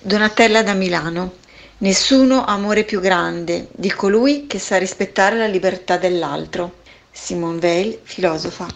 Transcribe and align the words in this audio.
Donatella 0.00 0.62
da 0.62 0.74
Milano. 0.74 1.32
Nessuno 1.78 2.44
amore 2.44 2.84
più 2.84 3.00
grande 3.00 3.68
di 3.72 3.90
colui 3.90 4.46
che 4.46 4.58
sa 4.58 4.78
rispettare 4.78 5.36
la 5.36 5.46
libertà 5.46 5.96
dell'altro. 5.96 6.76
Simone 7.10 7.58
Weil, 7.60 7.98
filosofa. 8.02 8.66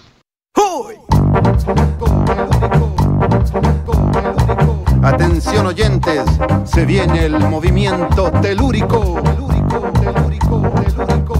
Atención 5.02 5.66
oyentes, 5.66 6.24
se 6.64 6.84
viene 6.84 7.24
el 7.24 7.38
movimiento 7.48 8.30
telúrico. 8.40 9.20
telúrico, 9.22 9.22
telúrico, 9.22 9.92
telúrico, 10.00 10.60
telúrico, 10.84 11.31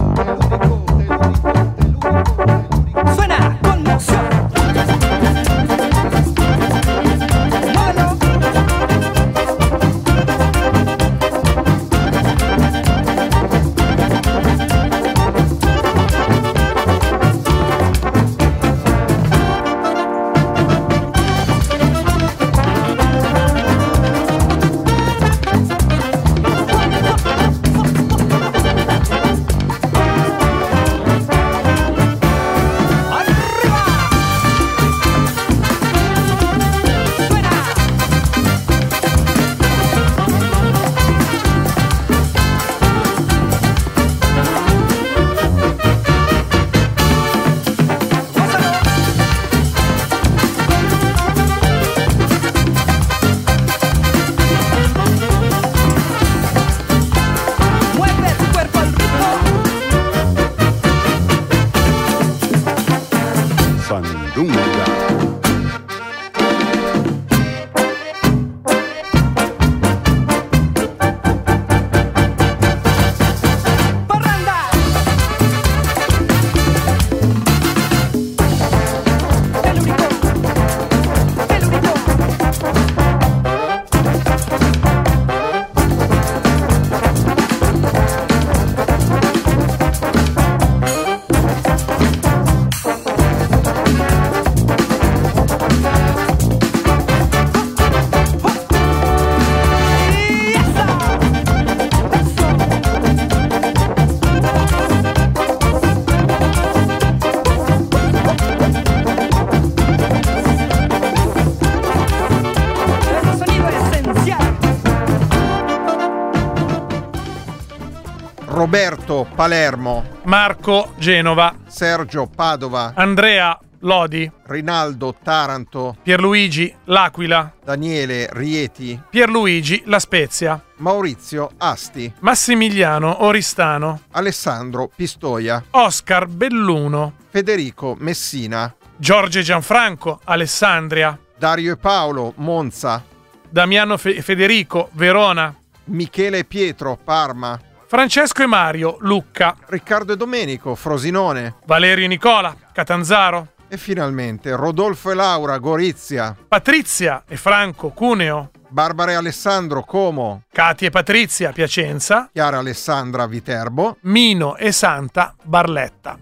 Roberto 119.13 119.27
Palermo, 119.35 120.03
Marco 120.23 120.93
Genova, 120.97 121.55
Sergio 121.67 122.25
Padova, 122.25 122.93
Andrea 122.95 123.57
Lodi, 123.81 124.29
Rinaldo 124.45 125.15
Taranto, 125.21 125.95
Pierluigi 126.01 126.73
L'Aquila, 126.85 127.53
Daniele 127.63 128.27
Rieti, 128.31 128.99
Pierluigi 129.09 129.83
La 129.85 129.99
Spezia, 129.99 130.59
Maurizio 130.77 131.51
Asti, 131.57 132.11
Massimiliano 132.21 133.23
Oristano, 133.25 134.01
Alessandro 134.11 134.89
Pistoia, 134.95 135.63
Oscar 135.71 136.25
Belluno, 136.25 137.13
Federico 137.29 137.95
Messina, 137.99 138.73
Giorgio 138.95 139.41
Gianfranco, 139.41 140.21
Alessandria, 140.23 141.19
Dario 141.37 141.73
e 141.73 141.77
Paolo 141.77 142.33
Monza, 142.37 143.03
Damiano 143.47 143.95
Fe- 143.97 144.21
Federico, 144.23 144.89
Verona, 144.93 145.53
Michele 145.85 146.45
Pietro 146.45 146.97
Parma, 147.03 147.59
Francesco 147.93 148.41
e 148.41 148.47
Mario, 148.47 148.97
Lucca, 149.01 149.55
Riccardo 149.69 150.13
e 150.13 150.17
Domenico 150.17 150.73
Frosinone. 150.73 151.57
Valerio 151.67 152.05
e 152.05 152.07
Nicola, 152.07 152.55
Catanzaro, 152.71 153.49
e 153.67 153.77
finalmente 153.77 154.51
Rodolfo 154.55 155.11
e 155.11 155.13
Laura 155.13 155.59
Gorizia, 155.59 156.35
Patrizia 156.47 157.21
e 157.27 157.37
Franco, 157.37 157.91
Cuneo, 157.91 158.49
Barbara 158.67 159.11
e 159.11 159.15
Alessandro 159.15 159.83
Como, 159.83 160.41
Katia 160.51 160.87
e 160.87 160.89
Patrizia, 160.89 161.51
Piacenza, 161.51 162.31
Chiara 162.33 162.57
Alessandra 162.57 163.27
Viterbo, 163.27 163.97
Mino 164.01 164.57
e 164.57 164.71
Santa, 164.71 165.35
Barletta. 165.43 166.17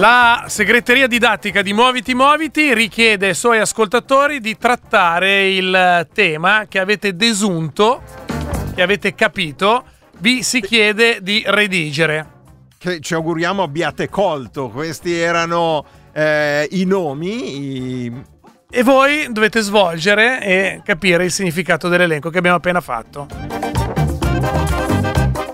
La 0.00 0.44
segreteria 0.46 1.06
didattica 1.06 1.60
di 1.60 1.74
Muoviti 1.74 2.14
Muoviti 2.14 2.72
richiede 2.72 3.26
ai 3.28 3.34
suoi 3.34 3.58
ascoltatori 3.58 4.40
di 4.40 4.56
trattare 4.56 5.50
il 5.50 6.08
tema 6.14 6.64
che 6.66 6.78
avete 6.78 7.14
desunto, 7.14 8.00
che 8.74 8.80
avete 8.80 9.14
capito, 9.14 9.84
vi 10.20 10.42
si 10.42 10.62
chiede 10.62 11.18
di 11.20 11.42
redigere. 11.46 12.38
che 12.78 13.00
ci 13.00 13.12
auguriamo 13.12 13.62
abbiate 13.62 14.08
colto. 14.08 14.70
Questi 14.70 15.12
erano 15.14 15.84
eh, 16.14 16.66
i 16.70 16.86
nomi, 16.86 18.04
i- 18.06 18.12
E 18.70 18.82
voi 18.82 19.26
dovete 19.30 19.60
svolgere 19.60 20.42
e 20.42 20.80
capire 20.82 21.24
il 21.24 21.30
significato 21.30 21.88
dell'elenco 21.88 22.30
che 22.30 22.38
abbiamo 22.38 22.56
appena 22.56 22.80
fatto. 22.80 23.26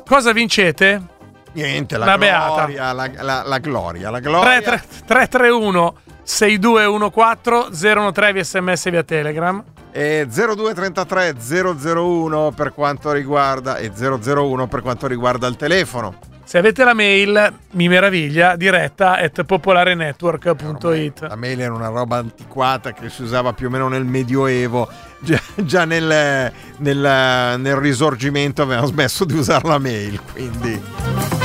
Cosa 0.07 0.31
vincete? 0.31 1.15
Niente, 1.63 1.97
la 1.99 2.17
beata. 2.19 2.55
gloria, 2.67 2.93
la, 2.93 3.11
la- 3.21 3.43
la 3.45 3.59
gloria, 3.59 4.11
la 4.11 4.21
gloria. 4.21 4.61
331 4.61 5.95
6214 6.23 7.71
013 8.13 8.33
via 8.33 8.45
sms 8.45 8.91
via 8.91 9.03
telegram. 9.03 9.63
E 9.93 10.27
0233 10.29 11.35
001 11.39 12.53
per 12.55 12.73
quanto 12.75 13.13
riguarda 13.13 13.77
e 13.79 13.91
001 13.91 14.67
per 14.69 14.83
quanto 14.83 15.07
riguarda 15.07 15.47
il 15.47 15.57
telefono. 15.57 16.19
Se 16.45 16.59
avete 16.59 16.85
la 16.85 16.95
mail, 16.95 17.53
mi 17.73 17.89
meraviglia, 17.89 18.55
diretta 18.55 19.17
at 19.17 19.43
popolarenetwork.it. 19.43 21.21
La 21.29 21.35
mail 21.35 21.61
era 21.61 21.75
una 21.75 21.89
roba 21.89 22.19
antiquata 22.19 22.93
che 22.93 23.09
si 23.11 23.23
usava 23.23 23.53
più 23.53 23.67
o 23.67 23.71
meno 23.71 23.89
nel 23.89 24.05
Medioevo. 24.05 24.89
Già, 25.19 25.41
già 25.57 25.85
nel, 25.85 26.53
nel- 26.77 27.59
nel 27.59 27.77
risorgimento 27.77 28.63
avevamo 28.63 28.87
smesso 28.87 29.25
di 29.25 29.35
usare 29.35 29.67
la 29.67 29.79
mail, 29.79 30.21
quindi... 30.31 31.36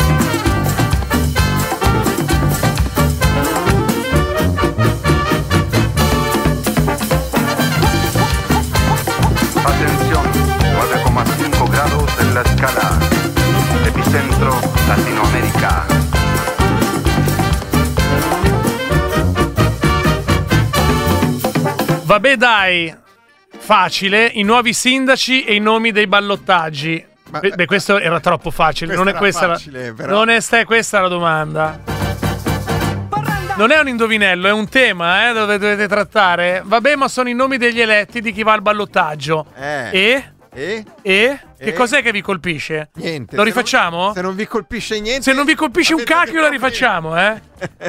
Vabbè 22.12 22.36
dai, 22.36 22.94
facile, 23.58 24.26
i 24.34 24.44
nuovi 24.44 24.74
sindaci 24.74 25.46
e 25.46 25.56
i 25.56 25.60
nomi 25.60 25.94
dei 25.94 26.08
ballottaggi. 26.08 27.02
Ma- 27.30 27.40
Beh, 27.40 27.52
beh, 27.52 27.66
questo 27.66 28.00
era 28.00 28.20
troppo 28.20 28.52
facile. 28.52 28.96
Non 28.96 29.08
è 29.08 29.14
questa, 29.14 29.48
la- 29.48 29.54
facile, 29.54 29.94
però. 29.94 30.12
non 30.18 30.28
è 30.30 30.42
sta- 30.42 30.66
questa 30.66 31.00
la 31.00 31.08
domanda. 31.08 31.80
Non 33.56 33.72
è 33.72 33.80
un 33.80 33.88
indovinello, 33.88 34.50
è 34.50 34.52
un 34.52 34.68
tema 34.68 35.30
eh, 35.30 35.34
dove 35.34 35.58
dovete 35.58 35.88
trattare. 35.88 36.62
Vabbè, 36.66 36.98
ma 36.98 37.08
sono 37.08 37.30
i 37.30 37.34
nomi 37.34 37.56
degli 37.58 37.80
eletti 37.80 38.20
di 38.20 38.34
chi 38.34 38.44
va 38.44 38.52
al 38.52 38.62
ballottaggio. 38.62 39.46
Eh. 39.56 39.90
E? 39.98 40.34
E? 40.54 40.86
E? 41.02 41.40
Che 41.58 41.64
Eh? 41.64 41.72
cos'è 41.74 42.02
che 42.02 42.12
vi 42.12 42.20
colpisce? 42.22 42.90
Niente. 42.96 43.38
Lo 43.38 43.44
Se 43.44 43.46
non- 43.46 43.46
rifacciamo? 43.46 44.12
Se 44.14 44.22
non 44.22 44.36
vi 44.36 44.48
colpisce 44.48 45.00
niente. 45.00 45.22
Se 45.22 45.32
non 45.32 45.46
vi 45.46 45.56
colpisce 45.56 45.94
un 45.94 46.04
cacchio, 46.04 46.42
la 46.42 46.50
rifacciamo, 46.50 47.18
eh? 47.18 47.42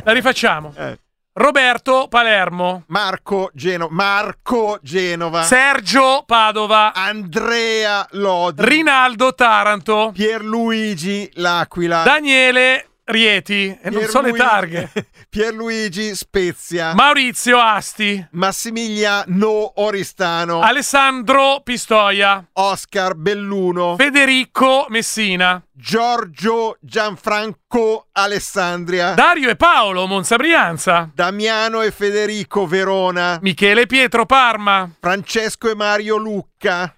La 0.04 0.12
rifacciamo. 0.12 0.72
Eh. 0.78 0.96
Roberto 1.34 2.08
Palermo. 2.08 2.84
Marco 2.88 3.50
Genova. 3.54 3.94
Marco 3.94 4.78
Genova. 4.82 5.42
Sergio 5.44 6.24
Padova. 6.26 6.92
Andrea 6.94 8.06
Lodi. 8.10 8.62
Rinaldo 8.62 9.34
Taranto. 9.34 10.10
Pierluigi 10.12 11.30
L'Aquila. 11.36 12.02
Daniele 12.02 12.91
Rieti. 13.12 13.78
E 13.80 13.90
non 13.90 14.02
so 14.06 14.20
le 14.20 14.32
Pierluigi- 14.32 14.38
targhe. 14.38 14.90
Pierluigi 15.30 16.14
Spezia. 16.16 16.94
Maurizio 16.94 17.58
Asti. 17.60 18.26
Massimiliano 18.32 19.80
Oristano. 19.80 20.60
Alessandro 20.60 21.60
Pistoia. 21.62 22.44
Oscar 22.54 23.14
Belluno. 23.14 23.94
Federico 23.96 24.86
Messina. 24.88 25.62
Giorgio 25.70 26.76
Gianfranco 26.80 28.08
Alessandria. 28.12 29.14
Dario 29.14 29.50
e 29.50 29.56
Paolo 29.56 30.06
Monza 30.06 30.36
Brianza. 30.36 31.10
Damiano 31.14 31.82
e 31.82 31.90
Federico 31.90 32.66
Verona. 32.66 33.38
Michele 33.42 33.86
Pietro 33.86 34.26
Parma. 34.26 34.90
Francesco 35.00 35.70
e 35.70 35.74
Mario 35.74 36.16
Lucca. 36.16 36.94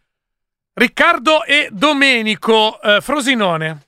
Riccardo 0.76 1.44
e 1.44 1.68
Domenico 1.70 2.80
eh, 2.82 3.00
Frosinone. 3.00 3.82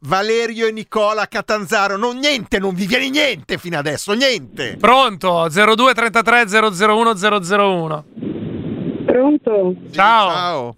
Valerio 0.00 0.66
e 0.66 0.72
Nicola 0.72 1.26
Catanzaro. 1.26 1.96
Non 1.96 2.18
niente, 2.18 2.58
non 2.58 2.74
vi 2.74 2.86
viene 2.86 3.08
niente 3.08 3.56
fino 3.56 3.78
adesso, 3.78 4.12
niente. 4.12 4.76
Pronto? 4.78 5.48
0233 5.48 6.44
001 6.86 7.14
001. 7.16 8.04
Pronto? 9.06 9.74
Sì, 9.86 9.92
Ciao. 9.92 10.76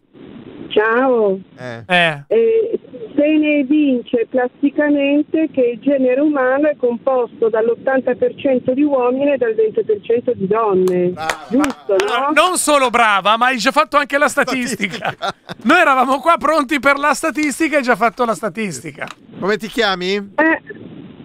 Ciao. 0.72 1.38
Eh. 1.58 1.84
Eh. 1.86 2.22
Eh, 2.26 2.80
se 3.14 3.26
ne 3.38 3.58
evince 3.60 4.26
plasticamente 4.28 5.48
che 5.52 5.60
il 5.74 5.80
genere 5.80 6.20
umano 6.20 6.68
è 6.68 6.76
composto 6.76 7.48
dall'80% 7.48 8.72
di 8.72 8.82
uomini 8.82 9.32
e 9.32 9.36
dal 9.36 9.54
20% 9.54 10.32
di 10.32 10.46
donne. 10.46 11.08
Brava. 11.10 11.46
Giusto, 11.48 11.94
Allora, 11.94 12.26
no? 12.26 12.32
non 12.32 12.56
solo 12.56 12.90
brava, 12.90 13.36
ma 13.36 13.46
hai 13.46 13.58
già 13.58 13.70
fatto 13.70 13.96
anche 13.96 14.18
la 14.18 14.28
statistica. 14.28 14.60
Statistica. 14.62 15.34
Noi 15.64 15.78
eravamo 15.80 16.18
qua 16.20 16.36
pronti 16.38 16.80
per 16.80 16.98
la 16.98 17.14
statistica 17.14 17.74
e 17.74 17.78
hai 17.78 17.82
già 17.82 17.96
fatto 17.96 18.24
la 18.24 18.34
statistica. 18.34 19.06
Come 19.38 19.56
ti 19.56 19.68
chiami? 19.68 20.14
Eh, 20.14 20.62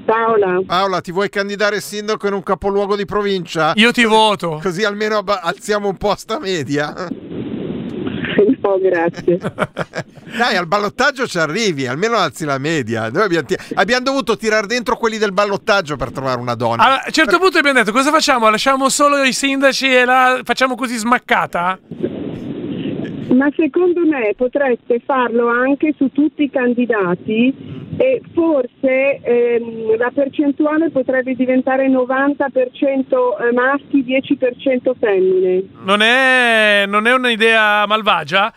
Paola. 0.06 0.62
Paola, 0.66 1.02
ti 1.02 1.12
vuoi 1.12 1.30
candidare 1.30 1.82
sindaco 1.82 2.28
in 2.28 2.34
un 2.34 2.44
capoluogo 2.44 2.96
di 2.96 3.06
provincia? 3.06 3.74
Io 3.76 3.92
ti 3.92 4.06
voto. 4.06 4.60
Così 4.62 4.84
almeno 4.84 5.22
alziamo 5.26 5.90
un 5.90 5.98
po' 5.98 6.16
sta 6.16 6.40
media. 6.40 6.94
No, 8.68 8.78
grazie. 8.80 9.38
Dai, 10.38 10.58
al 10.58 10.68
ballottaggio 10.68 11.26
ci 11.26 11.38
arrivi, 11.40 11.88
almeno 11.88 12.18
alzi 12.18 12.44
la 12.44 12.58
media. 12.58 13.10
Noi 13.10 13.24
abbiamo, 13.24 13.46
ti- 13.48 13.58
abbiamo 13.76 14.04
dovuto 14.04 14.36
tirare 14.36 14.68
dentro 14.68 14.98
quelli 14.98 15.18
del 15.18 15.32
ballottaggio 15.32 15.96
per 15.96 16.12
trovare 16.12 16.40
una 16.42 16.54
donna. 16.54 16.84
A 16.84 17.04
un 17.06 17.12
certo 17.14 17.40
punto 17.40 17.58
abbiamo 17.60 17.80
detto: 17.80 17.94
cosa 17.94 18.12
facciamo? 18.12 18.50
Lasciamo 18.50 18.90
solo 18.90 19.24
i 19.24 19.32
sindaci 19.32 19.88
e 19.96 20.04
la 20.04 20.42
facciamo 20.44 20.76
così 20.76 20.98
smaccata? 20.98 21.80
Ma 23.34 23.50
secondo 23.56 24.06
me 24.06 24.34
potreste 24.36 25.02
farlo 25.06 25.48
anche 25.48 25.94
su 25.98 26.12
tutti 26.12 26.44
i 26.44 26.50
candidati 26.50 27.54
e 27.98 28.22
forse 28.34 29.20
ehm, 29.22 29.98
la 29.98 30.12
percentuale 30.14 30.90
potrebbe 30.92 31.34
diventare 31.36 31.90
90% 31.90 33.54
maschi, 33.54 34.04
10% 34.04 34.92
femmine. 35.00 35.64
Non 35.84 36.02
è, 36.02 36.86
non 36.88 37.08
è 37.08 37.14
un'idea 37.14 37.86
malvagia. 37.86 38.54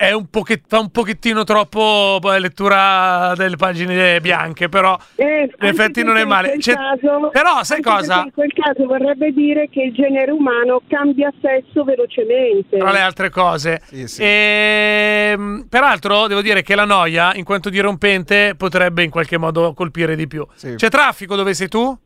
È 0.00 0.12
un, 0.12 0.30
pochet- 0.30 0.64
fa 0.66 0.78
un 0.78 0.90
pochettino 0.90 1.44
troppo 1.44 2.16
poi, 2.22 2.40
lettura 2.40 3.34
delle 3.36 3.56
pagine 3.56 4.18
bianche, 4.22 4.70
però 4.70 4.96
Eh, 5.16 5.42
in 5.60 5.66
effetti 5.66 6.02
non 6.02 6.16
è 6.16 6.24
male. 6.24 6.48
quel 6.48 6.60
C'è- 6.60 6.72
caso- 6.74 7.28
però 7.30 7.62
sai 7.62 7.82
cosa? 7.82 8.22
In 8.24 8.32
quel 8.32 8.50
caso 8.54 8.86
vorrebbe 8.86 9.30
dire 9.32 9.68
che 9.68 9.82
il 9.82 9.92
genere 9.92 10.30
umano 10.30 10.80
cambia 10.88 11.30
sesso 11.42 11.84
velocemente. 11.84 12.78
Tra 12.78 12.92
le 12.92 13.00
altre 13.00 13.28
cose. 13.28 13.82
Sì, 13.84 14.08
sì. 14.08 14.22
Ehm, 14.24 15.66
peraltro, 15.68 16.26
devo 16.28 16.40
dire 16.40 16.62
che 16.62 16.74
la 16.74 16.86
noia, 16.86 17.34
in 17.34 17.44
quanto 17.44 17.68
dirompente, 17.68 18.54
potrebbe 18.56 19.02
in 19.02 19.10
qualche 19.10 19.36
modo 19.36 19.74
colpire 19.74 20.16
di 20.16 20.26
più. 20.26 20.46
Sì. 20.54 20.76
C'è 20.76 20.88
traffico 20.88 21.36
dove 21.36 21.52
sei 21.52 21.68
tu? 21.68 21.98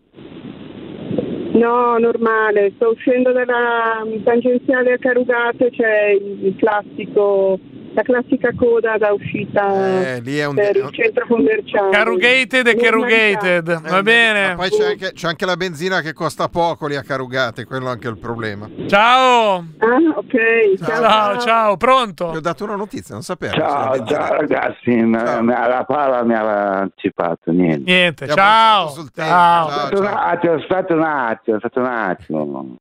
No, 1.52 1.96
normale. 1.98 2.72
Sto 2.74 2.88
uscendo 2.90 3.30
dalla 3.30 4.02
tangenziale 4.24 4.94
a 4.94 4.98
Carugate, 4.98 5.70
c'è 5.70 6.08
il 6.20 6.46
il 6.46 6.56
classico, 6.56 7.58
la 7.94 8.02
classica 8.02 8.50
coda 8.56 8.96
da 8.98 9.12
uscita 9.12 10.10
Eh, 10.16 10.20
lì 10.20 10.36
è 10.38 10.46
un- 10.46 10.54
per 10.56 10.76
è 10.76 10.78
il 10.78 10.90
centro 10.92 11.26
commerciale. 11.26 11.90
Carugated 11.90 12.66
e. 12.66 12.76
Carugated. 12.76 13.68
Eh, 13.68 13.88
Va 13.88 14.02
bene. 14.02 14.48
Ma 14.48 14.54
poi 14.56 14.70
c'è 14.70 14.86
anche, 14.90 15.12
c'è 15.12 15.28
anche 15.28 15.46
la 15.46 15.56
benzina 15.56 16.00
che 16.00 16.12
costa 16.12 16.48
poco 16.48 16.86
lì 16.86 16.96
a 16.96 17.02
Carugate, 17.02 17.64
quello 17.64 17.86
è 17.86 17.90
anche 17.90 18.08
il 18.08 18.18
problema. 18.18 18.68
Ciao. 18.86 19.64
Ah, 19.78 19.96
ok. 20.16 20.78
Ciao, 20.84 21.00
Ciao, 21.00 21.38
ciao, 21.38 21.76
pronto? 21.76 22.30
Ti 22.30 22.36
ho 22.36 22.40
dato 22.40 22.64
una 22.64 22.76
notizia, 22.76 23.14
non 23.14 23.22
sapevo. 23.22 23.54
Ciao, 23.54 24.04
ciao 24.04 24.32
ragazzi, 24.34 24.98
Ciao. 25.12 25.42
la 25.44 25.84
palla 25.86 26.24
mi 26.24 26.34
aveva 26.34 26.78
anticipato, 26.80 27.52
niente. 27.52 27.90
Niente, 27.90 28.24
ha 28.24 28.34
ciao. 28.34 28.82
bruciato 28.84 29.00
sul 29.00 29.10
tempo, 29.12 29.30
Ciao. 29.30 29.68
ciao. 29.90 29.98
Un 30.00 30.06
attimo, 30.06 30.52
aspetta 30.54 30.94
un 30.94 31.02
attimo, 31.02 31.56
aspetta 31.56 31.80
un 31.80 31.86
attimo. 31.86 32.76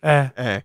Eh. 0.00 0.30
Eh, 0.36 0.64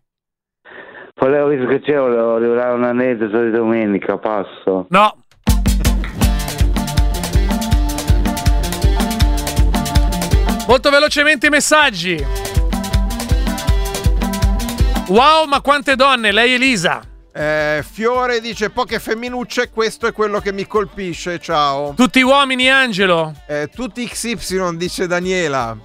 Volevo, 1.24 1.48
visto 1.48 1.68
che 1.68 1.80
c'è, 1.80 1.98
volevo 1.98 2.36
arrivare 2.36 2.74
un 2.74 2.84
aneddoto 2.84 3.42
di 3.46 3.50
domenica, 3.50 4.18
posso? 4.18 4.88
No. 4.90 5.16
Molto 10.68 10.90
velocemente 10.90 11.48
i 11.48 11.50
messaggi. 11.50 12.22
Wow, 15.08 15.46
ma 15.46 15.62
quante 15.62 15.96
donne, 15.96 16.34
lei 16.34 16.56
Elisa. 16.56 17.02
eh, 17.31 17.81
Fiore 17.90 18.42
dice 18.42 18.70
poche 18.70 19.00
femminucce, 19.00 19.70
questo 19.70 20.08
è 20.08 20.12
quello 20.12 20.42
che 20.42 20.52
mi 20.52 20.68
colpisce, 20.68 21.40
ciao. 21.40 21.94
Tutti 21.94 22.22
uomini, 22.22 22.70
Angelo. 22.70 23.34
Eh, 23.48 23.70
tutti 23.74 24.06
XY, 24.06 24.75
dice 24.75 25.08
Daniela. 25.08 25.78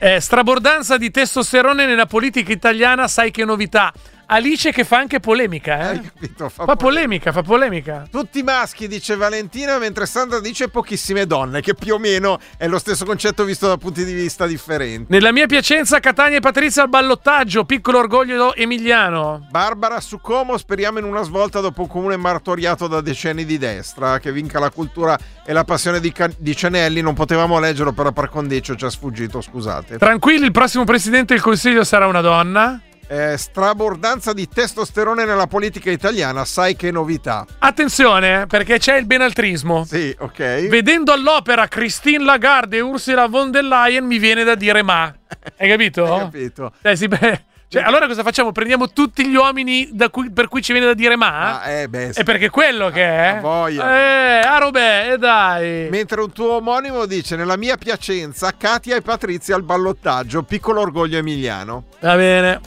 Eh, 0.00 0.18
strabordanza 0.18 0.96
di 0.96 1.12
testosterone 1.12 1.86
nella 1.86 2.06
politica 2.06 2.50
italiana, 2.50 3.06
sai 3.06 3.30
che 3.30 3.44
novità. 3.44 3.92
Alice 4.26 4.72
che 4.72 4.84
fa 4.84 4.98
anche 4.98 5.20
polemica, 5.20 5.78
Hai 5.88 5.96
eh? 5.96 6.00
capito? 6.00 6.48
Fa 6.48 6.64
Fa 6.64 6.76
po- 6.76 6.84
polemica, 6.84 7.30
fa 7.32 7.42
polemica. 7.42 8.06
Tutti 8.10 8.42
maschi, 8.42 8.88
dice 8.88 9.16
Valentina, 9.16 9.78
mentre 9.78 10.06
Sandra 10.06 10.40
dice 10.40 10.68
pochissime 10.68 11.26
donne, 11.26 11.60
che 11.60 11.74
più 11.74 11.94
o 11.94 11.98
meno 11.98 12.38
è 12.56 12.66
lo 12.66 12.78
stesso 12.78 13.04
concetto 13.04 13.44
visto 13.44 13.66
da 13.68 13.76
punti 13.76 14.04
di 14.04 14.12
vista 14.12 14.46
differenti. 14.46 15.06
Nella 15.12 15.32
mia 15.32 15.46
Piacenza, 15.46 16.00
Catania 16.00 16.38
e 16.38 16.40
Patrizia 16.40 16.82
al 16.82 16.88
ballottaggio, 16.88 17.64
piccolo 17.64 17.98
orgoglio 17.98 18.54
emiliano. 18.54 19.46
Barbara 19.50 20.00
su 20.00 20.20
Como, 20.20 20.56
speriamo 20.56 20.98
in 20.98 21.04
una 21.04 21.22
svolta 21.22 21.60
dopo 21.60 21.82
un 21.82 21.88
comune 21.88 22.16
martoriato 22.16 22.86
da 22.86 23.00
decenni 23.00 23.44
di 23.44 23.58
destra, 23.58 24.18
che 24.18 24.32
vinca 24.32 24.58
la 24.58 24.70
cultura 24.70 25.18
e 25.44 25.52
la 25.52 25.64
passione 25.64 26.00
di, 26.00 26.12
Ca- 26.12 26.30
di 26.36 26.56
Cenelli. 26.56 27.02
Non 27.02 27.14
potevamo 27.14 27.58
leggerlo, 27.58 27.92
però 27.92 28.10
par 28.12 28.30
condicio 28.30 28.74
ci 28.74 28.84
ha 28.84 28.90
sfuggito, 28.90 29.40
scusate. 29.40 29.98
Tranquilli, 29.98 30.46
il 30.46 30.52
prossimo 30.52 30.84
presidente 30.84 31.34
del 31.34 31.42
consiglio 31.42 31.84
sarà 31.84 32.06
una 32.06 32.20
donna. 32.22 32.80
Eh, 33.14 33.36
strabordanza 33.38 34.32
di 34.32 34.48
testosterone 34.48 35.24
nella 35.24 35.46
politica 35.46 35.88
italiana, 35.88 36.44
sai 36.44 36.74
che 36.74 36.90
novità. 36.90 37.46
Attenzione, 37.60 38.46
perché 38.48 38.78
c'è 38.78 38.96
il 38.96 39.06
benaltrismo. 39.06 39.84
Sì, 39.84 40.12
ok. 40.18 40.66
Vedendo 40.66 41.12
all'opera 41.12 41.68
Christine 41.68 42.24
Lagarde 42.24 42.78
e 42.78 42.80
Ursula 42.80 43.28
von 43.28 43.52
der 43.52 43.62
Leyen 43.62 44.04
mi 44.04 44.18
viene 44.18 44.42
da 44.42 44.56
dire 44.56 44.82
ma. 44.82 45.04
Hai 45.56 45.68
capito? 45.68 46.12
Hai 46.12 46.20
capito? 46.22 46.72
Eh, 46.82 46.96
sì, 46.96 47.06
beh, 47.06 47.44
cioè, 47.68 47.82
allora 47.82 48.06
cosa 48.06 48.22
facciamo? 48.22 48.52
Prendiamo 48.52 48.90
tutti 48.90 49.28
gli 49.28 49.34
uomini 49.34 49.88
da 49.92 50.08
cui- 50.08 50.30
per 50.30 50.48
cui 50.48 50.62
ci 50.62 50.72
viene 50.72 50.86
da 50.86 50.94
dire 50.94 51.16
ma? 51.16 51.60
Ah, 51.60 51.70
eh, 51.70 51.88
beh, 51.88 52.12
sì. 52.12 52.20
È 52.20 52.24
perché 52.24 52.50
quello 52.50 52.88
che 52.90 53.02
è. 53.02 53.34
Ah, 53.36 53.40
voglia. 53.40 53.96
Eh, 53.96 54.40
ah, 54.46 54.58
robè, 54.58 55.12
eh, 55.12 55.18
dai. 55.18 55.88
Mentre 55.90 56.20
un 56.20 56.32
tuo 56.32 56.54
omonimo 56.54 57.06
dice: 57.06 57.36
Nella 57.36 57.56
mia 57.56 57.76
Piacenza, 57.76 58.52
Katia 58.56 58.96
e 58.96 59.02
Patrizia 59.02 59.56
al 59.56 59.62
ballottaggio, 59.62 60.42
piccolo 60.42 60.80
orgoglio 60.80 61.18
emiliano. 61.18 61.84
Va 62.00 62.16
bene. 62.16 62.60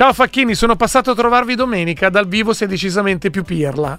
Ciao 0.00 0.14
Facchini, 0.14 0.54
sono 0.54 0.76
passato 0.76 1.10
a 1.10 1.14
trovarvi 1.14 1.54
domenica. 1.54 2.08
Dal 2.08 2.26
vivo 2.26 2.54
sei 2.54 2.66
decisamente 2.66 3.28
più 3.28 3.42
pirla. 3.42 3.98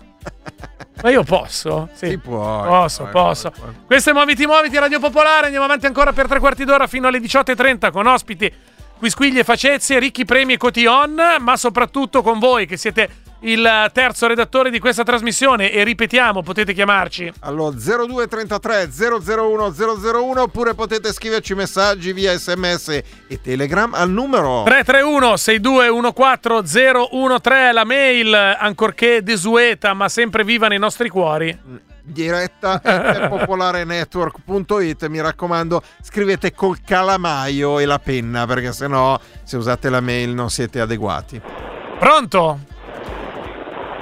Ma 1.03 1.09
io 1.11 1.21
posso? 1.21 1.89
Sì. 1.93 2.07
Si 2.07 2.17
può. 2.17 2.63
Posso, 2.63 3.03
puoi, 3.03 3.11
posso. 3.11 3.51
puoi, 3.51 3.69
puoi. 3.69 3.85
Questo 3.85 4.09
è 4.09 4.13
Muoviti 4.13 4.47
Muoviti 4.47 4.79
Radio 4.79 4.99
Popolare. 4.99 5.45
Andiamo 5.45 5.65
avanti 5.65 5.85
ancora 5.85 6.11
per 6.11 6.25
tre 6.25 6.39
quarti 6.39 6.65
d'ora 6.65 6.87
fino 6.87 7.07
alle 7.07 7.19
18.30 7.19 7.91
con 7.91 8.07
ospiti, 8.07 8.51
quisquiglie 9.01 9.43
facezie, 9.43 9.97
ricchi 9.97 10.25
premi 10.25 10.53
e 10.53 10.57
cotillon, 10.57 11.19
ma 11.39 11.57
soprattutto 11.57 12.21
con 12.21 12.37
voi 12.37 12.67
che 12.67 12.77
siete 12.77 13.09
il 13.39 13.89
terzo 13.93 14.27
redattore 14.27 14.69
di 14.69 14.77
questa 14.77 15.01
trasmissione 15.01 15.71
e 15.71 15.83
ripetiamo, 15.83 16.43
potete 16.43 16.71
chiamarci. 16.71 17.33
Allo 17.39 17.71
0233 17.71 18.91
001 19.25 19.73
001 19.73 20.41
oppure 20.43 20.75
potete 20.75 21.11
scriverci 21.11 21.55
messaggi 21.55 22.13
via 22.13 22.37
sms 22.37 23.01
e 23.27 23.41
telegram 23.41 23.91
al 23.95 24.11
numero 24.11 24.61
331 24.65 25.35
6214 25.35 27.39
013 27.41 27.73
la 27.73 27.83
mail, 27.83 28.35
ancorché 28.35 29.23
desueta 29.23 29.95
ma 29.95 30.09
sempre 30.09 30.43
viva 30.43 30.67
nei 30.67 30.77
nostri 30.77 31.09
cuori. 31.09 31.89
Diretta 32.03 32.81
popolarenetwork.it 33.29 35.07
mi 35.07 35.21
raccomando 35.21 35.81
scrivete 36.01 36.53
col 36.53 36.81
calamaio 36.83 37.79
e 37.79 37.85
la 37.85 37.99
penna 37.99 38.45
perché 38.45 38.71
sennò 38.71 39.19
se 39.43 39.57
usate 39.57 39.89
la 39.89 40.01
mail 40.01 40.33
non 40.33 40.49
siete 40.49 40.79
adeguati 40.79 41.41
Pronto? 42.01 42.59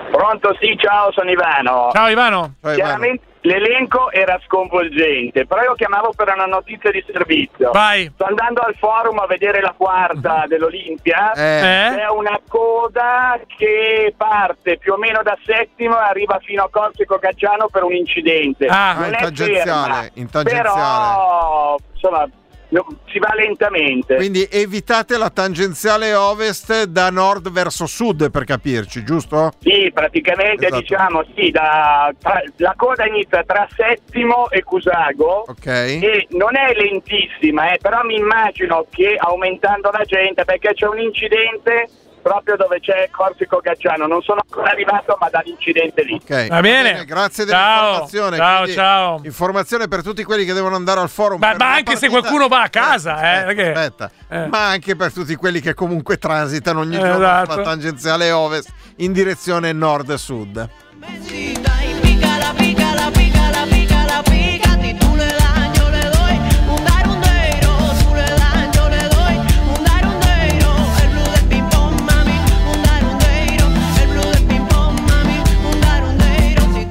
Pronto, 0.10 0.56
sì, 0.62 0.74
ciao, 0.78 1.12
sono 1.12 1.30
Ivano. 1.30 1.90
Ciao 1.92 2.08
Ivano. 2.08 2.54
Ciao, 2.62 2.72
Ivano. 2.72 2.76
Chiaramente 2.76 3.29
l'elenco 3.42 4.12
era 4.12 4.40
sconvolgente, 4.46 5.46
però 5.46 5.62
io 5.64 5.74
chiamavo 5.76 6.12
per 6.16 6.32
una 6.34 6.46
notizia 6.46 6.92
di 6.92 7.04
servizio. 7.12 7.72
Vai. 7.72 8.10
Sto 8.14 8.26
andando 8.26 8.62
al 8.62 8.76
forum 8.76 9.20
a 9.20 9.26
vedere 9.28 9.62
la 9.62 9.74
quarta 9.76 10.46
dell'Olimpia. 10.48 11.32
Eh? 11.34 11.96
C'è 11.96 12.10
una 12.10 12.40
coda 12.48 13.40
che 13.48 14.14
parte 14.16 14.78
più 14.78 14.94
o 14.94 14.98
meno 14.98 15.22
da 15.24 15.38
settimo 15.46 15.98
e 15.98 16.04
arriva 16.04 16.40
fino 16.44 16.64
a 16.64 16.70
Corsico 16.70 17.18
Gaggiano 17.18 17.68
per 17.68 17.84
un 17.84 17.94
incidente. 17.94 18.66
Ah, 18.68 18.94
non 18.94 19.06
in 19.06 19.14
è 19.14 19.22
tangenziale, 19.22 19.94
ferma, 19.94 20.10
in 20.14 20.30
tangenziale. 20.30 20.70
Però, 20.70 21.78
insomma, 21.94 22.30
no- 22.70 22.88
si 23.08 23.20
va 23.20 23.34
lentamente. 23.36 24.16
quindi 24.16 24.48
evitate 24.50 25.18
la 25.18 25.30
tangenziale 25.30 26.14
ovest 26.14 26.84
da 26.86 27.10
nord 27.10 27.50
verso 27.52 27.86
sud 27.86 28.30
per 28.32 28.44
capirci 28.46 29.04
giusto? 29.04 29.52
Sì, 29.60 29.92
praticamente 29.94 30.66
Esatto. 30.68 30.82
diciamo 30.82 31.24
sì, 31.36 31.50
da- 31.52 32.12
tra- 32.20 32.42
la 32.58 32.74
coda 32.78 33.06
inizia 33.08 33.44
tra 33.44 33.68
Settimo 33.76 34.50
e 34.50 34.64
Cusago 34.64 35.46
ok 35.48 35.66
e 35.68 36.28
non 36.32 36.56
è 36.56 36.74
lentissima, 36.74 37.72
eh, 37.72 37.78
però 37.82 38.04
mi 38.04 38.16
immagino 38.16 38.86
che 38.90 39.16
aumentando 39.18 39.90
la 39.92 40.04
gente, 40.04 40.46
perché 40.46 40.74
c'è 40.74 40.88
un 40.88 41.00
incidente 41.00 41.88
proprio 42.22 42.56
dove 42.56 42.80
c'è 42.80 43.10
Corsico 43.12 43.60
Gaggiano, 43.62 44.06
non 44.08 44.22
sono 44.22 44.42
ancora 44.48 44.72
arrivato 44.72 45.18
ma 45.20 45.30
dall'incidente 45.30 46.04
lì. 46.04 46.14
Ok, 46.22 46.48
Va 46.48 46.60
bene. 46.62 47.06
grazie 47.06 47.46
Ciao. 47.46 47.82
dell'informazione. 47.82 48.38
Ciao, 48.38 48.58
Quindi, 48.62 48.74
ciao. 48.76 49.22
Informazione 49.24 49.88
per 49.88 50.04
tutti 50.04 50.24
quelli 50.24 50.46
che 50.46 50.54
devono 50.54 50.76
andare 50.76 51.00
al 51.00 51.10
forum. 51.10 51.40
Ma- 51.40 51.56
ma 51.58 51.74
anche 51.74 51.96
se 51.96 52.08
partita- 52.08 52.20
qualcuno 52.20 52.48
va 52.48 52.62
a 52.64 52.70
casa, 52.70 53.12
eh, 53.22 53.28
aspetta, 53.28 53.46
perché- 53.46 53.72
aspetta. 53.72 54.12
eh. 54.30 54.48
Ma 54.48 54.68
anche 54.70 54.96
per 54.96 55.14
tutti 55.14 55.36
quelli 55.36 55.60
che 55.62 55.74
comunque 55.74 56.18
transitano 56.18 56.80
ogni 56.82 56.96
Eh, 56.96 57.00
giorno 57.00 57.16
esatto. 57.16 57.52
sulla 57.52 57.64
tangenziale 57.64 58.32
ovest 58.32 58.70
in 58.98 59.12
direzione 59.14 59.72
nord-sud. 59.72 60.70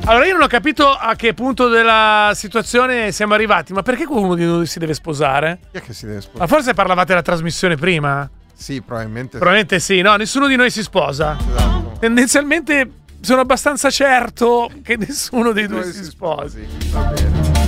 Allora 0.08 0.24
io 0.24 0.32
non 0.32 0.44
ho 0.44 0.46
capito 0.46 0.88
a 0.88 1.14
che 1.16 1.34
punto 1.34 1.68
della 1.68 2.32
situazione 2.34 3.12
siamo 3.12 3.34
arrivati, 3.34 3.74
ma 3.74 3.82
perché 3.82 4.06
uno 4.08 4.34
di 4.34 4.46
noi 4.46 4.64
si 4.64 4.78
deve 4.78 4.94
sposare? 4.94 5.58
Chi 5.70 5.76
è 5.76 5.82
che 5.82 5.92
si 5.92 6.06
deve 6.06 6.16
Ma 6.16 6.22
sposare? 6.22 6.48
forse 6.48 6.72
parlavate 6.72 7.08
della 7.08 7.20
trasmissione 7.20 7.76
prima? 7.76 8.26
Sì, 8.54 8.80
probabilmente. 8.80 9.36
Probabilmente 9.36 9.78
sì, 9.80 10.00
no, 10.00 10.16
nessuno 10.16 10.46
di 10.46 10.56
noi 10.56 10.70
si 10.70 10.82
sposa. 10.82 11.36
Esatto. 11.38 11.92
Tendenzialmente 12.00 12.90
sono 13.20 13.42
abbastanza 13.42 13.90
certo 13.90 14.70
che 14.82 14.96
nessuno 14.96 15.52
dei 15.52 15.66
due 15.66 15.80
Noi 15.80 15.92
si 15.92 16.04
sposi. 16.04 16.66
Va 16.90 17.00
bene. 17.00 17.66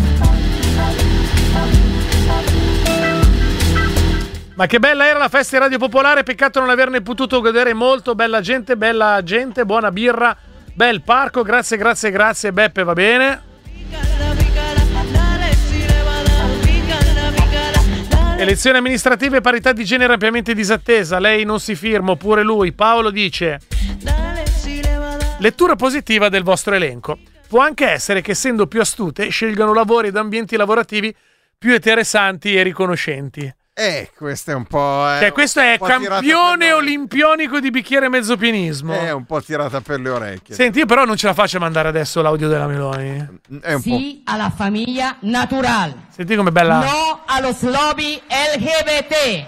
Ma 4.54 4.66
che 4.66 4.78
bella 4.78 5.06
era 5.06 5.18
la 5.18 5.28
festa 5.28 5.56
di 5.56 5.62
Radio 5.62 5.78
Popolare, 5.78 6.22
peccato 6.22 6.58
non 6.58 6.70
averne 6.70 7.02
potuto 7.02 7.42
godere 7.42 7.74
molto, 7.74 8.14
bella 8.14 8.40
gente, 8.40 8.78
bella 8.78 9.22
gente, 9.22 9.66
buona 9.66 9.90
birra, 9.90 10.34
bel 10.74 11.02
parco, 11.02 11.42
grazie, 11.42 11.76
grazie, 11.76 12.10
grazie, 12.10 12.52
Beppe, 12.52 12.82
va 12.82 12.92
bene. 12.92 13.42
Elezioni 18.38 18.78
amministrative 18.78 19.36
e 19.36 19.40
parità 19.42 19.72
di 19.72 19.84
genere 19.84 20.14
ampiamente 20.14 20.54
disattesa, 20.54 21.18
lei 21.18 21.44
non 21.44 21.60
si 21.60 21.74
firma, 21.74 22.12
oppure 22.12 22.42
lui. 22.42 22.72
Paolo 22.72 23.10
dice, 23.10 23.60
lettura 25.40 25.76
positiva 25.76 26.30
del 26.30 26.42
vostro 26.42 26.74
elenco. 26.74 27.18
Può 27.46 27.60
anche 27.60 27.86
essere 27.86 28.22
che 28.22 28.30
essendo 28.30 28.66
più 28.66 28.80
astute 28.80 29.28
scelgano 29.28 29.74
lavori 29.74 30.08
ed 30.08 30.16
ambienti 30.16 30.56
lavorativi 30.56 31.14
più 31.58 31.74
interessanti 31.74 32.56
e 32.56 32.62
riconoscenti. 32.62 33.54
Eh, 33.82 34.10
questo 34.14 34.50
è 34.50 34.54
un 34.54 34.64
po'. 34.64 35.10
eh, 35.10 35.20
Cioè, 35.20 35.32
questo 35.32 35.60
è 35.60 35.78
po' 35.78 35.86
campione 35.86 36.70
olimpionico 36.70 37.60
di 37.60 37.70
bicchiere 37.70 38.10
mezzo 38.10 38.36
pienismo. 38.36 38.92
È 38.92 39.10
un 39.10 39.24
po' 39.24 39.40
tirata 39.40 39.80
per 39.80 40.00
le 40.00 40.10
orecchie. 40.10 40.54
Senti, 40.54 40.80
io 40.80 40.86
però 40.86 41.06
non 41.06 41.16
ce 41.16 41.26
la 41.28 41.32
faccio 41.32 41.56
a 41.56 41.60
mandare 41.60 41.88
adesso 41.88 42.20
l'audio 42.20 42.48
della 42.48 42.66
Meloni. 42.66 43.16
È 43.62 43.72
un 43.72 43.82
po'. 43.82 43.96
Sí 43.96 44.22
a 44.26 44.36
la 44.36 44.50
familia 44.54 45.16
natural. 45.20 45.94
Senti 46.14 46.36
com'è 46.36 46.50
bella. 46.50 46.80
No 46.80 47.22
a 47.24 47.40
los 47.40 47.62
lobby 47.62 48.20
LGBT. 48.28 49.46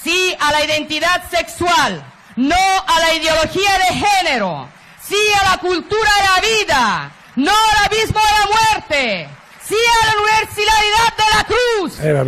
Sí 0.00 0.34
a 0.38 0.50
la 0.52 0.60
identidad 0.60 1.20
sexual. 1.30 2.02
No 2.36 2.54
a 2.54 2.98
la 3.00 3.12
ideología 3.14 3.70
de 3.78 3.94
género. 4.06 4.68
Sí 5.02 5.16
a 5.38 5.50
la 5.50 5.58
cultura 5.58 6.10
de 6.16 6.22
la 6.22 6.40
vida. 6.56 7.10
No 7.36 7.50
al 7.52 7.84
abismo 7.84 8.20
de 8.20 8.32
la 8.38 8.46
muerte. 8.54 9.28
Sí 9.66 9.74
a 9.74 10.06
la 10.06 10.12
universalidad 10.20 11.10
de 11.16 11.24
la 11.34 11.44
cruz. 11.44 11.98
Eh, 12.00 12.12
no 12.12 12.24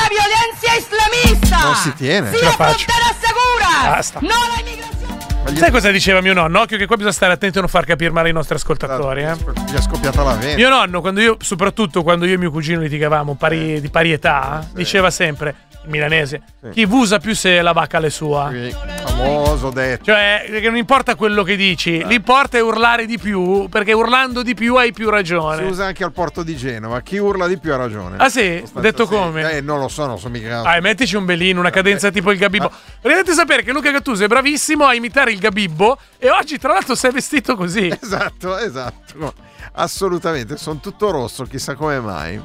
la 0.00 0.08
violencia 0.08 0.76
islamista. 0.76 1.58
Non 1.64 1.74
si 1.76 1.94
tiene. 1.94 2.30
Sí 2.30 2.36
Ce 2.38 2.44
la 2.44 2.50
a 2.50 2.52
faccio. 2.54 2.84
fronteras 2.84 3.16
seguras. 3.20 3.96
Basta. 3.96 4.18
No 4.20 4.28
la 4.28 4.60
inmigración. 4.60 5.58
Sai 5.58 5.70
cosa 5.70 5.90
diceva 5.90 6.20
mio 6.20 6.34
nonno? 6.34 6.60
Occhio 6.60 6.76
che 6.78 6.86
qua 6.86 6.96
bisogna 6.96 7.14
stare 7.14 7.32
attenti 7.32 7.58
a 7.58 7.60
non 7.60 7.68
far 7.68 7.84
capire 7.84 8.10
male 8.10 8.28
ai 8.28 8.34
nostri 8.34 8.54
ascoltatori. 8.56 9.22
Eh? 9.22 9.34
Gli 9.66 9.74
è 9.74 9.80
scoppiata 9.80 10.22
la 10.22 10.34
vena. 10.34 10.54
Mio 10.54 10.68
nonno, 10.68 11.00
quando 11.00 11.20
io, 11.20 11.36
soprattutto 11.40 12.02
quando 12.02 12.26
io 12.26 12.34
e 12.34 12.38
mio 12.38 12.50
cugino 12.50 12.80
litigavamo 12.80 13.34
pari, 13.34 13.80
di 13.80 13.88
pari 13.90 14.12
età, 14.12 14.64
diceva 14.72 15.10
sempre, 15.10 15.54
in 15.84 15.90
milanese, 15.90 16.42
chi 16.72 16.84
vusa 16.86 17.18
più 17.18 17.34
se 17.34 17.60
la 17.60 17.72
vacca 17.72 17.98
le 17.98 18.10
sua. 18.10 18.50
Sì, 18.52 18.74
famoso 19.22 19.70
detto. 19.70 20.04
Cioè, 20.04 20.46
che 20.48 20.66
non 20.66 20.76
importa 20.76 21.14
quello 21.14 21.42
che 21.42 21.56
dici, 21.56 22.04
l'importa 22.06 22.58
è 22.58 22.60
urlare 22.62 23.06
di 23.06 23.18
più, 23.18 23.68
perché 23.68 23.92
urlando 23.92 24.42
di 24.42 24.54
più 24.54 24.76
hai 24.76 24.92
più 24.92 25.06
Si 25.06 25.10
ragione. 25.10 25.64
usa 25.64 25.86
anche 25.86 26.04
al 26.04 26.12
porto 26.12 26.42
di 26.42 26.56
Genova. 26.56 27.00
Chi 27.00 27.18
urla 27.18 27.46
di 27.46 27.58
più 27.58 27.72
ha 27.72 27.76
ragione. 27.76 28.16
Ah 28.18 28.28
sì? 28.28 28.62
Detto 28.74 29.04
sì. 29.04 29.10
come? 29.14 29.52
Eh, 29.52 29.60
non 29.60 29.78
lo 29.78 29.88
so, 29.88 30.06
non 30.06 30.18
so 30.18 30.28
mica. 30.28 30.62
Dai, 30.62 30.80
mettici 30.80 31.16
un 31.16 31.24
bellino, 31.24 31.60
una 31.60 31.70
cadenza 31.70 32.10
tipo 32.10 32.30
il 32.32 32.38
Gabibbo. 32.38 32.70
Volete 33.00 33.32
sapere 33.32 33.62
che 33.62 33.72
Luca 33.72 33.90
Gattuso 33.90 34.24
è 34.24 34.26
bravissimo 34.26 34.84
a 34.84 34.94
imitare 34.94 35.32
il 35.32 35.38
Gabibbo 35.38 35.98
e 36.18 36.30
oggi 36.30 36.58
tra 36.58 36.72
l'altro 36.72 36.94
si 36.94 37.06
è 37.06 37.10
vestito 37.10 37.56
così. 37.56 37.90
Esatto, 38.02 38.58
esatto. 38.58 39.32
Assolutamente, 39.74 40.56
sono 40.56 40.80
tutto 40.80 41.10
rosso, 41.10 41.44
chissà 41.44 41.74
come 41.74 41.98
mai. 42.00 42.40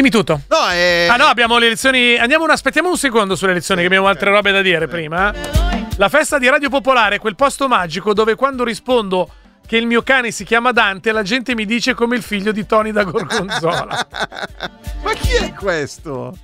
Dimmi 0.00 0.12
tutto. 0.12 0.40
No, 0.48 0.70
eh, 0.72 1.08
Ah 1.10 1.16
no, 1.16 1.26
abbiamo 1.26 1.58
le 1.58 1.66
elezioni. 1.66 2.16
Andiamo 2.16 2.44
un, 2.44 2.50
aspettiamo 2.50 2.88
un 2.88 2.96
secondo 2.96 3.36
sulle 3.36 3.50
elezioni, 3.50 3.82
che 3.82 3.86
abbiamo 3.88 4.06
altre 4.06 4.30
robe 4.30 4.50
da 4.50 4.62
dire 4.62 4.88
prima. 4.88 5.30
eh. 5.30 5.86
La 5.96 6.08
festa 6.08 6.38
di 6.38 6.48
Radio 6.48 6.70
Popolare 6.70 7.16
è 7.16 7.18
quel 7.18 7.34
posto 7.34 7.68
magico 7.68 8.14
dove 8.14 8.34
quando 8.34 8.64
rispondo 8.64 9.28
che 9.66 9.76
il 9.76 9.86
mio 9.86 10.02
cane 10.02 10.30
si 10.30 10.44
chiama 10.44 10.72
Dante, 10.72 11.12
la 11.12 11.22
gente 11.22 11.54
mi 11.54 11.66
dice 11.66 11.92
come 11.92 12.16
il 12.16 12.22
figlio 12.22 12.50
di 12.50 12.64
Tony 12.64 12.92
da 12.92 13.04
Gorgonzola. 13.04 14.06
Ma 15.04 15.12
chi 15.12 15.34
è 15.34 15.52
questo? 15.52 16.34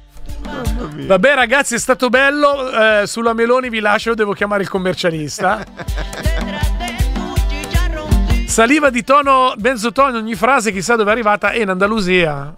Vabbè, 0.42 1.34
ragazzi, 1.34 1.76
è 1.76 1.78
stato 1.78 2.10
bello. 2.10 3.00
eh, 3.00 3.06
sulla 3.06 3.32
Meloni 3.32 3.70
vi 3.70 3.80
lascio, 3.80 4.12
devo 4.12 4.34
chiamare 4.34 4.64
il 4.64 4.68
commercialista. 4.68 5.64
Saliva 8.46 8.90
di 8.90 9.02
tono, 9.02 9.54
mezzo 9.56 9.92
tono 9.92 10.10
in 10.10 10.16
ogni 10.16 10.34
frase, 10.34 10.72
chissà 10.72 10.94
dove 10.96 11.08
è 11.08 11.12
arrivata. 11.14 11.52
E 11.52 11.62
in 11.62 11.70
Andalusia. 11.70 12.52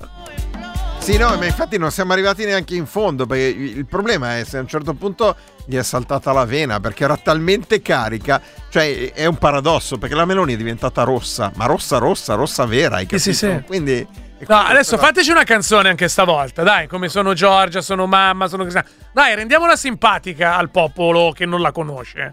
Sì, 1.09 1.17
no, 1.17 1.35
ma 1.38 1.47
infatti 1.47 1.79
non 1.79 1.91
siamo 1.91 2.12
arrivati 2.12 2.45
neanche 2.45 2.75
in 2.75 2.85
fondo. 2.85 3.25
Perché 3.25 3.45
il 3.47 3.87
problema 3.87 4.37
è 4.37 4.45
se 4.45 4.59
a 4.59 4.61
un 4.61 4.69
certo 4.69 4.93
punto 4.93 5.35
gli 5.65 5.75
è 5.75 5.83
saltata 5.83 6.33
la 6.33 6.45
vena 6.45 6.81
perché 6.81 7.05
era 7.05 7.17
talmente 7.17 7.81
carica. 7.81 8.38
Cioè, 8.69 9.15
è 9.15 9.25
un 9.25 9.38
paradosso 9.38 9.97
perché 9.97 10.15
la 10.15 10.27
Meloni 10.27 10.53
è 10.53 10.57
diventata 10.59 11.05
rossa, 11.05 11.50
ma 11.55 11.65
rossa, 11.65 11.97
rossa, 11.97 12.35
rossa 12.35 12.67
vera. 12.67 12.97
Hai 12.97 13.07
Sì, 13.09 13.33
sì, 13.33 13.47
capito? 13.47 13.59
sì. 13.61 13.65
Quindi. 13.67 14.07
No, 14.47 14.57
adesso 14.59 14.97
però- 14.97 15.07
fateci 15.09 15.31
una 15.31 15.45
canzone 15.45 15.88
anche 15.88 16.09
stavolta, 16.09 16.62
dai, 16.62 16.87
come 16.87 17.09
sono 17.09 17.33
Giorgia, 17.33 17.81
sono 17.81 18.07
mamma, 18.07 18.47
sono 18.47 18.65
Cristiana. 18.65 18.87
Dai, 19.11 19.35
rendiamola 19.35 19.77
simpatica 19.77 20.57
al 20.57 20.69
popolo 20.69 21.33
che 21.35 21.47
non 21.47 21.62
la 21.62 21.73
conosce. 21.73 22.33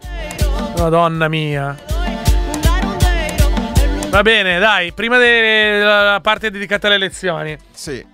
Madonna 0.78 1.30
mia. 1.30 1.78
Va 4.10 4.22
bene, 4.22 4.60
dai, 4.60 4.92
prima 4.92 5.18
della 5.18 6.20
parte 6.22 6.52
dedicata 6.52 6.88
alle 6.88 6.98
elezioni. 6.98 7.58
Sì. 7.74 8.06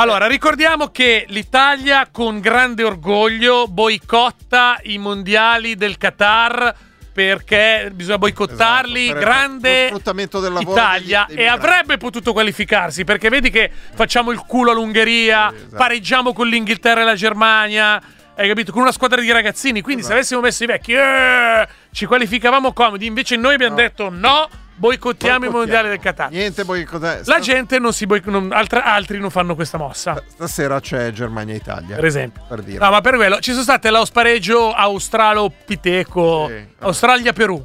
Allora, 0.00 0.28
ricordiamo 0.28 0.90
che 0.92 1.24
l'Italia 1.26 2.06
con 2.12 2.38
grande 2.38 2.84
orgoglio 2.84 3.66
boicotta 3.66 4.78
i 4.84 4.96
mondiali 4.96 5.74
del 5.74 5.98
Qatar 5.98 6.72
perché 7.12 7.90
bisogna 7.92 8.18
boicottarli. 8.18 9.06
Esatto, 9.06 9.18
grande 9.18 9.86
sfruttamento 9.86 10.38
del 10.38 10.52
lavoro 10.52 10.70
Italia 10.70 11.24
degli- 11.28 11.40
e 11.40 11.46
avrebbe 11.46 11.96
potuto 11.96 12.32
qualificarsi 12.32 13.02
perché 13.02 13.28
vedi 13.28 13.50
che 13.50 13.72
facciamo 13.94 14.30
il 14.30 14.38
culo 14.46 14.70
all'Ungheria, 14.70 15.52
esatto. 15.52 15.74
pareggiamo 15.76 16.32
con 16.32 16.46
l'Inghilterra 16.46 17.00
e 17.00 17.04
la 17.04 17.16
Germania. 17.16 18.00
Hai 18.36 18.46
capito? 18.46 18.70
Con 18.70 18.82
una 18.82 18.92
squadra 18.92 19.20
di 19.20 19.32
ragazzini. 19.32 19.80
Quindi, 19.80 20.02
Esatto. 20.02 20.14
se 20.14 20.20
avessimo 20.20 20.40
messo 20.40 20.62
i 20.62 20.66
vecchi, 20.68 20.92
eh, 20.92 21.66
ci 21.90 22.06
qualificavamo 22.06 22.72
comodi. 22.72 23.04
Invece, 23.04 23.34
noi 23.34 23.54
abbiamo 23.54 23.74
detto 23.74 24.10
no, 24.10 24.48
boicottiamo 24.78 25.44
i 25.46 25.48
mondiali 25.50 25.88
del 25.88 25.98
Qatar. 25.98 26.30
Niente 26.30 26.64
boicottare. 26.64 27.22
La 27.26 27.38
gente 27.40 27.78
non 27.78 27.92
si 27.92 28.06
boic- 28.06 28.26
non- 28.26 28.50
altra- 28.52 28.84
altri 28.84 29.18
non 29.18 29.28
fanno 29.30 29.54
questa 29.54 29.76
mossa. 29.76 30.22
Stasera 30.26 30.80
c'è 30.80 31.10
Germania-Italia. 31.10 31.96
Per 31.96 32.04
esempio. 32.04 32.42
Per 32.48 32.62
dire. 32.62 32.78
No, 32.82 32.90
ma 32.90 33.00
per 33.00 33.16
quello 33.16 33.40
ci 33.40 33.50
sono 33.50 33.62
state 33.64 33.90
lo 33.90 34.04
spareggio 34.04 34.72
australo-piteco, 34.72 36.46
Sì. 36.48 36.66
Australia-Perù. 36.78 37.64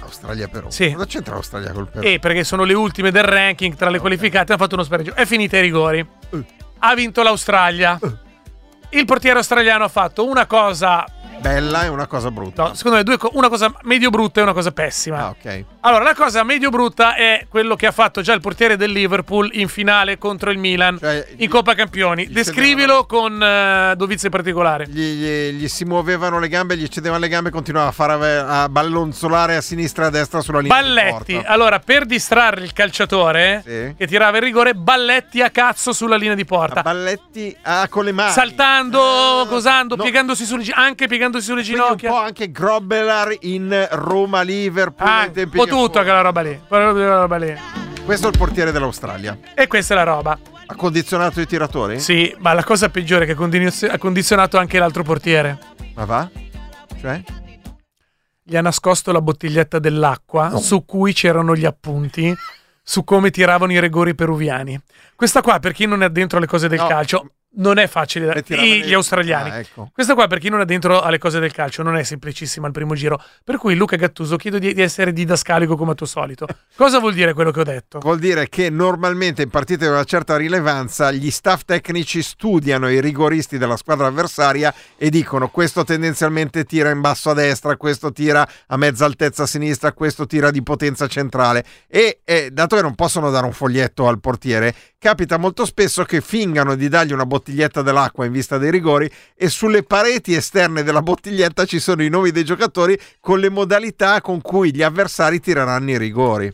Australia 0.00 0.48
Perù. 0.48 0.70
Sì. 0.70 0.92
Cosa 0.92 1.04
c'entra 1.06 1.34
l'Australia 1.34 1.70
col 1.72 1.88
Perù? 1.88 2.06
E 2.06 2.18
perché 2.18 2.42
sono 2.42 2.64
le 2.64 2.72
ultime 2.74 3.10
del 3.10 3.24
ranking 3.24 3.74
tra 3.76 3.90
le 3.90 3.98
qualificate, 3.98 4.52
hanno 4.52 4.60
fatto 4.62 4.74
uno 4.74 4.82
spareggio. 4.84 5.14
È 5.14 5.24
finita 5.26 5.56
ai 5.56 5.62
rigori. 5.62 5.98
Eh. 6.30 6.44
Ha 6.78 6.94
vinto 6.94 7.22
l'Australia. 7.22 7.98
Il 8.90 9.04
portiere 9.04 9.36
australiano 9.38 9.84
ha 9.84 9.88
fatto 9.88 10.26
una 10.26 10.46
cosa. 10.46 11.04
Bella 11.40 11.84
e 11.84 11.88
una 11.88 12.06
cosa 12.06 12.30
brutta. 12.30 12.68
No, 12.68 12.74
secondo 12.74 12.96
me, 12.96 13.02
due 13.04 13.16
una 13.32 13.48
cosa 13.48 13.72
medio 13.82 14.10
brutta 14.10 14.40
e 14.40 14.42
una 14.42 14.52
cosa 14.54 14.72
pessima. 14.72 15.18
Ah, 15.26 15.28
ok. 15.28 15.64
Allora, 15.80 16.02
la 16.02 16.14
cosa 16.14 16.42
medio 16.42 16.70
brutta 16.70 17.14
è 17.14 17.46
quello 17.48 17.76
che 17.76 17.86
ha 17.86 17.92
fatto 17.92 18.20
già 18.20 18.32
il 18.32 18.40
portiere 18.40 18.76
del 18.76 18.90
Liverpool 18.90 19.48
in 19.52 19.68
finale 19.68 20.18
contro 20.18 20.50
il 20.50 20.58
Milan 20.58 20.98
Cioè, 20.98 21.34
in 21.36 21.48
Coppa 21.48 21.74
Campioni. 21.74 22.26
gli 22.26 22.32
Descrivilo 22.32 23.06
con 23.06 23.40
eh, 23.40 23.94
dovizia 23.96 24.28
particolare. 24.28 24.86
Gli, 24.88 25.00
gli- 25.00 25.52
gli 25.52 25.68
si 25.68 25.84
muovevano 25.84 26.40
le 26.40 26.48
gambe, 26.48 26.76
gli 26.76 26.88
cedevano 26.88 27.20
le 27.20 27.28
gambe 27.28 27.50
e 27.50 27.52
continuava 27.52 27.88
a, 27.88 27.92
fare, 27.92 28.38
a 28.44 28.68
ballonzolare 28.68 29.54
a 29.54 29.60
sinistra 29.60 30.04
e 30.04 30.06
a 30.08 30.10
destra 30.10 30.40
sulla 30.40 30.58
linea 30.58 30.82
di 30.82 30.88
Balletti, 30.88 31.40
allora 31.44 31.78
per 31.78 32.06
distrarre 32.06 32.64
il 32.64 32.72
calciatore 32.72 33.62
Sì. 33.64 33.94
che 33.96 34.06
tirava 34.08 34.36
il 34.38 34.42
rigore, 34.42 34.74
balletti 34.74 35.42
a 35.42 35.50
cazzo 35.50 35.92
sulla 35.92 36.16
linea 36.16 36.34
di 36.34 36.44
porta. 36.44 36.80
A 36.80 36.82
balletti 36.82 37.56
ah, 37.62 37.86
con 37.88 38.04
le 38.04 38.10
mani. 38.12 38.32
Saltando, 38.32 39.00
Ah, 39.42 39.46
cosando, 39.46 39.94
no. 39.94 40.02
piegandosi 40.02 40.44
sulle 40.44 40.64
anche 40.72 41.06
piegandosi 41.06 41.44
sulle 41.44 41.62
Quindi 41.62 41.78
un 41.80 41.84
ginocchia. 41.86 42.10
po' 42.10 42.18
anche 42.18 42.50
Grobelar 42.50 43.32
in 43.42 43.86
Roma, 43.92 44.42
Liverpool. 44.42 45.08
Ah, 45.08 45.28
tutta 45.68 45.98
fu. 46.00 46.04
quella 46.04 46.20
roba 46.20 46.40
lì. 46.40 46.60
quella 46.66 47.20
roba 47.20 47.36
lì. 47.36 47.54
Questo 48.04 48.26
è 48.28 48.30
il 48.30 48.38
portiere 48.38 48.72
dell'Australia. 48.72 49.38
E 49.54 49.66
questa 49.66 49.94
è 49.94 49.96
la 49.96 50.02
roba. 50.04 50.38
Ha 50.70 50.74
condizionato 50.74 51.40
i 51.40 51.46
tiratori? 51.46 51.98
Sì, 52.00 52.34
ma 52.38 52.52
la 52.52 52.64
cosa 52.64 52.88
peggiore 52.90 53.24
è 53.24 53.26
che 53.26 53.34
condizio- 53.34 53.90
ha 53.90 53.98
condizionato 53.98 54.58
anche 54.58 54.78
l'altro 54.78 55.02
portiere. 55.02 55.58
Ma 55.94 56.04
va? 56.04 56.30
Cioè? 57.00 57.22
Gli 58.42 58.56
ha 58.56 58.60
nascosto 58.62 59.12
la 59.12 59.20
bottiglietta 59.20 59.78
dell'acqua 59.78 60.56
su 60.58 60.84
cui 60.86 61.12
c'erano 61.12 61.54
gli 61.54 61.66
appunti 61.66 62.34
su 62.82 63.04
come 63.04 63.30
tiravano 63.30 63.72
i 63.72 63.80
rigori 63.80 64.14
peruviani. 64.14 64.80
Questa 65.14 65.42
qua, 65.42 65.58
per 65.58 65.72
chi 65.72 65.84
non 65.84 66.02
è 66.02 66.08
dentro 66.08 66.38
alle 66.38 66.46
cose 66.46 66.68
del 66.68 66.78
No. 66.78 66.86
calcio, 66.86 67.30
non 67.58 67.78
è 67.78 67.86
facile 67.86 68.26
da 68.26 68.56
I- 68.56 68.82
gli 68.82 68.92
australiani. 68.92 69.50
Ah, 69.50 69.58
ecco. 69.58 69.90
Questa 69.92 70.14
qua, 70.14 70.26
per 70.26 70.38
chi 70.38 70.48
non 70.48 70.60
è 70.60 70.64
dentro 70.64 71.00
alle 71.00 71.18
cose 71.18 71.40
del 71.40 71.52
calcio, 71.52 71.82
non 71.82 71.96
è 71.96 72.02
semplicissima 72.02 72.66
al 72.66 72.72
primo 72.72 72.94
giro. 72.94 73.22
Per 73.44 73.56
cui, 73.56 73.74
Luca 73.74 73.96
Gattuso, 73.96 74.36
chiedo 74.36 74.58
di, 74.58 74.74
di 74.74 74.82
essere 74.82 75.12
didascalico 75.12 75.76
come 75.76 75.92
a 75.92 75.94
tuo 75.94 76.06
solito. 76.06 76.46
Cosa 76.76 76.98
vuol 76.98 77.14
dire 77.14 77.32
quello 77.32 77.50
che 77.50 77.60
ho 77.60 77.64
detto? 77.64 77.98
Vuol 78.00 78.18
dire 78.18 78.48
che 78.48 78.70
normalmente 78.70 79.42
in 79.42 79.50
partite 79.50 79.86
di 79.86 79.90
una 79.90 80.04
certa 80.04 80.36
rilevanza 80.36 81.10
gli 81.10 81.30
staff 81.30 81.62
tecnici 81.64 82.22
studiano 82.22 82.88
i 82.88 83.00
rigoristi 83.00 83.58
della 83.58 83.76
squadra 83.76 84.06
avversaria 84.06 84.72
e 84.96 85.10
dicono 85.10 85.48
questo 85.48 85.84
tendenzialmente 85.84 86.64
tira 86.64 86.90
in 86.90 87.00
basso 87.00 87.30
a 87.30 87.34
destra, 87.34 87.76
questo 87.76 88.12
tira 88.12 88.48
a 88.66 88.76
mezza 88.76 89.04
altezza 89.04 89.42
a 89.42 89.46
sinistra, 89.46 89.92
questo 89.92 90.26
tira 90.26 90.50
di 90.50 90.62
potenza 90.62 91.06
centrale 91.06 91.64
e 91.88 92.20
eh, 92.24 92.50
dato 92.52 92.76
che 92.76 92.82
non 92.82 92.94
possono 92.94 93.30
dare 93.30 93.46
un 93.46 93.52
foglietto 93.52 94.06
al 94.06 94.20
portiere, 94.20 94.74
capita 94.98 95.36
molto 95.36 95.64
spesso 95.64 96.04
che 96.04 96.20
fingano 96.20 96.74
di 96.74 96.88
dargli 96.88 97.12
una 97.12 97.24
bottiglietta 97.48 97.82
dell'acqua 97.82 98.26
in 98.26 98.32
vista 98.32 98.58
dei 98.58 98.70
rigori 98.70 99.10
e 99.34 99.48
sulle 99.48 99.82
pareti 99.82 100.34
esterne 100.34 100.82
della 100.82 101.00
bottiglietta 101.02 101.64
ci 101.64 101.78
sono 101.80 102.02
i 102.02 102.08
nomi 102.10 102.30
dei 102.30 102.44
giocatori 102.44 102.98
con 103.20 103.38
le 103.40 103.48
modalità 103.48 104.20
con 104.20 104.40
cui 104.42 104.74
gli 104.74 104.82
avversari 104.82 105.40
tireranno 105.40 105.90
i 105.90 105.98
rigori. 105.98 106.52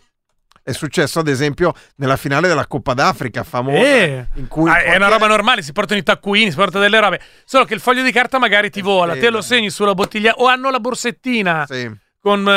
È 0.62 0.72
successo 0.72 1.18
ad 1.18 1.28
esempio 1.28 1.74
nella 1.96 2.16
finale 2.16 2.48
della 2.48 2.66
Coppa 2.66 2.94
d'Africa 2.94 3.42
famosa 3.42 3.76
Eh, 3.84 4.26
in 4.36 4.48
cui 4.48 4.70
ah, 4.70 4.76
è 4.76 4.78
una 4.78 4.84
portiere- 4.86 5.10
roba 5.10 5.26
normale, 5.26 5.62
si 5.62 5.72
portano 5.72 6.00
i 6.00 6.02
taccuini, 6.02 6.50
si 6.50 6.56
portano 6.56 6.82
delle 6.84 7.00
robe. 7.00 7.20
Solo 7.44 7.64
che 7.66 7.74
il 7.74 7.80
foglio 7.80 8.02
di 8.02 8.12
carta 8.12 8.38
magari 8.38 8.70
ti 8.70 8.80
vola, 8.80 9.14
te 9.14 9.28
lo 9.28 9.42
segni 9.42 9.68
sulla 9.68 9.94
bottiglia 9.94 10.32
o 10.36 10.46
hanno 10.46 10.70
la 10.70 10.80
borsettina 10.80 11.66
Sì. 11.68 11.90
Con 12.24 12.48
eh, 12.48 12.50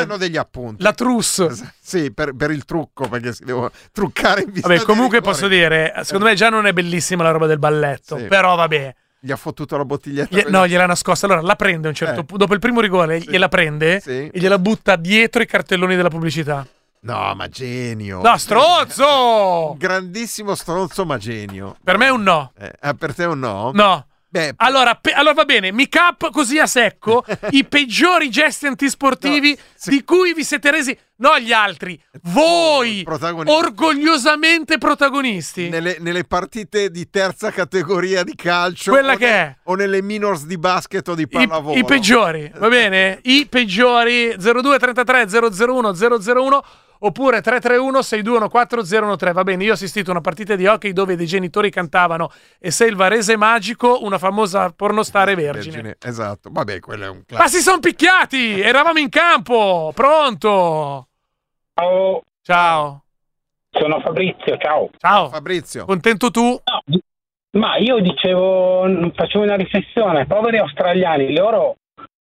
hanno 0.00 0.16
degli 0.16 0.36
appunti. 0.36 0.82
la 0.82 0.92
trousse. 0.92 1.48
Sì, 1.88 2.12
per, 2.12 2.34
per 2.34 2.50
il 2.50 2.64
trucco, 2.66 3.08
perché 3.08 3.32
si 3.32 3.44
devono 3.44 3.70
truccare 3.92 4.42
in 4.42 4.50
vista 4.50 4.68
Vabbè, 4.68 4.82
comunque 4.82 5.20
posso 5.22 5.46
dire, 5.48 5.94
secondo 6.02 6.26
me 6.26 6.34
già 6.34 6.50
non 6.50 6.66
è 6.66 6.72
bellissima 6.74 7.22
la 7.22 7.30
roba 7.30 7.46
del 7.46 7.58
balletto, 7.58 8.18
Sì. 8.18 8.24
però 8.24 8.56
vabbè. 8.56 8.94
Gli 9.20 9.30
ha 9.32 9.36
fottuto 9.36 9.76
la 9.78 9.84
bottiglietta. 9.86 10.28
Glie- 10.36 10.50
no, 10.50 10.66
gliela 10.66 10.84
nascosta. 10.86 11.26
Allora 11.26 11.40
la 11.40 11.56
prende 11.56 11.86
a 11.86 11.90
un 11.90 11.96
certo 11.96 12.20
Eh. 12.20 12.24
punto. 12.24 12.36
Dopo 12.36 12.52
il 12.54 12.60
primo 12.60 12.80
rigore, 12.80 13.20
gliela 13.20 13.48
prende 13.48 14.00
Sì. 14.00 14.28
e 14.28 14.38
gliela 14.38 14.58
butta 14.58 14.96
dietro 14.96 15.40
i 15.42 15.46
cartelloni 15.46 15.96
della 15.96 16.10
pubblicità. 16.10 16.66
No, 17.00 17.32
ma 17.34 17.48
genio. 17.48 18.20
No, 18.20 18.36
stronzo! 18.36 19.74
Grandissimo 19.78 20.54
stronzo, 20.54 21.04
ma 21.06 21.16
genio. 21.16 21.76
Per 21.82 21.96
me 21.96 22.06
è 22.06 22.10
un 22.10 22.22
no. 22.22 22.52
Eh, 22.58 22.72
ah, 22.80 22.94
per 22.94 23.14
te 23.14 23.24
è 23.24 23.26
un 23.26 23.38
no? 23.38 23.70
No. 23.72 24.06
Beh, 24.30 24.52
Allora, 24.56 24.94
pe- 24.94 25.12
allora 25.12 25.32
va 25.32 25.44
bene, 25.46 25.72
mi 25.72 25.88
cap 25.88 26.30
così 26.30 26.58
a 26.58 26.66
secco 26.66 27.24
i 27.52 27.64
peggiori 27.64 28.28
gesti 28.28 28.66
antisportivi 28.66 29.50
No, 29.52 29.62
se- 29.74 29.90
di 29.90 30.04
cui 30.04 30.34
vi 30.34 30.44
siete 30.44 30.70
resi, 30.70 30.96
no 31.16 31.38
gli 31.38 31.50
altri, 31.52 31.98
voi, 32.24 33.02
protagonisti. 33.04 33.56
orgogliosamente 33.56 34.76
protagonisti. 34.76 35.68
nelle, 35.70 35.96
nelle 36.00 36.24
partite 36.24 36.90
di 36.90 37.08
terza 37.08 37.50
categoria 37.50 38.22
di 38.22 38.34
calcio 38.34 38.90
Quella 38.90 39.16
che 39.16 39.24
ne- 39.26 39.32
è. 39.32 39.56
o 39.64 39.74
nelle 39.74 40.02
minors 40.02 40.44
di 40.44 40.58
basket 40.58 41.08
o 41.08 41.14
di 41.14 41.22
I, 41.22 41.26
pallavolo 41.26 41.78
i 41.78 41.84
peggiori, 41.84 42.50
va 42.56 42.68
bene? 42.68 43.20
I 43.24 43.46
peggiori 43.48 44.34
0233 44.36 45.26
001 45.64 45.94
001 45.94 46.64
oppure 47.00 47.40
331 47.40 48.02
621 48.02 49.16
013 49.16 49.32
va 49.32 49.42
bene 49.44 49.64
io 49.64 49.70
ho 49.70 49.74
assistito 49.74 50.10
a 50.10 50.12
una 50.12 50.20
partita 50.20 50.56
di 50.56 50.66
hockey 50.66 50.92
dove 50.92 51.16
dei 51.16 51.26
genitori 51.26 51.70
cantavano 51.70 52.30
e 52.58 52.70
sei 52.70 52.88
il 52.88 52.96
varese 52.96 53.36
magico 53.36 54.04
una 54.04 54.18
famosa 54.18 54.70
pornostare 54.70 55.34
vergine, 55.34 55.74
Vergine, 55.74 55.96
esatto. 56.00 56.50
Vabbè 56.52 56.80
quello 56.80 57.04
è 57.04 57.08
un 57.08 57.18
ma 57.18 57.24
classico 57.24 57.48
si 57.56 57.62
sono 57.62 57.78
picchiati! 57.80 58.60
Eravamo 58.60 58.98
in 58.98 59.08
campo! 59.08 59.92
Pronto! 59.94 61.08
Ciao, 61.74 62.22
ciao. 62.42 63.02
Sono 63.70 64.00
Fabrizio, 64.00 64.56
ciao. 64.58 64.90
ciao. 64.98 65.28
Fabrizio. 65.28 65.84
Contento 65.84 66.30
tu? 66.30 66.42
No, 66.42 67.00
ma 67.52 67.76
io 67.76 68.00
dicevo, 68.00 69.12
facevo 69.14 69.44
una 69.44 69.56
riflessione, 69.56 70.26
poveri 70.26 70.58
australiani, 70.58 71.34
loro 71.34 71.76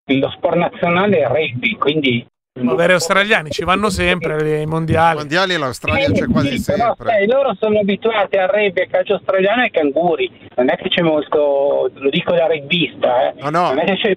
lo 0.06 0.30
sport 0.32 0.56
nazionale 0.56 1.18
è 1.18 1.22
il 1.22 1.28
rugby, 1.28 1.76
quindi... 1.76 2.26
poveri 2.66 2.94
australiani 2.94 3.50
ci 3.52 3.64
vanno 3.64 3.90
sempre 3.90 4.34
ai 4.36 4.62
I 4.62 4.66
mondiali 4.66 5.18
mondiali 5.18 5.54
e 5.54 5.58
l'Australia 5.58 6.12
c'è 6.12 6.28
quasi 6.28 6.58
sì, 6.60 6.72
però, 6.72 6.86
sempre 6.96 7.08
sai, 7.14 7.28
loro 7.28 7.56
sono 7.60 7.80
abituati 7.80 8.38
al 8.38 8.48
rugby, 8.48 8.82
al 8.82 8.88
calcio 8.90 9.14
australiano 9.14 9.62
e 9.62 9.64
ai 9.66 9.72
canguri. 9.72 10.50
Non 10.56 10.70
è 10.70 10.76
che 10.76 10.90
c'è 10.90 11.02
molto, 11.02 11.90
lo 11.94 12.10
dico 12.10 12.34
da 12.34 12.48
rugbista, 12.48 13.30
eh. 13.30 13.34
No, 13.42 13.50
no. 13.50 13.68
Non 13.70 13.80
è 13.80 13.86
che 13.86 13.96
c'è, 13.96 14.16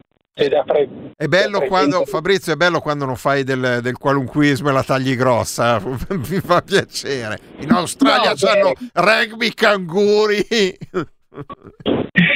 pre- 0.65 0.89
È 1.17 1.27
bello 1.27 1.61
quando, 1.63 2.05
Fabrizio, 2.07 2.53
è 2.55 2.57
bello 2.57 2.81
quando 2.81 3.05
non 3.05 3.17
fai 3.17 3.45
del, 3.45 3.81
del 3.83 3.99
qualunquismo 3.99 4.71
e 4.71 4.73
la 4.73 4.83
tagli 4.83 5.15
grossa, 5.17 5.81
mi 5.85 6.41
fa 6.41 6.63
piacere. 6.63 7.39
In 7.61 7.71
Australia 7.73 8.31
No, 8.31 8.35
c'hanno 8.37 8.73
beh. 8.79 8.91
rugby, 8.95 9.51
canguri. 9.53 10.47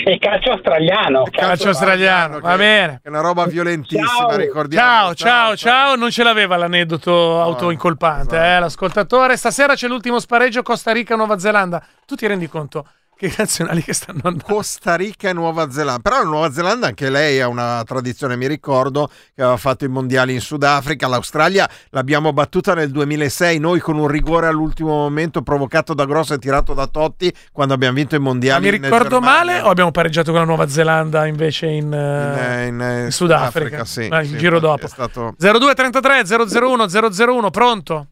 E 0.07 0.19
calcio 0.19 0.51
australiano. 0.53 1.25
calcio 1.31 1.69
australiano 1.69 2.39
va 2.41 2.57
bene 2.57 3.01
È 3.03 3.09
una 3.09 3.21
roba 3.21 3.47
violentissima, 3.47 4.07
Ciao. 4.07 4.37
ricordiamo. 4.37 4.85
Ciao, 4.85 5.15
ciao, 5.15 5.57
ciao, 5.57 5.97
non 5.97 6.11
ce 6.11 6.23
l'aveva 6.23 6.57
l'aneddoto 6.57 7.41
autoincolpante, 7.41 8.35
esatto. 8.37 8.57
eh, 8.57 8.59
l'ascoltatore. 8.61 9.37
Stasera 9.37 9.75
c'è 9.75 9.89
l'ultimo 9.89 10.19
spareggio 10.21 10.63
Costa 10.63 10.93
Rica-Nuova 10.93 11.39
Zelanda. 11.39 11.83
Tu 12.07 12.15
ti 12.17 12.27
rendi 12.27 12.49
conto 12.49 12.87
che 13.17 13.33
nazionali 13.39 13.83
che 13.83 13.93
stanno 13.93 14.21
andando? 14.25 14.45
Costa 14.55 14.95
Rica 14.97 15.29
e 15.29 15.33
Nuova 15.33 15.71
Zelanda. 15.71 16.01
Però 16.03 16.23
la 16.23 16.29
Nuova 16.29 16.51
Zelanda 16.53 16.87
anche 16.89 17.11
lei 17.11 17.41
ha 17.41 17.49
una 17.49 17.83
tradizione, 17.87 18.37
mi 18.37 18.47
ricordo, 18.49 19.09
che 19.35 19.43
aveva 19.43 19.57
fatto 19.57 19.85
i 19.85 19.89
mondiali 19.89 20.33
in 20.35 20.41
Sudafrica. 20.41 21.07
L'Australia 21.09 21.69
l'abbiamo 21.91 22.33
battuta 22.33 22.75
nel 22.75 22.91
2006, 22.91 23.59
noi 23.59 23.81
con 23.81 23.99
un 23.99 24.09
rigore 24.09 24.47
all'ultimo 24.49 24.91
momento 24.91 25.43
provocato 25.43 25.95
da 25.95 26.05
Grosso 26.05 26.35
e 26.35 26.39
tirato 26.39 26.75
da 26.75 26.87
Totti 26.87 27.33
quando 27.53 27.75
abbiamo 27.75 27.95
vinto 27.95 28.15
i 28.15 28.19
Ma 28.19 28.25
mondiali. 28.25 28.69
mi 28.71 28.77
in 28.77 28.83
ricordo 28.83 29.21
male 29.21 29.61
o 29.61 29.69
abbiamo 29.69 29.91
pareggiato 29.91 30.31
con 30.31 30.41
la 30.41 30.47
Nuova 30.47 30.69
Zelanda 30.69 31.27
invece 31.27 31.67
in, 31.67 31.87
In, 31.87 31.93
eh, 31.95 32.63
eh, 32.65 32.67
in, 32.67 32.81
eh, 32.81 33.05
in 33.05 33.11
Sudafrica? 33.11 33.85
sì, 33.85 34.09
Ah, 34.11 34.21
il 34.23 34.29
sì, 34.29 34.37
giro 34.39 34.59
dopo. 34.59 34.87
Stato... 34.87 35.35
0233 35.39 36.23
001 36.61 36.87
001, 36.89 37.51
pronto? 37.51 38.07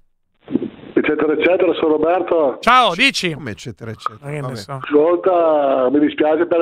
Eccetera, 1.23 1.33
eccetera, 1.35 1.75
sono 1.75 1.93
Roberto. 1.93 2.57
Ciao, 2.61 2.95
dici. 2.95 3.33
Come 3.33 3.53
eccetera, 3.53 3.91
eccetera. 3.93 4.55
So. 4.57 4.81
Ascolta, 4.83 5.89
mi 5.91 6.01
dispiace 6.01 6.47
per 6.47 6.59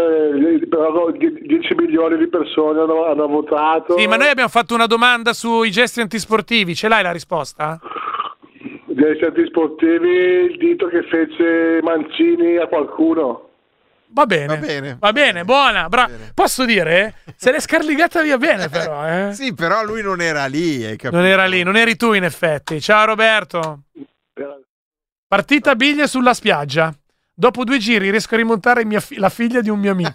però 0.68 1.10
10 1.10 1.74
milioni 1.76 2.18
di 2.18 2.28
persone 2.28 2.80
hanno, 2.80 3.06
hanno 3.06 3.26
votato. 3.26 3.98
Sì, 3.98 4.06
ma 4.06 4.16
noi 4.16 4.28
abbiamo 4.28 4.50
fatto 4.50 4.74
una 4.74 4.86
domanda 4.86 5.32
sui 5.32 5.70
gesti 5.70 6.00
antisportivi. 6.00 6.74
Ce 6.74 6.88
l'hai 6.88 7.02
la 7.02 7.12
risposta? 7.12 7.80
Dei 8.86 9.18
centri 9.18 9.46
sportivi, 9.46 10.08
il 10.50 10.58
dito 10.58 10.86
che 10.88 11.04
fece 11.04 11.80
Mancini 11.82 12.56
a 12.58 12.66
qualcuno. 12.66 13.48
Va 14.12 14.26
bene. 14.26 14.98
Va 14.98 15.12
bene. 15.12 15.44
buona. 15.44 15.88
Bra- 15.88 16.10
Posso 16.34 16.66
dire? 16.66 17.14
Se 17.36 17.50
l'è 17.50 17.60
scarligata 17.60 18.20
via 18.20 18.36
bene, 18.36 18.68
però. 18.68 19.06
Eh? 19.06 19.32
Sì, 19.32 19.54
però 19.54 19.84
lui 19.84 20.02
non 20.02 20.20
era 20.20 20.46
lì, 20.46 20.84
hai 20.84 20.96
capito? 20.96 21.16
Non 21.16 21.24
era 21.24 21.46
lì, 21.46 21.62
non 21.62 21.76
eri 21.76 21.96
tu, 21.96 22.12
in 22.12 22.24
effetti. 22.24 22.80
Ciao, 22.80 23.06
Roberto. 23.06 23.84
Partita 25.30 25.76
biglie 25.76 26.08
sulla 26.08 26.34
spiaggia. 26.34 26.92
Dopo 27.32 27.62
due 27.62 27.78
giri 27.78 28.10
riesco 28.10 28.34
a 28.34 28.38
rimontare 28.38 28.84
fi- 29.00 29.14
la 29.14 29.28
figlia 29.28 29.60
di 29.60 29.68
un 29.68 29.78
mio 29.78 29.92
amico. 29.92 30.12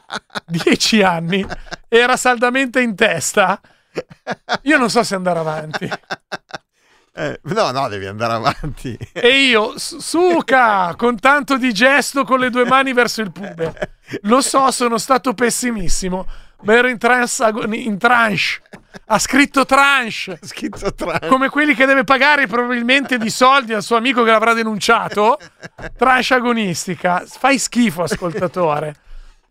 Dieci 0.48 1.02
anni. 1.02 1.46
Era 1.86 2.16
saldamente 2.16 2.80
in 2.80 2.94
testa. 2.96 3.60
Io 4.62 4.78
non 4.78 4.88
so 4.88 5.02
se 5.02 5.14
andare 5.14 5.40
avanti. 5.40 5.90
Eh, 7.12 7.38
no, 7.42 7.70
no, 7.70 7.88
devi 7.88 8.06
andare 8.06 8.32
avanti. 8.32 8.96
E 9.12 9.28
io, 9.28 9.78
su- 9.78 10.00
suca, 10.00 10.94
con 10.96 11.18
tanto 11.20 11.58
di 11.58 11.74
gesto 11.74 12.24
con 12.24 12.40
le 12.40 12.48
due 12.48 12.64
mani 12.64 12.94
verso 12.94 13.20
il 13.20 13.32
pube. 13.32 13.98
Lo 14.22 14.40
so, 14.40 14.70
sono 14.70 14.96
stato 14.96 15.34
pessimissimo, 15.34 16.26
ma 16.62 16.74
ero 16.74 16.88
in, 16.88 16.98
trans- 16.98 17.44
in 17.70 17.98
tranche. 17.98 18.62
Ha 19.06 19.18
scritto 19.18 19.64
tranche. 19.64 20.38
scritto 20.42 20.94
tranche. 20.94 21.26
Come 21.26 21.48
quelli 21.48 21.74
che 21.74 21.86
deve 21.86 22.04
pagare 22.04 22.46
probabilmente 22.46 23.18
di 23.18 23.30
soldi 23.30 23.72
al 23.72 23.82
suo 23.82 23.96
amico 23.96 24.22
che 24.22 24.30
l'avrà 24.30 24.52
denunciato. 24.52 25.38
Tranche 25.96 26.34
agonistica. 26.34 27.24
Fai 27.26 27.58
schifo, 27.58 28.02
ascoltatore. 28.02 28.94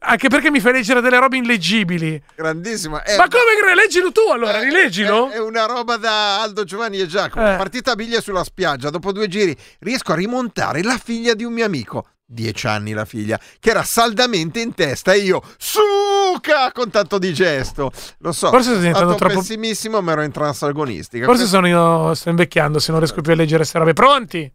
Anche 0.02 0.30
perché 0.30 0.50
mi 0.50 0.62
fai 0.62 0.72
leggere 0.74 1.02
delle 1.02 1.20
robe 1.20 1.38
illeggibili. 1.38 2.22
Grandissimo. 2.36 3.04
È 3.04 3.18
Ma 3.18 3.28
come 3.28 3.76
leggilo 3.76 4.14
tu 4.14 4.22
allora? 4.32 4.62
Rileggilo? 4.62 5.30
È, 5.30 5.34
è 5.34 5.40
una 5.40 5.66
roba 5.66 5.98
da 5.98 6.42
Aldo 6.42 6.64
Giovanni 6.64 7.00
e 7.00 7.06
Giacomo. 7.06 7.52
Eh. 7.52 7.58
Partita 7.58 7.96
biglia 7.96 8.22
sulla 8.22 8.46
spiaggia. 8.46 8.90
Dopo 8.90 9.12
due 9.12 9.28
giri 9.28 9.56
riesco 9.80 10.14
a 10.14 10.16
rimontare 10.16 10.84
la 10.84 10.98
figlia 10.98 11.34
di 11.34 11.44
un 11.44 11.52
mio 11.52 11.66
amico. 11.66 12.06
Dieci 12.32 12.68
anni 12.68 12.94
la 12.94 13.06
figlia, 13.06 13.40
che 13.60 13.72
era 13.72 13.82
saldamente 13.82 14.60
in 14.62 14.76
testa 14.76 15.14
e 15.14 15.18
io, 15.18 15.42
suca, 15.58 16.72
con 16.72 16.92
tanto 16.92 17.18
di 17.18 17.34
gesto. 17.34 17.90
Lo 18.20 18.32
so, 18.34 18.50
Forse 18.50 18.66
sono 18.70 18.78
diventando 18.78 19.14
stato 19.14 19.26
troppo- 19.26 19.40
pessimissimo, 19.40 20.00
ma 20.02 20.12
ero 20.12 20.22
in 20.22 20.32
transagonistica. 20.32 21.26
Forse 21.26 21.42
Questo- 21.42 21.56
sono 21.56 21.68
io, 21.68 22.14
sto 22.14 22.30
invecchiando 22.30 22.78
se 22.78 22.92
non 22.92 23.00
riesco 23.00 23.22
più 23.22 23.32
a 23.32 23.36
leggere 23.36 23.58
queste 23.58 23.80
robe. 23.80 23.94
Pronti? 23.94 24.54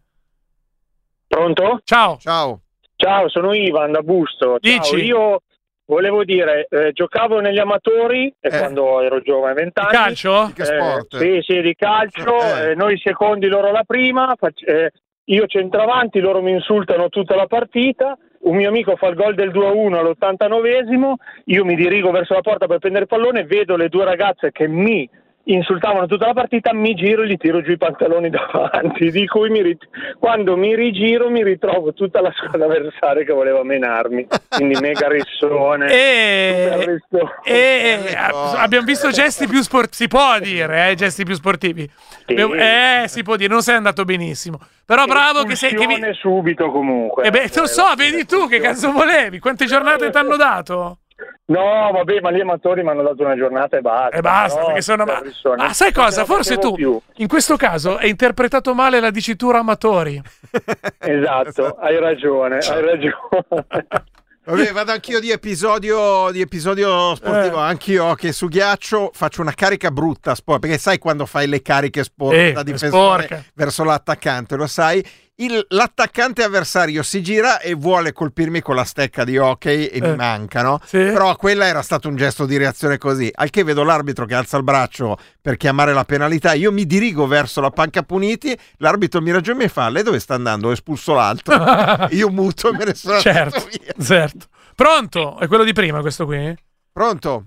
Pronto? 1.27 1.81
Ciao. 1.83 2.17
Ciao. 2.19 2.61
Ciao, 2.95 3.27
sono 3.29 3.53
Ivan 3.53 3.91
da 3.91 4.01
Busto. 4.01 4.57
Ciao, 4.57 4.57
Dici? 4.59 4.95
io 5.03 5.41
volevo 5.85 6.23
dire, 6.23 6.67
eh, 6.69 6.91
giocavo 6.93 7.41
negli 7.41 7.59
amatori 7.59 8.33
eh, 8.39 8.49
quando 8.49 9.01
ero 9.01 9.19
giovane, 9.21 9.53
20 9.53 9.79
anni. 9.79 9.89
Di 9.89 9.95
calcio? 9.97 10.45
Di 10.47 10.53
che 10.53 10.65
sport? 10.65 11.17
sì, 11.17 11.39
sì, 11.41 11.61
di 11.61 11.75
calcio. 11.75 12.39
Eh. 12.41 12.69
eh, 12.71 12.75
noi 12.75 12.97
secondi, 13.03 13.47
loro 13.47 13.71
la 13.71 13.83
prima. 13.85 14.33
fac- 14.37 14.65
eh, 14.65 14.91
io 15.25 15.47
centravanti, 15.47 16.19
loro 16.19 16.41
mi 16.41 16.51
insultano 16.51 17.09
tutta 17.09 17.35
la 17.35 17.47
partita. 17.47 18.17
Un 18.41 18.55
mio 18.55 18.69
amico 18.69 18.95
fa 18.95 19.07
il 19.07 19.15
gol 19.15 19.33
del 19.33 19.49
2-1 19.49 19.93
all'89esimo. 19.95 21.13
Io 21.45 21.65
mi 21.65 21.75
dirigo 21.75 22.11
verso 22.11 22.33
la 22.33 22.41
porta 22.41 22.67
per 22.67 22.77
prendere 22.79 23.05
il 23.05 23.09
pallone, 23.09 23.45
vedo 23.45 23.75
le 23.75 23.89
due 23.89 24.05
ragazze 24.05 24.51
che 24.51 24.67
mi 24.67 25.09
insultavano 25.45 26.05
tutta 26.07 26.27
la 26.27 26.33
partita, 26.33 26.73
mi 26.73 26.93
giro 26.95 27.23
e 27.23 27.27
gli 27.27 27.37
tiro 27.37 27.61
giù 27.61 27.71
i 27.71 27.77
pantaloni 27.77 28.29
davanti, 28.31 29.11
di 29.11 29.25
cui 29.27 29.49
mi 29.49 29.61
rit- 29.61 29.87
quando 30.19 30.55
mi 30.57 30.75
rigiro 30.75 31.29
mi 31.29 31.43
ritrovo 31.43 31.93
tutta 31.93 32.21
la 32.21 32.31
squadra 32.35 32.65
avversaria 32.65 33.23
che 33.23 33.33
voleva 33.33 33.63
menarmi, 33.63 34.27
quindi 34.49 34.77
mega 34.79 35.07
rissone. 35.07 35.87
E, 35.91 36.69
super 36.71 36.87
rissone. 36.87 37.31
e 37.43 38.15
a- 38.15 38.61
abbiamo 38.61 38.85
visto 38.85 39.09
gesti 39.11 39.47
più 39.47 39.61
sportivi. 39.61 39.93
Si 39.95 40.07
può 40.07 40.39
dire, 40.39 40.89
eh, 40.89 40.95
gesti 40.95 41.23
più 41.23 41.35
sportivi. 41.35 41.89
Abbiamo- 42.27 42.53
Eh, 42.55 43.03
si 43.07 43.23
può 43.23 43.35
dire, 43.35 43.51
non 43.51 43.61
sei 43.61 43.75
andato 43.75 44.03
benissimo. 44.03 44.59
Però 44.85 45.05
bravo 45.05 45.43
che 45.43 45.55
sei. 45.55 45.73
Che 45.75 45.85
vi... 45.87 45.95
Subito 46.13 46.69
comunque. 46.71 47.25
Eh 47.25 47.29
beh, 47.31 47.49
te 47.49 47.59
lo 47.59 47.67
so, 47.67 47.83
vedi 47.95 48.25
tu 48.25 48.47
che 48.47 48.59
cazzo 48.59 48.91
volevi? 48.91 49.39
Quante 49.39 49.65
giornate 49.65 50.09
ti 50.09 50.17
hanno 50.17 50.35
dato? 50.37 50.99
No, 51.47 51.91
vabbè, 51.93 52.19
ma 52.21 52.31
gli 52.31 52.41
amatori 52.41 52.83
mi 52.83 52.89
hanno 52.89 53.03
dato 53.03 53.23
una 53.23 53.35
giornata 53.35 53.77
e 53.77 53.81
basta. 53.81 54.17
E 54.17 54.21
basta, 54.21 54.59
No, 54.59 54.65
perché 54.67 54.81
sono. 54.81 55.05
Ma, 55.05 55.21
ma 55.55 55.73
sai 55.73 55.93
cosa? 55.93 56.25
Forse 56.25 56.57
tu, 56.57 56.73
più. 56.73 56.99
in 57.15 57.27
questo 57.27 57.55
caso, 57.55 57.95
hai 57.97 58.09
interpretato 58.09 58.73
male 58.73 58.99
la 58.99 59.11
dicitura 59.11 59.59
amatori. 59.59 60.21
Esatto, 60.99 61.75
hai 61.79 61.99
ragione, 61.99 62.57
hai 62.57 62.81
ragione. 62.81 63.85
Vabbè, 64.47 64.71
vado 64.73 64.91
anch'io 64.91 65.19
di 65.19 65.31
episodio, 65.31 66.29
di 66.31 66.39
episodio 66.39 67.15
sportivo, 67.15 67.57
Eh. 67.57 67.67
anch'io 67.67 68.13
che 68.13 68.31
su 68.31 68.47
ghiaccio 68.47 69.09
faccio 69.11 69.41
una 69.41 69.53
carica 69.55 69.89
brutta, 69.89 70.35
sport, 70.35 70.59
perché 70.59 70.77
sai 70.77 70.99
quando 70.99 71.25
fai 71.25 71.47
le 71.47 71.63
cariche 71.63 72.03
sport 72.03 72.35
Eh, 72.35 72.51
da 72.51 72.61
difensore 72.61 73.45
verso 73.55 73.83
l'attaccante, 73.83 74.55
lo 74.55 74.67
sai? 74.67 75.03
Il- 75.37 75.65
l'attaccante 75.69 76.43
avversario 76.43 77.03
si 77.03 77.21
gira 77.21 77.59
e 77.59 77.73
vuole 77.73 78.13
colpirmi 78.13 78.61
con 78.61 78.73
la 78.73 78.85
stecca 78.85 79.25
di 79.25 79.37
hockey 79.37 79.85
e 79.87 79.97
Eh. 79.97 80.01
mi 80.09 80.15
manca, 80.15 80.61
no? 80.61 80.79
Sì. 80.85 80.97
Però 80.99 81.35
quella 81.35 81.65
era 81.65 81.81
stato 81.81 82.07
un 82.07 82.15
gesto 82.15 82.45
di 82.45 82.55
reazione 82.55 82.97
così. 82.97 83.29
Al 83.33 83.49
che 83.49 83.63
vedo 83.65 83.83
l'arbitro 83.83 84.25
che 84.25 84.33
alza 84.33 84.55
il 84.55 84.63
braccio 84.63 85.17
per 85.41 85.57
chiamare 85.57 85.91
la 85.93 86.05
penalità, 86.05 86.53
io 86.53 86.71
mi 86.71 86.85
dirigo 86.85 87.27
verso 87.27 87.59
la 87.59 87.69
panca 87.69 88.03
puniti, 88.03 88.57
l'arbitro 88.77 89.21
mi 89.21 89.31
ragiona 89.31 89.59
e 89.59 89.63
mi 89.63 89.67
fa, 89.69 89.89
lei 89.89 90.03
dove 90.03 90.19
sta 90.19 90.35
andando? 90.35 90.69
Ho 90.69 90.71
espulso 90.71 91.13
l'altro. 91.13 91.53
io 92.15 92.29
muto 92.29 92.69
e 92.69 92.77
me 92.77 92.85
ne 92.85 92.93
sono 92.93 93.19
certo, 93.19 93.65
via. 93.69 93.93
certo. 94.01 94.45
Pronto? 94.73 95.37
È 95.37 95.47
quello 95.47 95.65
di 95.65 95.73
prima 95.73 95.99
questo 95.99 96.25
qui? 96.25 96.55
Pronto? 96.93 97.45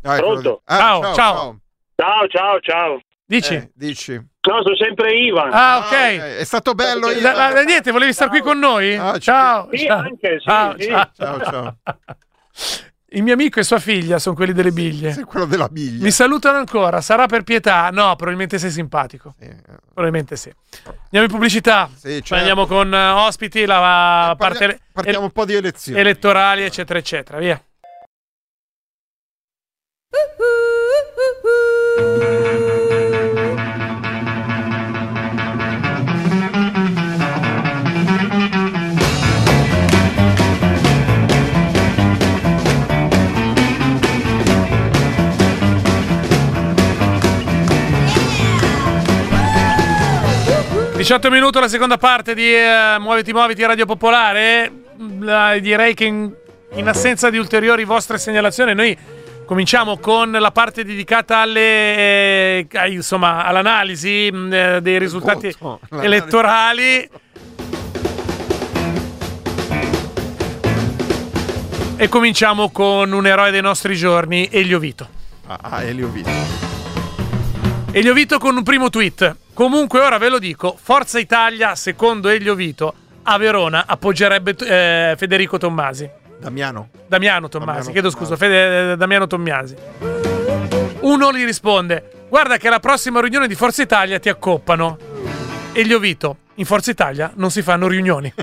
No, 0.00 0.10
quello 0.12 0.22
Pronto? 0.32 0.50
di- 0.66 0.72
Ah, 0.72 0.78
Ciao, 0.78 1.02
ciao, 1.02 1.14
ciao. 1.14 1.34
ciao. 1.36 1.60
Ciao, 1.96 2.28
ciao, 2.28 2.60
ciao. 2.60 3.00
Dici? 3.26 3.54
Eh, 3.54 3.70
dici. 3.74 4.18
No, 4.46 4.62
sono 4.62 4.76
sempre 4.76 5.14
Ivan. 5.14 5.50
Ah, 5.52 5.78
ok. 5.78 5.92
È 6.38 6.44
stato 6.44 6.74
bello. 6.74 7.10
io- 7.10 7.20
Da- 7.20 7.32
da- 7.52 7.62
niente, 7.62 7.90
volevi 7.90 8.12
stare 8.12 8.30
qui 8.30 8.40
con 8.40 8.58
noi? 8.58 8.94
Ah, 8.96 9.14
ci- 9.14 9.20
ciao. 9.22 9.68
Sì, 9.72 9.84
ciao. 9.86 9.98
anche, 9.98 10.36
sì, 10.38 10.44
ciao, 10.44 10.74
sì. 10.78 10.86
ciao. 10.88 11.10
Ciao, 11.16 11.40
ciao. 11.42 11.76
Il 13.10 13.22
mio 13.22 13.32
amico 13.34 13.60
e 13.60 13.62
sua 13.62 13.78
figlia 13.78 14.18
sono 14.18 14.34
quelli 14.34 14.52
delle 14.52 14.72
biglie. 14.72 15.12
Sei 15.12 15.22
quello 15.24 15.46
della 15.46 15.68
biglia. 15.68 16.02
Mi 16.04 16.10
salutano 16.10 16.58
ancora. 16.58 17.00
Sarà 17.00 17.26
per 17.26 17.44
pietà? 17.44 17.88
No, 17.90 18.14
probabilmente 18.16 18.58
sei 18.58 18.70
simpatico. 18.70 19.34
Sì, 19.38 19.46
eh. 19.46 19.56
Probabilmente 19.94 20.36
sì. 20.36 20.52
Andiamo 21.04 21.24
in 21.26 21.30
pubblicità. 21.30 21.88
Sì, 21.94 22.08
certo. 22.16 22.34
Andiamo 22.34 22.66
con 22.66 22.92
eh, 22.92 23.08
ospiti, 23.10 23.64
la 23.64 24.34
parte 24.36 24.80
Partiamo 24.92 25.24
un 25.24 25.30
po' 25.30 25.44
di 25.44 25.54
elezioni. 25.54 25.98
elettorali, 26.00 26.62
eccetera, 26.64 26.98
eccetera. 26.98 27.38
Via. 27.38 27.60
18 51.06 51.30
minuti 51.30 51.60
la 51.60 51.68
seconda 51.68 51.98
parte 51.98 52.34
di 52.34 52.52
eh, 52.52 52.96
Muoviti 52.98 53.32
Muoviti 53.32 53.64
Radio 53.64 53.86
Popolare. 53.86 54.72
La- 55.20 55.56
direi 55.60 55.94
che 55.94 56.04
in, 56.04 56.34
in 56.72 56.88
assenza 56.88 57.30
di 57.30 57.38
ulteriori 57.38 57.84
vostre 57.84 58.18
segnalazioni 58.18 58.74
noi 58.74 58.98
cominciamo 59.44 59.98
con 59.98 60.32
la 60.32 60.50
parte 60.50 60.84
dedicata 60.84 61.36
alle, 61.36 62.66
eh, 62.66 62.68
insomma, 62.88 63.44
all'analisi 63.44 64.30
mh, 64.32 64.52
eh, 64.52 64.80
dei 64.82 64.98
risultati 64.98 65.54
l'analisi. 65.60 66.04
elettorali. 66.04 67.08
E 71.98 72.08
cominciamo 72.08 72.70
con 72.70 73.12
un 73.12 73.26
eroe 73.28 73.52
dei 73.52 73.62
nostri 73.62 73.94
giorni, 73.94 74.48
Elio 74.50 74.80
Vito. 74.80 75.06
Ah, 75.46 75.58
ah, 75.62 75.82
Elio 75.84 76.08
Vito. 76.08 76.75
Elio 77.92 78.12
Vito 78.12 78.38
con 78.38 78.56
un 78.56 78.62
primo 78.62 78.90
tweet. 78.90 79.36
Comunque 79.54 80.00
ora 80.00 80.18
ve 80.18 80.28
lo 80.28 80.38
dico, 80.38 80.76
Forza 80.80 81.18
Italia, 81.18 81.74
secondo 81.74 82.28
Elio 82.28 82.54
Vito, 82.54 82.94
a 83.22 83.38
Verona 83.38 83.84
appoggerebbe 83.86 84.54
eh, 84.58 85.14
Federico 85.16 85.56
Tommasi. 85.58 86.08
Damiano. 86.38 86.90
Damiano 87.06 87.48
Tommasi, 87.48 87.68
Damiano 87.70 87.92
chiedo 87.92 88.10
scusa, 88.10 88.36
Fede- 88.36 88.92
eh, 88.92 88.96
Damiano 88.96 89.26
Tommasi. 89.26 89.74
Uno 91.00 91.32
gli 91.32 91.44
risponde, 91.44 92.26
guarda 92.28 92.58
che 92.58 92.68
alla 92.68 92.80
prossima 92.80 93.20
riunione 93.20 93.48
di 93.48 93.54
Forza 93.54 93.82
Italia 93.82 94.18
ti 94.18 94.28
accoppano. 94.28 94.98
Elio 95.72 95.98
Vito, 95.98 96.36
in 96.54 96.66
Forza 96.66 96.90
Italia 96.90 97.32
non 97.36 97.50
si 97.50 97.62
fanno 97.62 97.88
riunioni. 97.88 98.32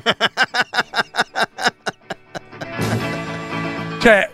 cioè, 4.00 4.30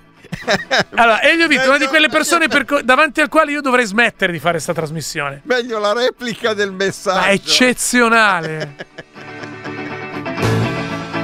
Allora, 0.95 1.21
Elio 1.21 1.47
Vito 1.47 1.67
una 1.67 1.77
di 1.77 1.87
quelle 1.87 2.09
persone 2.09 2.47
per 2.47 2.65
co- 2.65 2.81
davanti 2.81 3.21
al 3.21 3.29
quale 3.29 3.51
io 3.51 3.61
dovrei 3.61 3.85
smettere 3.85 4.31
di 4.31 4.39
fare 4.39 4.53
questa 4.53 4.73
trasmissione. 4.73 5.41
Meglio 5.43 5.79
la 5.79 5.93
replica 5.93 6.53
del 6.53 6.71
messaggio. 6.71 7.19
Ma 7.19 7.29
eccezionale. 7.31 8.75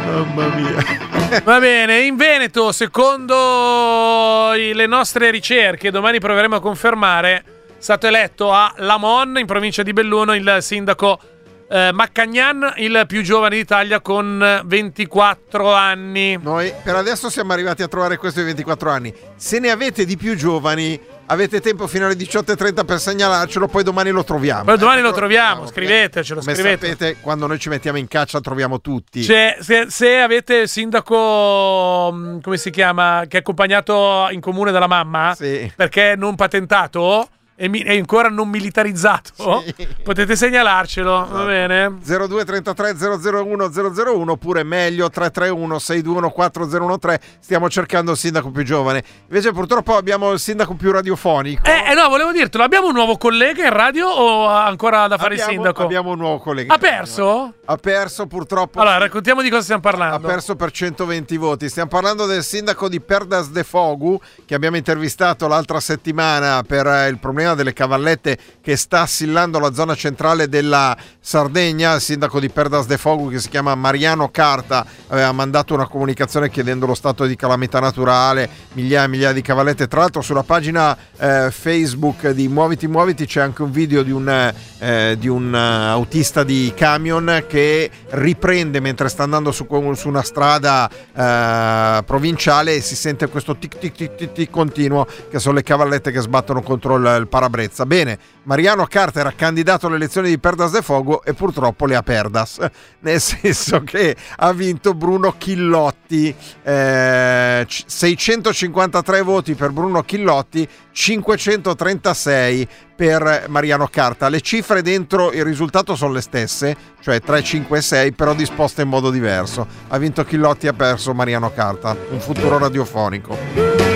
Mamma 0.06 0.48
mia. 0.56 1.42
Va 1.44 1.60
bene, 1.60 2.02
in 2.02 2.16
Veneto, 2.16 2.72
secondo 2.72 4.52
le 4.54 4.86
nostre 4.86 5.32
ricerche, 5.32 5.92
domani 5.92 6.20
proveremo 6.20 6.56
a 6.56 6.62
confermare, 6.62 7.34
è 7.38 7.44
stato 7.78 8.08
eletto 8.08 8.54
a 8.54 8.74
Lamon, 8.78 9.38
in 9.40 9.46
provincia 9.46 9.84
di 9.84 9.92
Belluno, 9.92 10.34
il 10.34 10.58
sindaco 10.62 11.20
eh, 11.67 11.91
Maccagnan, 11.93 12.73
il 12.78 13.04
più 13.08 13.21
giovane 13.21 13.56
d'Italia 13.56 13.99
con 14.01 14.62
24 14.65 15.73
anni. 15.73 16.38
Noi 16.41 16.71
per 16.84 16.95
adesso 16.95 17.30
siamo 17.30 17.54
arrivati 17.54 17.82
a 17.84 17.88
trovare 17.88 18.17
questo 18.17 18.39
di 18.39 18.45
24 18.45 18.89
anni. 18.91 19.13
Se 19.36 19.60
ne 19.60 19.69
avete 19.71 20.06
di 20.06 20.15
più 20.17 20.36
giovani, 20.36 20.99
avete 21.28 21.60
tempo 21.62 21.88
fino 21.88 22.06
alle 22.06 22.15
18.30 22.15 22.86
per 22.86 22.99
segnalarcelo, 22.99 23.67
poi 23.67 23.84
domani 23.84 24.12
lo 24.12 24.23
troviamo. 24.23 24.63
Poi 24.65 24.78
domani 24.78 24.99
Eh, 24.99 25.04
lo 25.04 25.12
troviamo, 25.13 25.65
scrivetecelo, 25.67 26.39
Come 26.41 26.54
scrivete. 26.54 26.88
sapete, 26.88 27.17
quando 27.21 27.47
noi 27.47 27.58
ci 27.60 27.69
mettiamo 27.69 27.97
in 27.97 28.08
caccia 28.08 28.39
troviamo 28.39 28.80
tutti. 28.80 29.23
Cioè, 29.23 29.58
se, 29.60 29.86
se 29.89 30.19
avete 30.19 30.56
il 30.56 30.67
sindaco, 30.69 32.12
mh, 32.12 32.41
come 32.41 32.58
si 32.58 32.69
chiama, 32.69 33.23
che 33.28 33.38
è 33.38 33.39
accompagnato 33.39 34.28
in 34.30 34.39
comune 34.39 34.71
dalla 34.71 34.88
mamma, 34.88 35.36
perché 35.38 36.12
è 36.12 36.15
non 36.15 36.36
patentato 36.36 37.28
e 37.58 37.70
mi- 37.70 37.82
è 37.84 37.98
ancora 37.98 38.28
non 38.30 38.50
militarizzato, 38.50 39.63
potete 40.04 40.36
segnalarcelo, 40.36 41.28
va 41.30 41.44
bene? 41.46 41.98
0233 42.04 42.96
001 42.98 43.70
001 43.72 44.32
oppure 44.32 44.63
meglio 44.63 45.10
331 45.10 45.80
621 45.80 46.30
4013 46.32 47.20
stiamo 47.39 47.70
cercando 47.70 48.12
il 48.12 48.18
sindaco 48.18 48.50
più 48.52 48.63
giovane 48.63 49.04
invece 49.28 49.52
purtroppo 49.52 49.96
abbiamo 49.96 50.32
il 50.32 50.39
sindaco 50.39 50.74
più 50.76 50.91
radiofonico 50.91 51.63
Eh, 51.65 51.91
eh, 51.91 51.94
no, 51.94 52.10
volevo 52.10 52.32
dirtelo, 52.32 52.63
abbiamo 52.63 52.88
un 52.88 52.94
nuovo 52.94 53.18
collega 53.18 53.63
in 53.65 53.72
radio 53.74 54.08
o 54.08 54.48
ha 54.50 54.65
ancora 54.65 55.08
da 55.08 55.18
fare 55.18 55.34
abbiamo, 55.34 55.52
il 55.52 55.56
sindaco? 55.58 55.84
abbiamo 55.84 56.12
un 56.12 56.18
nuovo 56.18 56.39
collega 56.39 56.74
Ha 56.74 56.78
perso? 56.78 57.54
ha 57.65 57.76
perso 57.78 58.28
purtroppo 58.28 58.80
Allora, 58.82 58.98
raccontiamo 58.98 59.41
di 59.41 59.50
cosa 59.50 59.62
stiamo 59.63 59.82
ha 59.86 59.89
parlando. 59.91 60.28
perso 60.28 60.56
per 60.56 60.72
120 60.72 61.38
voti. 61.38 61.70
Stiamo 61.70 61.89
parlando 61.89 62.26
del 62.26 62.44
sindaco 62.44 62.88
di 62.89 63.00
Perdas 63.00 63.50
de 63.50 63.63
Fogu 63.63 64.20
che 64.46 64.54
abbiamo 64.56 64.76
intervistato 64.78 65.48
l'altra 65.48 65.80
settimana 65.80 66.63
per 66.65 66.86
eh, 66.88 67.08
il 67.08 67.18
problema 67.20 67.45
delle 67.54 67.74
cavallette 67.74 68.38
che 68.62 68.76
sta 68.76 69.02
assillando 69.02 69.60
la 69.60 69.74
zona 69.74 69.94
centrale 69.94 70.50
della 70.50 70.98
Sardegna. 71.20 71.96
Il 71.96 72.02
sindaco 72.02 72.40
di 72.40 72.50
Perdas 72.50 72.88
de 72.88 72.98
Fogu 72.98 73.30
che 73.30 73.40
si 73.40 73.50
chiama 73.50 73.76
Mariano 73.76 74.30
Carta 74.30 74.86
aveva 75.08 75.32
mandato 75.32 75.74
una 75.74 75.88
comunicazione 75.88 76.50
chiedendo 76.50 76.86
lo 76.86 76.96
stato 76.96 77.26
di 77.26 77.36
calamità 77.36 77.80
naturale, 77.80 78.50
migliaia 78.74 79.06
e 79.06 79.08
migliaia 79.08 79.34
di 79.34 79.42
cavallette. 79.42 79.88
Tra 79.88 80.00
l'altro 80.00 80.22
sulla 80.22 80.44
pagina 80.44 80.98
eh, 81.18 81.52
Facebook 81.52 82.30
di 82.30 82.48
Muoviti 82.48 82.88
Muoviti 82.88 83.26
c'è 83.26 83.42
anche 83.42 83.62
un 83.62 83.72
video 83.72 84.04
di 84.04 84.12
un, 84.12 84.54
eh, 84.80 85.16
di 85.20 85.28
un 85.28 85.54
eh, 85.54 85.90
autista 85.90 86.44
di 86.44 86.72
camion 86.76 87.44
che 87.48 87.90
riprende 88.10 88.80
mentre 88.80 89.10
sta 89.10 89.24
andando 89.24 89.52
su, 89.52 89.68
su 89.96 90.08
una 90.08 90.24
strada 90.24 90.90
eh, 90.90 92.04
provinciale 92.04 92.76
e 92.76 92.82
si 92.82 92.96
sente 92.96 93.28
questo 93.28 93.58
tic 93.58 93.78
tic 93.78 93.94
tic 93.94 94.16
tic 94.16 94.32
tic 94.32 94.50
continuo 94.50 95.06
che 95.30 95.40
sono 95.40 95.56
le 95.56 95.64
cavallette 95.64 96.12
che 96.12 96.22
sbattono 96.22 96.62
contro 96.62 96.96
il, 96.96 97.18
il 97.20 97.28
parabrezza. 97.36 97.86
Bene, 97.86 98.17
Mariano 98.43 98.86
Carta 98.86 99.19
era 99.19 99.34
candidato 99.36 99.88
alle 99.88 99.98
elezioni 99.98 100.30
di 100.30 100.39
Perdas 100.39 100.71
de 100.71 100.82
Fogo 100.82 101.21
e 101.21 101.34
purtroppo 101.34 101.86
le 101.86 101.98
ha 101.98 102.02
perdas, 102.02 102.65
nel 103.02 103.19
senso 103.19 103.82
che 103.84 104.15
ha 104.38 104.54
vinto 104.54 104.93
Bruno 104.93 105.36
Chillotti, 105.38 106.34
eh, 106.63 107.65
c- 107.67 107.84
653 107.86 109.21
voti 109.21 109.54
per 109.54 109.71
Bruno 109.71 110.04
Chillotti, 110.04 110.65
536 110.93 112.67
per 112.95 113.48
Mariano 113.50 113.89
Carta. 113.91 114.30
Le 114.30 114.39
cifre 114.39 114.82
dentro 114.82 115.34
il 115.34 115.43
risultato 115.43 115.98
sono 115.98 116.13
le 116.13 116.21
stesse, 116.21 116.74
cioè 117.02 117.19
3, 117.19 117.43
5 117.43 117.78
e 117.78 117.82
6, 117.82 118.13
però 118.13 118.34
disposte 118.34 118.84
in 118.84 118.88
modo 118.88 119.10
diverso. 119.10 119.67
Ha 119.89 119.98
vinto 119.98 120.24
Chillotti 120.24 120.67
e 120.67 120.69
ha 120.69 120.74
perso 120.74 121.13
Mariano 121.13 121.52
Carta, 121.52 121.98
un 122.12 122.21
futuro 122.21 122.58
radiofonico. 122.58 123.95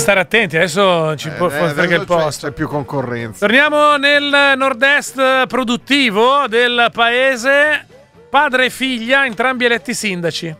Stare 0.00 0.20
attenti, 0.20 0.56
adesso 0.56 1.14
ci 1.16 1.28
può 1.28 1.50
Eh, 1.50 1.58
adesso 1.58 1.94
il 1.94 2.06
posto. 2.06 2.46
C'è 2.46 2.52
più 2.54 2.66
concorrenza. 2.66 3.46
Torniamo 3.46 3.96
nel 3.98 4.54
nord-est 4.56 5.46
produttivo 5.46 6.46
del 6.48 6.88
paese. 6.90 7.86
Padre 8.30 8.64
e 8.64 8.70
figlia, 8.70 9.26
entrambi 9.26 9.66
eletti 9.66 9.92
sindaci. 9.92 10.56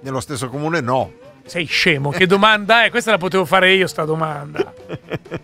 Nello 0.00 0.20
stesso 0.20 0.48
comune 0.48 0.80
no. 0.80 1.12
Sei 1.48 1.64
scemo, 1.64 2.10
che 2.10 2.26
domanda 2.26 2.84
è? 2.84 2.90
Questa 2.90 3.10
la 3.10 3.16
potevo 3.18 3.46
fare 3.46 3.72
io, 3.72 3.86
sta 3.86 4.04
domanda. 4.04 4.70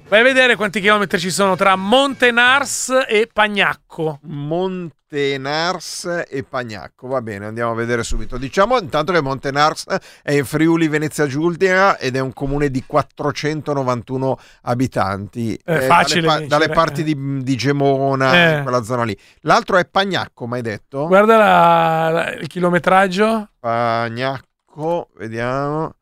Vai 0.09 0.21
a 0.21 0.23
vedere 0.23 0.55
quanti 0.55 0.81
chilometri 0.81 1.19
ci 1.19 1.31
sono 1.31 1.57
tra 1.57 1.77
Montenars 1.77 2.93
e 3.09 3.27
Pagnacco. 3.33 4.21
Montenars 4.25 6.25
e 6.29 6.45
Pagnacco. 6.47 7.07
Va 7.09 7.23
bene, 7.23 7.47
andiamo 7.47 7.71
a 7.71 7.75
vedere 7.75 8.03
subito. 8.05 8.37
Diciamo 8.37 8.79
intanto 8.79 9.12
che 9.12 9.23
Montenars 9.23 9.85
è 10.23 10.33
in 10.33 10.45
Friuli 10.45 10.88
Venezia 10.88 11.27
Giulia 11.27 11.97
ed 11.97 12.17
è 12.17 12.21
un 12.21 12.35
comune 12.35 12.69
di 12.71 12.85
491 12.87 14.38
abitanti. 14.62 15.59
È 15.64 15.73
Eh, 15.77 15.81
facile 15.83 16.21
dalle, 16.27 16.40
pa- 16.40 16.47
dalle 16.59 16.69
parti 16.69 17.01
eh. 17.01 17.05
di, 17.05 17.43
di 17.43 17.57
Gemona, 17.57 18.59
Eh. 18.59 18.62
quella 18.62 18.83
zona 18.83 19.05
lì. 19.05 19.17
L'altro 19.40 19.79
è 19.79 19.87
Pagnacco, 19.87 20.47
mai 20.47 20.61
detto? 20.61 21.07
Guarda 21.07 21.38
la- 21.38 22.11
la- 22.11 22.33
il 22.35 22.47
chilometraggio. 22.47 23.49
Pagnacco, 23.59 24.49
vediamo. 25.16 25.94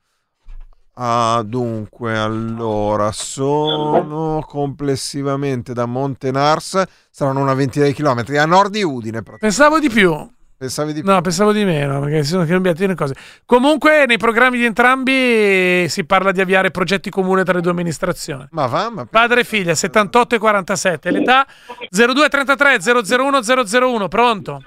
Ah, 0.95 1.43
dunque, 1.45 2.19
allora 2.19 3.13
sono 3.13 4.45
complessivamente 4.47 5.73
da 5.73 5.87
Montenars 5.87 6.83
saranno 7.11 7.41
una 7.41 7.55
ventina 7.55 7.87
di 7.87 7.95
chilometri 7.95 8.37
a 8.37 8.45
nord 8.45 8.73
di 8.73 8.83
Udine. 8.83 9.23
Pensavo 9.23 9.79
di 9.79 9.89
più. 9.89 10.15
Pensavi 10.63 10.93
di 10.93 11.03
più? 11.03 11.11
No, 11.11 11.21
pensavo 11.23 11.51
di 11.51 11.65
meno, 11.65 11.99
perché 11.99 12.23
si 12.23 12.31
sono 12.31 12.45
cambiate 12.45 12.87
le 12.87 12.95
cose. 12.95 13.17
Comunque, 13.45 14.07
nei 14.07 14.17
programmi 14.17 14.59
di 14.59 14.65
entrambi 14.65 15.89
si 15.89 16.05
parla 16.05 16.31
di 16.31 16.41
avviare 16.41 16.71
progetti 16.71 17.11
comuni 17.11 17.43
tra 17.43 17.55
le 17.55 17.61
due 17.61 17.73
amministrazioni. 17.73 18.47
Ma 18.51 18.67
va, 18.67 18.89
ma 18.89 19.05
Padre 19.05 19.41
e 19.41 19.45
figlia, 19.45 19.75
78 19.75 20.37
e 20.37 20.39
47. 20.39 21.11
L'età 21.11 21.45
0233 21.91 22.79
001 23.03 23.41
001. 23.43 24.07
Pronto? 24.07 24.63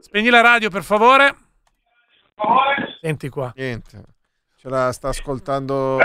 Spegni 0.00 0.30
la 0.30 0.40
radio, 0.40 0.70
per 0.70 0.82
favore. 0.82 1.36
Senti 3.00 3.28
qua. 3.28 3.52
Niente. 3.56 4.02
Ce 4.56 4.68
la 4.68 4.90
sta 4.92 5.08
ascoltando. 5.08 5.98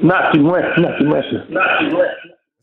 Un 0.00 0.10
attimo, 0.10 0.56
eh, 0.56 0.72
un 0.76 0.84
attimo, 0.84 1.16
eh. 1.16 1.22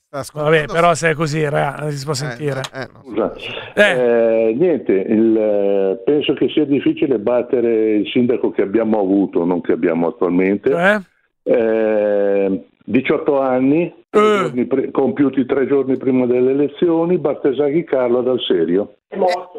Sta 0.08 0.20
ascoltando. 0.20 0.58
Vabbè, 0.58 0.66
però 0.66 0.94
se 0.94 1.12
è 1.12 1.14
così, 1.14 1.48
raga, 1.48 1.78
non 1.82 1.92
si 1.92 2.04
può 2.04 2.14
sentire. 2.14 2.62
Scusa. 3.02 3.34
Eh, 3.74 4.54
niente, 4.58 4.92
il, 4.92 5.38
eh, 5.38 6.02
penso 6.04 6.34
che 6.34 6.50
sia 6.50 6.66
difficile 6.66 7.20
battere 7.20 7.96
il 7.96 8.08
sindaco 8.10 8.52
che 8.52 8.64
abbiamo 8.64 9.00
avuto, 9.00 9.46
non 9.46 9.62
che 9.62 9.72
abbiamo 9.72 10.08
attualmente. 10.08 10.70
Cioè? 10.70 11.00
Eh, 11.44 12.66
18 12.84 13.40
anni, 13.40 13.94
tre 14.10 14.22
giorni 14.22 14.92
compiuti 14.92 15.46
tre 15.46 15.68
giorni 15.68 15.98
prima 15.98 16.26
delle 16.26 16.52
elezioni, 16.52 17.18
Bartesaghi 17.18 17.84
Carlo 17.86 18.22
dal 18.22 18.40
Serio. 18.42 18.97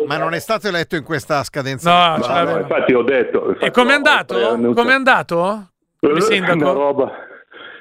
Ma 0.06 0.18
non 0.18 0.34
è 0.34 0.38
stato 0.40 0.68
eletto 0.68 0.94
in 0.96 1.04
questa 1.04 1.42
scadenza. 1.42 2.10
No, 2.10 2.16
No, 2.18 2.22
ce 2.22 2.42
no, 2.44 2.58
infatti 2.58 2.92
ho 2.92 3.02
detto... 3.02 3.58
E 3.58 3.70
com'è 3.70 3.92
andato? 3.94 4.34
Com'è 4.74 4.92
andato? 4.92 5.68
Come 6.00 6.12
È 6.12 6.16
una, 6.16 6.20
sindaco? 6.20 6.72
roba, 6.72 7.12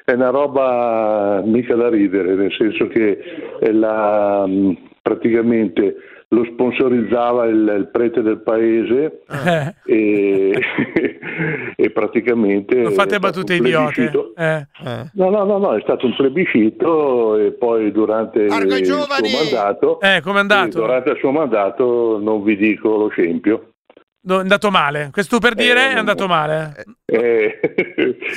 è 0.05 0.13
una 0.13 0.29
roba 0.29 1.41
mica 1.43 1.75
da 1.75 1.89
ridere, 1.89 2.35
nel 2.35 2.51
senso 2.57 2.87
che 2.87 3.19
è 3.59 3.69
la, 3.71 4.45
mh, 4.47 4.77
praticamente 5.01 5.95
lo 6.29 6.43
sponsorizzava 6.51 7.45
il, 7.45 7.75
il 7.77 7.89
prete 7.89 8.21
del 8.21 8.41
paese 8.41 9.21
Eh, 9.29 9.73
e, 9.85 10.59
e 11.75 11.89
praticamente... 11.91 12.75
non 12.75 12.91
fate 12.91 13.19
battute 13.19 13.55
idiote. 13.55 13.93
plebiscito. 13.93 14.33
Eh. 14.35 14.65
No, 15.13 15.29
no, 15.29 15.45
no, 15.45 15.57
no, 15.57 15.75
è 15.75 15.81
stato 15.81 16.05
un 16.05 16.15
plebiscito 16.15 17.37
e 17.37 17.51
poi 17.53 17.91
durante 17.91 18.41
il 18.41 18.85
suo 18.85 19.05
mandato... 19.07 19.99
Eh, 20.01 20.19
com'è 20.21 20.39
andato? 20.39 20.71
sì, 20.71 20.77
durante 20.77 21.11
il 21.11 21.17
suo 21.17 21.31
mandato 21.31 22.19
non 22.21 22.43
vi 22.43 22.57
dico 22.57 22.97
lo 22.97 23.07
scempio. 23.09 23.71
No, 24.19 24.37
è 24.37 24.41
andato 24.41 24.69
male. 24.71 25.09
Questo 25.11 25.39
per 25.39 25.53
dire 25.53 25.91
è 25.91 25.97
andato 25.97 26.27
male. 26.27 26.83
Eh, 27.05 27.59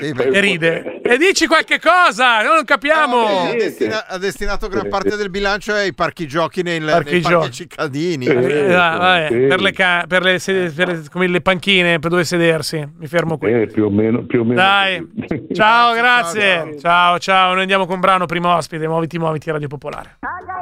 E 0.01 0.40
ride. 0.40 1.01
E 1.03 1.16
dici 1.19 1.49
qualche 1.49 1.81
cosa, 1.81 2.43
noi 2.43 2.55
non 2.57 2.64
capiamo. 2.64 3.49
Ha, 3.49 3.53
destina- 3.55 4.07
ha 4.07 4.16
destinato 4.19 4.69
gran 4.69 4.88
parte 4.88 5.16
del 5.16 5.31
bilancio 5.31 5.73
ai 5.73 5.93
parchi 5.93 6.29
giochi 6.29 6.62
nei, 6.62 6.79
Parchi 6.81 7.11
nei 7.12 7.21
giochi. 7.21 7.35
parchi 7.35 7.53
cittadini. 7.53 8.27
Eh, 8.27 8.66
vabbè, 8.69 9.47
per, 9.49 9.61
le, 9.61 9.73
ca- 9.73 10.05
per 10.07 10.23
le 10.23 10.38
sede- 10.38 10.71
per 10.71 10.88
le- 10.88 11.03
come 11.11 11.27
le 11.27 11.40
panchine 11.40 11.99
per 11.99 12.11
dove 12.11 12.23
sedersi. 12.25 12.88
Mi 12.99 13.07
fermo 13.09 13.37
qui. 13.37 13.51
Eh, 13.53 13.66
più 13.66 13.87
o 13.87 13.90
meno, 13.90 14.23
più 14.25 14.43
o 14.43 14.45
meno 14.45 14.55
Dai, 14.61 15.05
ciao, 15.53 15.95
grazie. 15.95 16.77
Ciao, 16.79 17.19
ciao. 17.19 17.53
Noi 17.53 17.62
andiamo 17.62 17.87
con 17.87 17.99
brano 17.99 18.27
primo 18.27 18.55
ospite. 18.55 18.87
Muoviti, 18.87 19.19
muoviti, 19.19 19.51
Radio 19.51 19.66
Popolare. 19.66 20.19
children. 20.21 20.60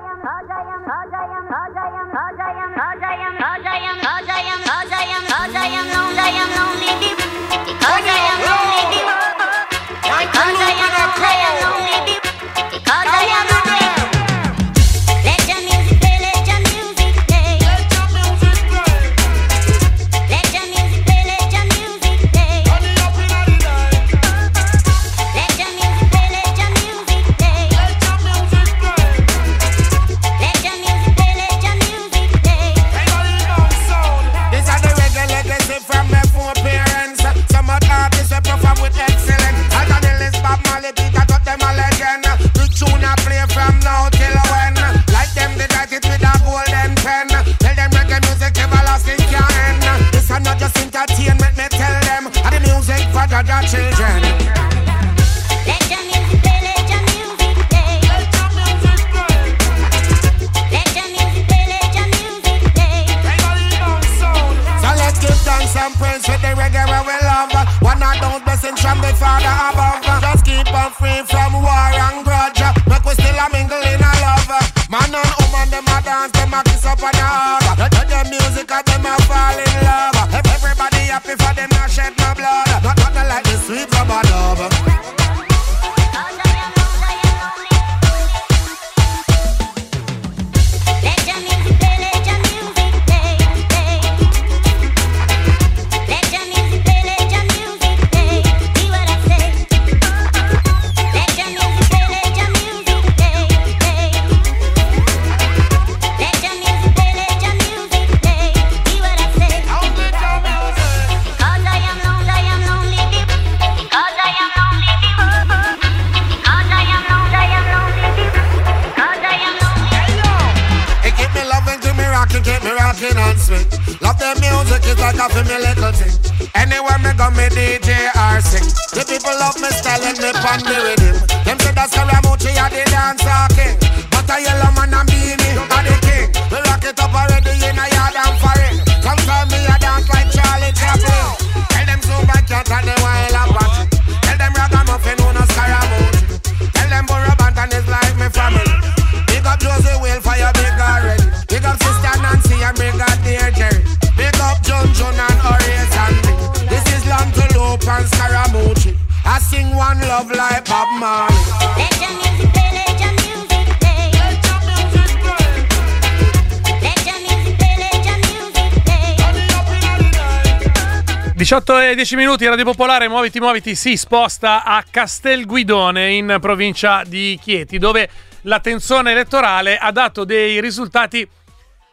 10 172.09 172.17
minuti, 172.25 172.47
Radio 172.47 172.65
Popolare, 172.65 173.07
muoviti, 173.07 173.39
muoviti, 173.39 173.75
si 173.75 173.99
sposta 173.99 174.65
a 174.65 174.83
Castelguidone 174.89 176.09
in 176.13 176.39
provincia 176.41 177.03
di 177.05 177.39
Chieti, 177.39 177.77
dove 177.77 178.09
la 178.43 178.61
tensione 178.61 179.11
elettorale 179.11 179.77
ha 179.77 179.93
dato 179.93 180.25
dei 180.25 180.59
risultati 180.59 181.29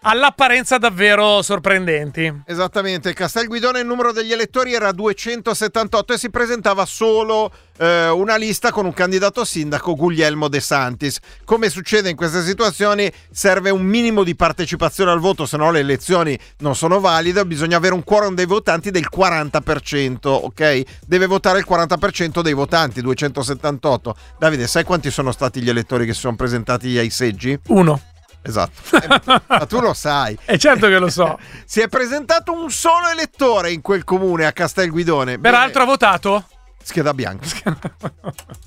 all'apparenza 0.05 0.77
davvero 0.77 1.41
sorprendenti. 1.41 2.43
Esattamente, 2.45 3.13
Castel 3.13 3.47
Guidone 3.47 3.79
il 3.79 3.85
numero 3.85 4.11
degli 4.11 4.31
elettori 4.31 4.73
era 4.73 4.91
278 4.91 6.13
e 6.13 6.17
si 6.17 6.29
presentava 6.29 6.85
solo 6.85 7.51
eh, 7.77 8.09
una 8.09 8.35
lista 8.35 8.71
con 8.71 8.85
un 8.85 8.93
candidato 8.93 9.43
sindaco, 9.43 9.95
Guglielmo 9.95 10.47
De 10.47 10.59
Santis. 10.59 11.19
Come 11.43 11.69
succede 11.69 12.09
in 12.09 12.15
queste 12.15 12.43
situazioni, 12.43 13.11
serve 13.31 13.71
un 13.71 13.81
minimo 13.81 14.23
di 14.23 14.35
partecipazione 14.35 15.11
al 15.11 15.19
voto, 15.19 15.45
se 15.45 15.57
no 15.57 15.71
le 15.71 15.79
elezioni 15.79 16.37
non 16.59 16.75
sono 16.75 16.99
valide, 16.99 17.45
bisogna 17.45 17.77
avere 17.77 17.95
un 17.95 18.03
quorum 18.03 18.35
dei 18.35 18.45
votanti 18.45 18.91
del 18.91 19.07
40%, 19.13 20.27
ok? 20.27 20.83
Deve 21.05 21.25
votare 21.25 21.59
il 21.59 21.65
40% 21.67 22.41
dei 22.41 22.53
votanti, 22.53 23.01
278. 23.01 24.15
Davide, 24.37 24.67
sai 24.67 24.83
quanti 24.83 25.09
sono 25.09 25.31
stati 25.31 25.61
gli 25.61 25.69
elettori 25.69 26.05
che 26.05 26.13
si 26.13 26.19
sono 26.19 26.35
presentati 26.35 26.95
ai 26.97 27.09
seggi? 27.09 27.57
Uno. 27.67 28.13
Esatto, 28.45 28.97
Eh, 28.97 29.41
ma 29.47 29.65
tu 29.65 29.79
lo 29.79 29.93
sai. 29.93 30.37
E 30.45 30.57
certo 30.57 30.87
che 30.87 30.99
lo 30.99 31.09
so. 31.09 31.37
si 31.65 31.81
è 31.81 31.87
presentato 31.87 32.53
un 32.53 32.69
solo 32.69 33.07
elettore 33.11 33.71
in 33.71 33.81
quel 33.81 34.03
comune 34.03 34.45
a 34.45 34.51
Castelguidone. 34.51 35.39
Peraltro 35.39 35.81
ha 35.81 35.85
votato? 35.85 36.45
Scheda 36.83 37.15
bianca. 37.15 37.47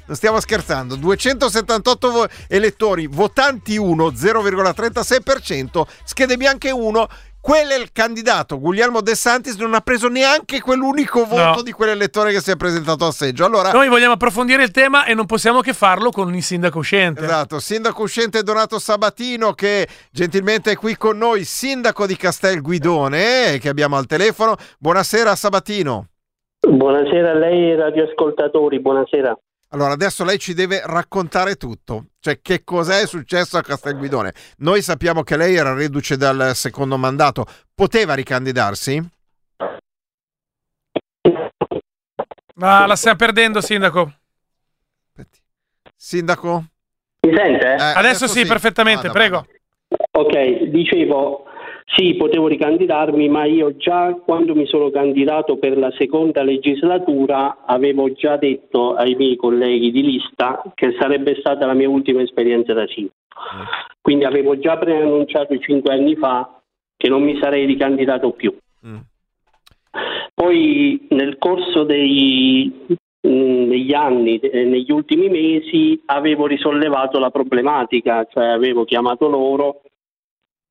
Non 0.07 0.17
stiamo 0.17 0.41
scherzando. 0.41 0.97
278 0.97 2.11
vo- 2.11 2.27
elettori, 2.49 3.07
votanti 3.07 3.77
1, 3.77 4.07
0,36%, 4.09 5.83
schede 6.03 6.37
bianche 6.37 6.73
1. 6.73 7.09
Quello 7.41 7.71
è 7.71 7.79
il 7.79 7.93
candidato. 7.93 8.59
Guglielmo 8.59 9.01
De 9.01 9.15
Santis 9.15 9.57
non 9.57 9.73
ha 9.73 9.81
preso 9.81 10.09
neanche 10.09 10.61
quell'unico 10.61 11.25
voto 11.25 11.43
No. 11.57 11.63
di 11.63 11.73
quell'elettore 11.73 12.33
che 12.33 12.41
si 12.41 12.51
è 12.51 12.57
presentato 12.57 13.07
a 13.07 13.13
seggio. 13.13 13.45
Allora, 13.45 13.71
Noi 13.73 13.89
vogliamo 13.89 14.15
approfondire 14.15 14.63
il 14.65 14.71
tema 14.71 15.05
e 15.07 15.15
non 15.15 15.25
possiamo 15.25 15.61
che 15.61 15.73
farlo 15.73 16.11
con 16.11 16.35
il 16.35 16.43
sindaco 16.43 16.79
uscente. 16.81 17.23
Esatto, 17.25 17.59
sindaco 17.61 18.03
uscente 18.03 18.43
Donato 18.43 18.79
Sabatino 18.79 19.53
che 19.53 19.89
gentilmente 20.11 20.73
è 20.73 20.77
qui 20.77 20.97
con 20.97 21.17
noi, 21.17 21.45
sindaco 21.45 22.07
di 22.07 22.17
Castel 22.17 22.61
Guidone, 22.61 23.59
che 23.61 23.69
abbiamo 23.69 23.97
al 23.97 24.07
telefono. 24.07 24.57
Buonasera 24.79 25.35
Sabatino. 25.35 26.09
Buonasera 26.61 27.31
a 27.31 27.35
lei 27.35 27.69
e 27.69 27.71
ai 27.71 27.77
radioascoltatori, 27.77 28.81
buonasera. 28.81 29.39
Allora, 29.71 29.93
adesso 29.93 30.25
lei 30.25 30.39
ci 30.39 30.55
deve 30.55 30.81
raccontare 30.83 31.57
tutto, 31.57 32.07
cioè 32.21 32.41
che 32.41 32.65
cos'è 32.65 33.07
successo 33.07 33.59
a 33.59 33.63
Castelguidone. 33.63 34.33
Noi 34.59 34.81
sappiamo 34.81 35.23
che 35.23 35.37
lei 35.37 35.57
era 35.57 35.75
reduce 35.75 36.17
dal 36.17 36.53
secondo 36.55 36.97
mandato, 36.97 37.45
poteva 37.75 38.15
ricandidarsi? 38.15 39.07
Ah, 42.61 42.87
la 42.87 42.97
stiamo 42.97 43.19
perdendo, 43.19 43.61
sindaco. 43.61 44.11
Sindaco? 45.95 46.65
Mi 47.21 47.37
sente? 47.37 47.67
Eh, 47.67 47.93
adesso, 47.95 48.27
sì, 48.27 48.47
perfettamente, 48.47 49.11
prego. 49.11 49.47
Ok, 50.13 50.63
dicevo, 50.71 51.45
sì, 51.97 52.15
potevo 52.15 52.49
ricandidarmi, 52.49 53.29
ma 53.29 53.45
io 53.45 53.77
già 53.77 54.13
quando 54.13 54.55
mi 54.55 54.67
sono 54.67 54.91
candidato 54.91 55.57
per 55.57 55.79
la 55.79 55.91
seconda 55.97 56.43
legislatura 56.43 57.65
avevo 57.65 58.13
già 58.13 58.37
detto 58.37 58.95
ai 58.95 59.15
miei 59.15 59.37
colleghi 59.37 59.91
di 59.91 60.03
lista 60.03 60.63
che 60.75 60.95
sarebbe 60.99 61.37
stata 61.41 61.65
la 61.65 61.73
mia 61.73 61.89
ultima 61.89 62.21
esperienza 62.21 62.75
da 62.75 62.87
sindaco. 62.87 63.17
Quindi 64.03 64.25
avevo 64.25 64.59
già 64.59 64.77
preannunciato 64.77 65.59
cinque 65.59 65.95
anni 65.95 66.15
fa 66.15 66.61
che 66.97 67.09
non 67.09 67.23
mi 67.23 67.39
sarei 67.41 67.65
ricandidato 67.65 68.33
più. 68.33 68.55
Poi 70.35 71.07
nel 71.11 71.39
corso 71.39 71.85
dei, 71.85 72.71
mh, 72.87 73.65
degli 73.65 73.95
anni, 73.95 74.39
eh, 74.39 74.65
negli 74.65 74.91
ultimi 74.93 75.29
mesi, 75.29 76.01
avevo 76.07 76.47
risollevato 76.47 77.19
la 77.19 77.31
problematica, 77.31 78.27
cioè 78.31 78.47
avevo 78.47 78.85
chiamato 78.85 79.29
loro 79.29 79.81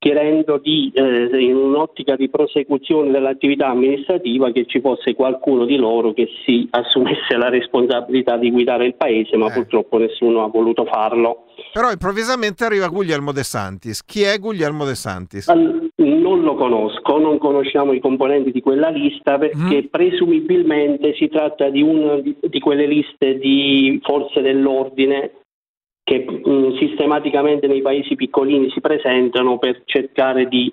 chiedendo 0.07 0.57
di, 0.57 0.89
eh, 0.93 1.29
in 1.37 1.55
un'ottica 1.55 2.15
di 2.15 2.29
prosecuzione 2.29 3.11
dell'attività 3.11 3.67
amministrativa 3.67 4.51
che 4.51 4.65
ci 4.65 4.79
fosse 4.79 5.13
qualcuno 5.13 5.65
di 5.65 5.75
loro 5.75 6.13
che 6.13 6.29
si 6.45 6.65
assumesse 6.69 7.35
la 7.35 7.49
responsabilità 7.49 8.37
di 8.37 8.49
guidare 8.49 8.85
il 8.85 8.95
paese, 8.95 9.35
ma 9.35 9.49
purtroppo 9.51 9.97
nessuno 9.97 10.45
ha 10.45 10.47
voluto 10.47 10.85
farlo. 10.85 11.47
Però 11.73 11.91
improvvisamente 11.91 12.63
arriva 12.63 12.87
Guglielmo 12.87 13.33
De 13.33 13.43
Santis. 13.43 14.03
Chi 14.05 14.21
è 14.21 14.39
Guglielmo 14.39 14.85
De 14.85 14.95
Santis? 14.95 15.49
Al- 15.49 15.89
Non 15.97 16.41
lo 16.41 16.55
conosco, 16.55 17.17
non 17.17 17.37
conosciamo 17.37 17.91
i 17.91 17.99
componenti 17.99 18.51
di 18.51 18.61
quella 18.61 18.89
lista 18.89 19.37
perché 19.37 19.87
presumibilmente 19.89 21.15
si 21.15 21.27
tratta 21.27 21.69
di 21.69 21.81
una 21.81 22.19
di, 22.19 22.35
di 22.39 22.59
quelle 22.59 22.85
liste 22.85 23.37
di 23.37 23.99
forze 24.03 24.41
dell'ordine 24.41 25.31
che 26.07 26.23
mh, 26.25 26.77
sistematicamente 26.77 27.67
nei 27.67 27.81
paesi 27.81 28.15
piccolini 28.15 28.69
si 28.69 28.79
presentano 28.79 29.57
per 29.57 29.81
cercare 29.83 30.47
di, 30.47 30.71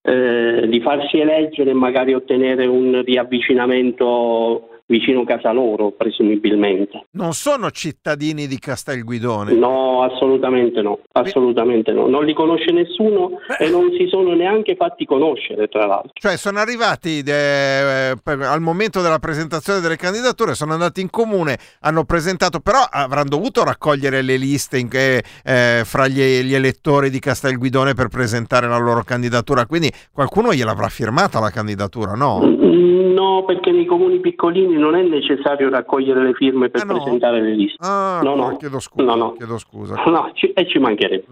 eh, 0.00 0.66
di 0.66 0.80
farsi 0.80 1.18
eleggere 1.18 1.72
e 1.72 1.74
magari 1.74 2.14
ottenere 2.14 2.64
un 2.64 3.02
riavvicinamento 3.04 4.71
vicino 4.92 5.24
casa 5.24 5.52
loro, 5.52 5.90
presumibilmente. 5.92 7.06
Non 7.12 7.32
sono 7.32 7.70
cittadini 7.70 8.46
di 8.46 8.58
Castelguidone. 8.58 9.54
No, 9.54 10.02
assolutamente 10.02 10.82
no, 10.82 10.98
assolutamente 11.12 11.92
no. 11.92 12.06
Non 12.08 12.24
li 12.26 12.34
conosce 12.34 12.72
nessuno 12.72 13.30
e 13.58 13.70
non 13.70 13.90
si 13.96 14.06
sono 14.08 14.34
neanche 14.34 14.76
fatti 14.76 15.06
conoscere, 15.06 15.68
tra 15.68 15.86
l'altro. 15.86 16.10
Cioè 16.12 16.36
sono 16.36 16.58
arrivati 16.58 17.20
eh, 17.20 18.14
per- 18.22 18.42
al 18.42 18.60
momento 18.60 19.00
della 19.00 19.18
presentazione 19.18 19.80
delle 19.80 19.96
candidature, 19.96 20.54
sono 20.54 20.74
andati 20.74 21.00
in 21.00 21.08
comune, 21.08 21.58
hanno 21.80 22.04
presentato, 22.04 22.60
però 22.60 22.80
avranno 22.90 23.30
dovuto 23.30 23.64
raccogliere 23.64 24.20
le 24.20 24.36
liste 24.36 24.78
in- 24.78 24.90
eh, 24.92 25.22
eh, 25.44 25.82
fra 25.84 26.06
gli, 26.06 26.20
gli 26.42 26.54
elettori 26.54 27.08
di 27.08 27.18
Castelguidone 27.18 27.94
per 27.94 28.08
presentare 28.08 28.68
la 28.68 28.76
loro 28.78 29.02
candidatura, 29.04 29.64
quindi 29.64 29.90
qualcuno 30.12 30.52
gliel'avrà 30.52 30.88
firmata 30.88 31.40
la 31.40 31.50
candidatura, 31.50 32.12
no? 32.12 32.40
No, 32.42 33.44
perché 33.44 33.70
nei 33.70 33.86
comuni 33.86 34.18
piccolini 34.20 34.76
non 34.82 34.96
è 34.96 35.02
necessario 35.02 35.70
raccogliere 35.70 36.22
le 36.22 36.34
firme 36.34 36.68
per 36.68 36.84
presentare 36.84 37.40
le 37.40 37.54
liste. 37.54 37.76
Ah, 37.80 38.20
no, 38.22 38.34
no, 38.34 38.50
no. 38.50 38.56
chiedo 38.56 38.80
scusa, 38.80 39.04
No, 39.04 39.14
no. 39.14 39.32
chiedo 39.34 39.56
scusa. 39.58 39.94
No, 40.06 40.30
ci- 40.34 40.52
e 40.52 40.66
ci 40.68 40.78
mancherebbe. 40.78 41.26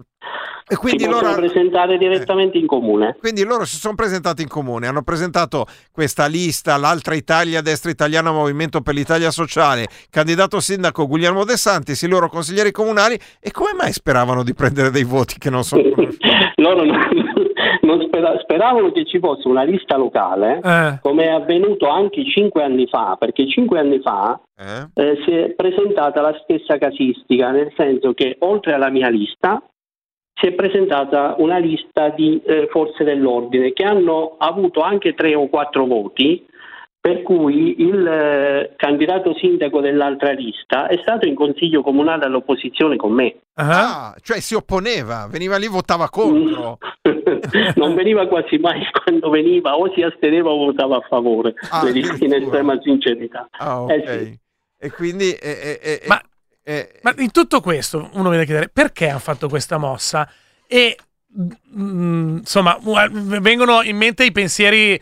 E 0.67 0.75
quindi 0.77 1.03
si 1.03 1.09
loro- 1.09 1.33
presentare 1.33 1.97
direttamente 1.97 2.57
in 2.57 2.65
comune. 2.65 3.17
Quindi 3.19 3.43
loro 3.43 3.65
si 3.65 3.75
sono 3.75 3.93
presentati 3.95 4.41
in 4.41 4.47
comune, 4.47 4.87
hanno 4.87 5.01
presentato 5.01 5.65
questa 5.91 6.27
lista, 6.27 6.77
l'altra 6.77 7.13
Italia, 7.13 7.61
destra 7.61 7.91
italiana, 7.91 8.31
Movimento 8.31 8.79
per 8.81 8.93
l'Italia 8.93 9.31
Sociale, 9.31 9.87
candidato 10.09 10.59
sindaco 10.61 11.07
Guglielmo 11.07 11.43
De 11.43 11.57
Santis, 11.57 12.01
i 12.03 12.07
loro 12.07 12.29
consiglieri 12.29 12.71
comunali 12.71 13.19
e 13.41 13.51
come 13.51 13.73
mai 13.77 13.91
speravano 13.91 14.43
di 14.43 14.53
prendere 14.53 14.91
dei 14.91 15.03
voti 15.03 15.37
che 15.37 15.49
non 15.49 15.63
sono? 15.63 15.81
Loro 16.55 16.83
non 16.85 16.95
spera- 18.05 18.39
speravano 18.39 18.91
che 18.91 19.05
ci 19.05 19.19
fosse 19.19 19.47
una 19.47 19.63
lista 19.63 19.97
locale, 19.97 20.59
Eh. 20.63 20.99
come 21.01 21.25
è 21.25 21.29
avvenuto 21.29 21.87
anche 21.87 22.23
cinque 22.25 22.63
anni 22.63 22.87
fa, 22.87 23.15
perché 23.19 23.47
cinque 23.47 23.79
anni 23.79 23.99
fa 23.99 24.39
eh, 24.93 25.17
si 25.25 25.31
è 25.31 25.49
presentata 25.51 26.21
la 26.21 26.37
stessa 26.43 26.77
casistica, 26.77 27.51
nel 27.51 27.71
senso 27.75 28.13
che 28.13 28.35
oltre 28.39 28.73
alla 28.73 28.89
mia 28.89 29.09
lista 29.09 29.61
si 30.33 30.47
è 30.47 30.53
presentata 30.53 31.35
una 31.37 31.57
lista 31.57 32.09
di 32.09 32.41
eh, 32.43 32.67
forze 32.71 33.03
dell'ordine 33.03 33.73
che 33.73 33.83
hanno 33.83 34.35
avuto 34.39 34.81
anche 34.81 35.13
tre 35.13 35.35
o 35.35 35.47
quattro 35.49 35.85
voti, 35.85 36.43
per 37.01 37.23
cui 37.23 37.81
il 37.81 38.05
eh, 38.05 38.73
candidato 38.75 39.33
sindaco 39.33 39.81
dell'altra 39.81 40.33
lista 40.33 40.85
è 40.85 40.99
stato 41.01 41.27
in 41.27 41.33
consiglio 41.33 41.81
comunale 41.81 42.25
all'opposizione 42.25 42.95
con 42.95 43.11
me. 43.11 43.37
Ah, 43.55 44.13
cioè 44.21 44.39
si 44.39 44.53
opponeva, 44.53 45.27
veniva 45.27 45.57
lì, 45.57 45.67
votava 45.67 46.09
contro. 46.09 46.77
non 47.75 47.95
veniva 47.95 48.27
quasi 48.27 48.59
mai 48.59 48.81
quando 48.91 49.31
veniva 49.31 49.75
o 49.75 49.91
si 49.95 50.03
asteneva 50.03 50.51
o 50.51 50.57
votava 50.57 50.97
a 50.97 51.05
favore, 51.09 51.55
Ah, 51.71 51.83
le 51.83 51.91
dico 51.91 52.15
in 52.23 52.35
estrema 52.35 52.79
sincerità. 52.79 53.49
Ah, 53.57 53.81
ok. 53.81 53.89
Eh 53.89 54.03
sì. 54.05 54.39
E 54.77 54.91
quindi... 54.91 55.31
eh, 55.31 55.59
eh, 55.59 55.79
eh, 55.81 56.01
Ma, 56.07 56.21
eh, 56.63 56.99
ma 57.01 57.15
in 57.17 57.31
tutto 57.31 57.61
questo 57.61 58.11
uno 58.13 58.29
viene 58.29 58.43
a 58.43 58.45
chiedere 58.45 58.69
perché 58.71 59.09
hanno 59.09 59.17
fatto 59.17 59.49
questa 59.49 59.79
mossa 59.79 60.29
e 60.67 60.95
mm, 61.75 62.37
insomma 62.37 62.77
vengono 62.79 63.81
in 63.81 63.97
mente 63.97 64.23
i 64.23 64.31
pensieri 64.31 65.01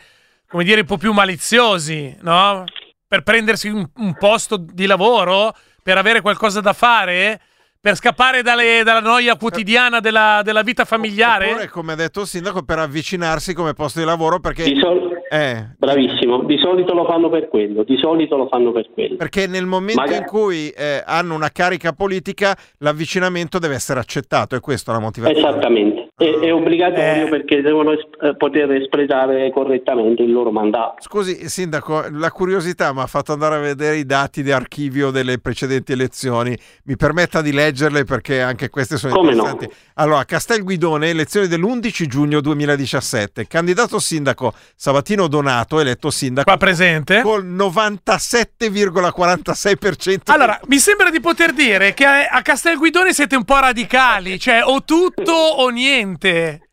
come 0.50 0.64
dire 0.64 0.80
un 0.80 0.86
po' 0.86 0.98
più 0.98 1.12
maliziosi 1.12 2.14
no? 2.22 2.64
per 3.06 3.22
prendersi 3.22 3.68
un, 3.68 3.88
un 3.96 4.14
posto 4.14 4.56
di 4.56 4.86
lavoro 4.86 5.54
per 5.80 5.96
avere 5.96 6.20
qualcosa 6.20 6.60
da 6.60 6.72
fare 6.72 7.40
per 7.80 7.96
scappare 7.96 8.42
dalle- 8.42 8.82
dalla 8.84 9.00
noia 9.00 9.36
quotidiana 9.36 10.00
della, 10.00 10.42
della 10.44 10.62
vita 10.62 10.84
familiare 10.84 11.48
Oppure, 11.50 11.68
come 11.70 11.92
ha 11.92 11.96
detto 11.96 12.20
il 12.20 12.26
sindaco, 12.26 12.62
per 12.62 12.78
avvicinarsi 12.78 13.54
come 13.54 13.72
posto 13.72 14.00
di 14.00 14.04
lavoro 14.04 14.38
perché... 14.38 14.64
Di 14.64 14.78
sol- 14.78 15.08
eh, 15.32 15.68
Bravissimo, 15.78 16.42
di 16.42 16.58
solito 16.58 16.92
lo 16.92 17.04
fanno 17.06 17.30
per 17.30 17.48
quello, 17.48 17.84
di 17.84 17.96
solito 17.98 18.36
lo 18.36 18.48
fanno 18.48 18.72
per 18.72 18.90
quello. 18.92 19.14
Perché 19.16 19.46
nel 19.46 19.64
momento 19.64 20.00
Magari- 20.00 20.18
in 20.18 20.24
cui 20.26 20.68
eh, 20.70 21.02
hanno 21.06 21.34
una 21.36 21.50
carica 21.50 21.92
politica, 21.92 22.56
l'avvicinamento 22.78 23.58
deve 23.60 23.76
essere 23.76 24.00
accettato, 24.00 24.56
e 24.56 24.60
questa 24.60 24.90
è 24.90 24.94
la 24.96 25.00
motivazione. 25.00 25.38
Esattamente, 25.48 26.08
è, 26.16 26.24
Ah. 26.26 26.40
è 26.46 26.52
obbligatorio 26.52 27.26
Eh. 27.26 27.28
perché 27.28 27.62
devono 27.62 27.92
es- 27.92 28.04
eh, 28.20 28.34
poter 28.36 28.72
espletare 28.72 29.50
correttamente 29.52 30.22
il 30.22 30.32
loro 30.32 30.50
mandato. 30.50 30.96
Scusi, 30.98 31.48
Sindaco, 31.48 32.06
la 32.10 32.32
curiosità 32.32 32.92
mi 32.92 33.00
ha 33.00 33.06
fatto 33.06 33.32
andare 33.32 33.54
a 33.54 33.60
vedere 33.60 33.98
i 33.98 34.04
dati 34.04 34.42
di 34.42 34.50
archivio 34.50 35.12
delle 35.12 35.38
precedenti 35.38 35.92
elezioni. 35.92 36.58
Mi 36.86 36.96
permetta 36.96 37.40
di 37.40 37.52
leggerle 37.70 38.04
perché 38.04 38.42
anche 38.42 38.68
queste 38.68 38.98
sono 38.98 39.14
Come 39.14 39.32
no? 39.34 39.44
interessanti. 39.44 39.72
Allora, 39.94 40.24
Castelguidone, 40.24 41.10
elezioni 41.10 41.46
dell'11 41.46 42.06
giugno 42.06 42.40
2017. 42.40 43.46
Candidato 43.46 44.00
sindaco 44.00 44.52
Sabatino 44.74 45.28
Donato, 45.28 45.78
eletto 45.80 46.10
sindaco. 46.10 46.48
Qua 46.48 46.58
presente. 46.58 47.20
Col 47.22 47.46
97,46%. 47.46 50.20
Allora, 50.26 50.60
mi 50.66 50.78
sembra 50.78 51.10
di 51.10 51.20
poter 51.20 51.52
dire 51.52 51.94
che 51.94 52.04
a 52.04 52.38
a 52.40 52.42
Castelguidone 52.42 53.12
siete 53.12 53.36
un 53.36 53.44
po' 53.44 53.58
radicali, 53.58 54.38
cioè 54.38 54.62
o 54.64 54.82
tutto 54.82 55.32
o 55.32 55.68
niente. 55.68 56.69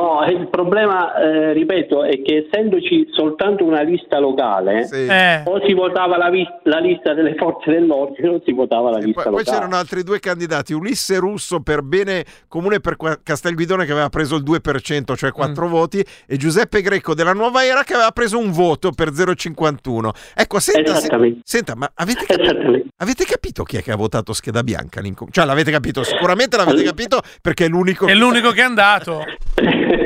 No, 0.00 0.24
il 0.26 0.48
problema, 0.48 1.14
eh, 1.14 1.52
ripeto, 1.52 2.04
è 2.04 2.22
che 2.22 2.46
essendoci 2.48 3.08
soltanto 3.10 3.64
una 3.64 3.82
lista 3.82 4.18
locale, 4.18 4.88
Eh. 4.90 5.42
o 5.44 5.60
si 5.66 5.74
votava 5.74 6.16
la, 6.16 6.30
vis- 6.30 6.48
la 6.64 6.78
lista 6.78 7.12
delle 7.12 7.34
forze 7.34 7.70
dell'ordine 7.70 8.28
o 8.28 8.42
si 8.44 8.52
votava 8.52 8.90
la 8.90 8.96
lista 8.98 9.22
Poi, 9.22 9.30
poi 9.32 9.38
locale. 9.40 9.56
c'erano 9.56 9.76
altri 9.76 10.02
due 10.02 10.18
candidati, 10.18 10.72
Ulisse 10.72 11.18
Russo 11.18 11.60
per 11.60 11.82
bene 11.82 12.24
comune 12.48 12.80
per 12.80 12.96
qua- 12.96 13.18
Castelguidone 13.22 13.84
che 13.84 13.92
aveva 13.92 14.08
preso 14.08 14.36
il 14.36 14.42
2%, 14.42 15.14
cioè 15.16 15.32
4 15.32 15.66
Mm. 15.66 15.70
voti, 15.70 16.04
e 16.26 16.36
Giuseppe 16.38 16.80
Greco 16.80 17.14
della 17.14 17.32
Nuova 17.34 17.62
Era 17.64 17.82
che 17.82 17.92
aveva 17.92 18.10
preso 18.10 18.38
un 18.38 18.50
voto 18.52 18.92
per 18.92 19.10
0,51. 19.12 20.12
Ecco, 20.34 20.58
senta, 20.60 20.94
se- 20.94 21.38
senta 21.44 21.74
ma 21.76 21.90
avete 21.94 22.24
capito, 22.24 22.88
avete 23.00 23.24
capito 23.24 23.64
chi 23.64 23.76
è 23.76 23.82
che 23.82 23.92
ha 23.92 23.96
votato 23.96 24.32
scheda 24.32 24.62
bianca? 24.62 25.00
all'incom- 25.00 25.30
Cioè 25.30 25.44
l'avete 25.44 25.70
capito, 25.70 26.02
sicuramente 26.04 26.56
l'avete 26.56 26.82
capito 26.82 27.20
perché 27.42 27.64
è 27.64 27.68
l'unico... 27.68 28.06
È 28.06 28.14
l'unico 28.14 28.50
che 28.50 28.60
è 28.60 28.64
andato. 28.64 29.24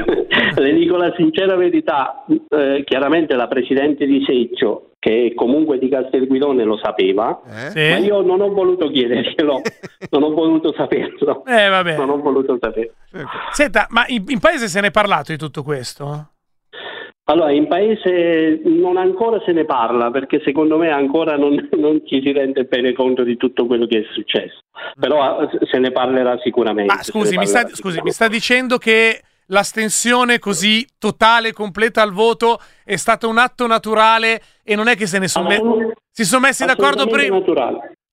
Le 0.57 0.73
dico 0.73 0.97
la 0.97 1.13
sincera 1.17 1.57
verità, 1.57 2.25
eh, 2.29 2.83
chiaramente 2.85 3.35
la 3.35 3.49
Presidente 3.49 4.07
di 4.07 4.23
Seggio, 4.25 4.93
che 5.01 5.27
è 5.31 5.35
comunque 5.35 5.79
di 5.79 5.89
Castelguidone, 5.89 6.63
lo 6.65 6.79
sapeva, 6.81 7.41
Eh? 7.75 7.91
ma 7.91 7.97
io 7.99 8.23
non 8.23 8.41
ho 8.41 8.49
voluto 8.51 8.89
chiederglielo, 8.89 9.61
non 10.11 10.23
ho 10.23 10.31
voluto 10.33 10.73
saperlo. 10.77 11.45
Eh, 11.45 11.69
vabbè. 11.69 11.97
Non 11.97 12.11
ho 12.11 12.19
voluto 12.19 12.57
saperlo. 12.61 12.93
Senta, 13.53 13.87
ma 13.91 14.05
in, 14.07 14.25
in 14.29 14.39
paese 14.39 14.69
se 14.69 14.81
ne 14.81 14.87
è 14.89 14.91
parlato 14.93 15.33
di 15.33 15.39
tutto 15.39 15.63
questo? 15.65 16.29
Allora, 17.27 17.53
in 17.53 17.67
paese 17.69 18.61
non 18.65 18.99
ancora 18.99 19.41
se 19.47 19.53
ne 19.53 19.65
parla 19.65 20.11
perché 20.11 20.43
secondo 20.45 20.77
me 20.77 20.91
ancora 20.91 21.37
non, 21.37 21.69
non 21.79 22.03
ci 22.07 22.21
si 22.23 22.33
rende 22.33 22.65
bene 22.65 22.93
conto 22.93 23.23
di 23.23 23.37
tutto 23.39 23.67
quello 23.67 23.87
che 23.87 24.01
è 24.01 24.05
successo, 24.13 24.61
però 24.99 25.41
eh, 25.41 25.67
se 25.71 25.79
ne 25.79 25.91
parlerà 25.91 26.39
sicuramente. 26.43 26.95
Ma 26.95 27.03
scusi, 27.03 27.39
mi 27.39 27.47
sta, 27.47 27.67
scusi, 27.69 28.01
mi 28.03 28.11
sta 28.11 28.29
dicendo 28.29 28.77
che 28.77 29.23
l'astensione 29.47 30.39
così 30.39 30.87
totale 30.99 31.49
e 31.49 31.53
completa 31.53 32.03
al 32.03 32.13
voto 32.13 32.61
è 32.85 32.97
stato 32.97 33.29
un 33.29 33.39
atto 33.39 33.67
naturale 33.67 34.41
e 34.63 34.75
non 34.77 34.89
è 34.89 34.95
che 34.95 35.07
se 35.07 35.19
ne 35.19 35.29
sono 35.29 35.49
me- 35.49 35.95
si 36.11 36.25
sono 36.25 36.43
messi 36.43 36.67
d'accordo 36.67 37.07
prima. 37.07 37.41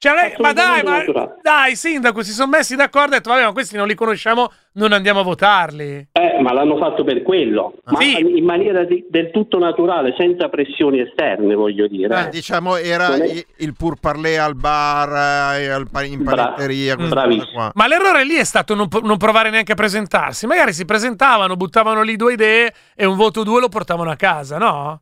Cioè, 0.02 0.14
lei- 0.16 0.34
ma 0.40 0.52
dai, 0.52 0.82
ma 0.82 1.04
dai, 1.44 1.76
sindaco, 1.76 2.24
si 2.24 2.32
sono 2.32 2.50
messi 2.50 2.76
d'accordo 2.76 3.12
e 3.14 3.18
detto, 3.18 3.30
vabbè, 3.30 3.44
ma 3.44 3.52
questi 3.52 3.78
non 3.78 3.86
li 3.86 3.94
conosciamo, 3.94 4.52
non 4.74 4.94
andiamo 4.94 5.20
a 5.20 5.24
votarli. 5.24 6.08
Eh, 6.12 6.42
ma 6.42 6.54
l'hanno 6.54 6.76
fatto 6.78 7.04
per 7.04 7.22
quello, 7.22 7.76
ma 7.84 8.00
in 8.04 8.44
maniera 8.44 8.84
di- 8.84 9.06
del 9.08 9.30
tutto 9.30 9.60
naturale, 9.60 10.16
senza 10.18 10.50
pressioni 10.50 11.02
esterne, 11.02 11.54
voglio 11.54 11.86
dire. 11.88 12.20
Eh, 12.26 12.30
diciamo 12.30 12.78
era 12.78 13.14
è- 13.14 13.46
il, 13.58 13.76
pur 13.78 14.00
parler 14.00 14.40
al 14.40 14.56
bar, 14.56 15.60
eh, 15.60 15.68
al 15.70 15.88
in 16.08 16.24
Bra- 16.24 16.46
panetteria, 16.46 16.96
cose 16.96 17.52
qua. 17.54 17.72
Ma 17.76 17.86
l'errore 17.86 18.26
lì 18.26 18.34
è 18.38 18.44
stato 18.44 18.74
non, 18.74 18.88
non 19.04 19.18
provare 19.18 19.52
neanche 19.52 19.74
a 19.74 19.76
presentarsi. 19.76 20.48
Magari 20.48 20.74
si 20.74 20.84
presentavano, 20.84 21.56
buttavano 21.56 22.02
lì 22.02 22.16
due 22.16 22.34
idee 22.34 22.74
e 22.96 23.06
un 23.06 23.16
voto 23.18 23.44
due 23.44 23.60
lo 23.60 23.70
portavano 23.70 24.10
a 24.10 24.16
casa, 24.16 24.58
no? 24.58 25.02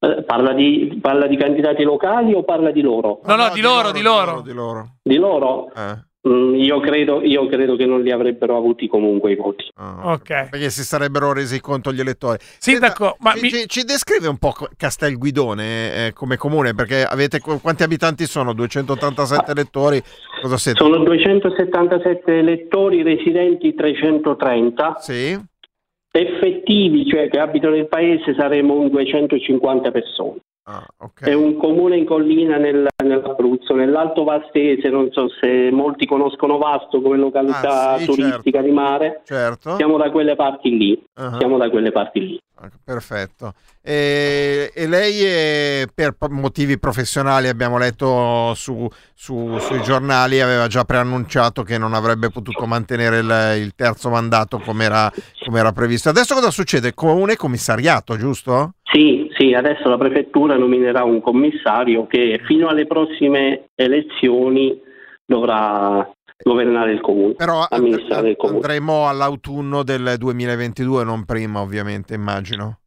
Eh, 0.00 0.22
parla, 0.24 0.52
di, 0.54 0.98
parla 1.00 1.26
di 1.26 1.36
candidati 1.36 1.82
locali 1.82 2.32
o 2.32 2.42
parla 2.44 2.70
di 2.70 2.80
loro? 2.80 3.20
No, 3.24 3.34
no, 3.36 3.50
di 3.52 3.60
loro, 3.60 3.90
di 3.92 4.00
loro. 4.00 4.40
Di 4.40 4.52
loro. 4.52 4.94
Di 5.02 5.16
loro? 5.16 5.70
Mm, 6.28 6.54
io, 6.56 6.80
credo, 6.80 7.22
io 7.22 7.46
credo 7.48 7.76
che 7.76 7.86
non 7.86 8.02
li 8.02 8.10
avrebbero 8.10 8.56
avuti 8.56 8.88
comunque 8.88 9.32
i 9.32 9.36
voti. 9.36 9.64
Ok. 9.76 10.48
Perché 10.50 10.70
si 10.70 10.82
sarebbero 10.82 11.32
resi 11.32 11.60
conto 11.60 11.92
gli 11.92 12.00
elettori. 12.00 12.38
Sindaco, 12.58 13.16
ma 13.20 13.32
ci, 13.34 13.40
mi- 13.42 13.50
ci- 13.50 13.66
ci 13.68 13.84
descrive 13.84 14.26
un 14.28 14.36
po' 14.38 14.52
Castelguidone 14.76 16.06
eh, 16.06 16.12
come 16.12 16.36
comune, 16.36 16.74
perché 16.74 17.04
avete 17.04 17.38
qu- 17.40 17.60
quanti 17.60 17.82
abitanti 17.82 18.26
sono? 18.26 18.52
287 18.52 19.50
elettori? 19.52 20.02
Cosa 20.42 20.56
siete? 20.56 20.78
Sono 20.82 20.98
277 21.04 22.38
elettori 22.38 23.02
residenti 23.02 23.74
330. 23.74 24.94
Sì. 24.98 25.38
Effettivi, 26.20 27.06
cioè 27.06 27.28
che 27.28 27.38
abitano 27.38 27.74
nel 27.74 27.88
paese, 27.88 28.34
saremo 28.36 28.74
un 28.74 28.88
250 28.90 29.90
persone. 29.90 30.38
È 31.24 31.32
un 31.32 31.56
comune 31.56 31.96
in 31.96 32.04
collina 32.04 32.58
nel- 32.58 32.86
nell'Abruzzo, 33.02 33.74
nell'Alto 33.74 34.24
Vastese, 34.24 34.90
non 34.90 35.10
so 35.12 35.28
se 35.40 35.70
molti 35.70 36.04
conoscono 36.04 36.58
Vasto 36.58 37.00
come 37.00 37.16
località 37.16 37.92
Ah, 37.92 37.98
sì, 37.98 38.04
turistica 38.04 38.60
di 38.60 38.70
mare. 38.70 39.22
Certo. 39.24 39.76
Siamo 39.76 39.96
da 39.96 40.10
quelle 40.10 40.36
parti 40.36 40.76
lì. 40.76 41.02
Ah. 41.14 41.36
Siamo 41.38 41.56
da 41.56 41.70
quelle 41.70 41.90
parti 41.90 42.20
lì. 42.20 42.38
Perfetto. 42.84 43.52
E, 43.82 44.72
e 44.74 44.86
lei 44.88 45.24
è, 45.24 45.84
per 45.94 46.16
motivi 46.30 46.78
professionali, 46.78 47.46
abbiamo 47.48 47.78
letto 47.78 48.52
su- 48.54 48.88
su- 49.14 49.58
sui 49.58 49.80
giornali, 49.82 50.40
aveva 50.40 50.66
già 50.66 50.84
preannunciato 50.84 51.62
che 51.62 51.78
non 51.78 51.94
avrebbe 51.94 52.30
potuto 52.30 52.66
mantenere 52.66 53.18
il, 53.18 53.62
il 53.62 53.74
terzo 53.76 54.10
mandato 54.10 54.58
come 54.58 54.84
era 54.84 55.72
previsto. 55.72 56.08
Adesso 56.08 56.34
cosa 56.34 56.50
succede? 56.50 56.94
Comune 56.94 57.36
commissariato, 57.36 58.16
giusto? 58.16 58.72
Sì, 58.82 59.30
sì, 59.36 59.52
adesso 59.52 59.88
la 59.88 59.98
prefettura 59.98 60.56
nominerà 60.56 61.04
un 61.04 61.20
commissario 61.20 62.06
che 62.06 62.40
fino 62.46 62.68
alle 62.68 62.86
prossime 62.86 63.68
elezioni 63.74 64.80
dovrà 65.24 66.10
governare 66.42 66.92
il 66.92 67.00
comune, 67.00 67.34
Però 67.34 67.66
amministrare 67.68 68.30
il 68.30 68.36
comune. 68.36 68.58
Andremo 68.58 69.08
all'autunno 69.08 69.82
del 69.82 70.14
2022, 70.18 71.04
non 71.04 71.24
prima 71.24 71.60
ovviamente, 71.60 72.14
immagino. 72.14 72.78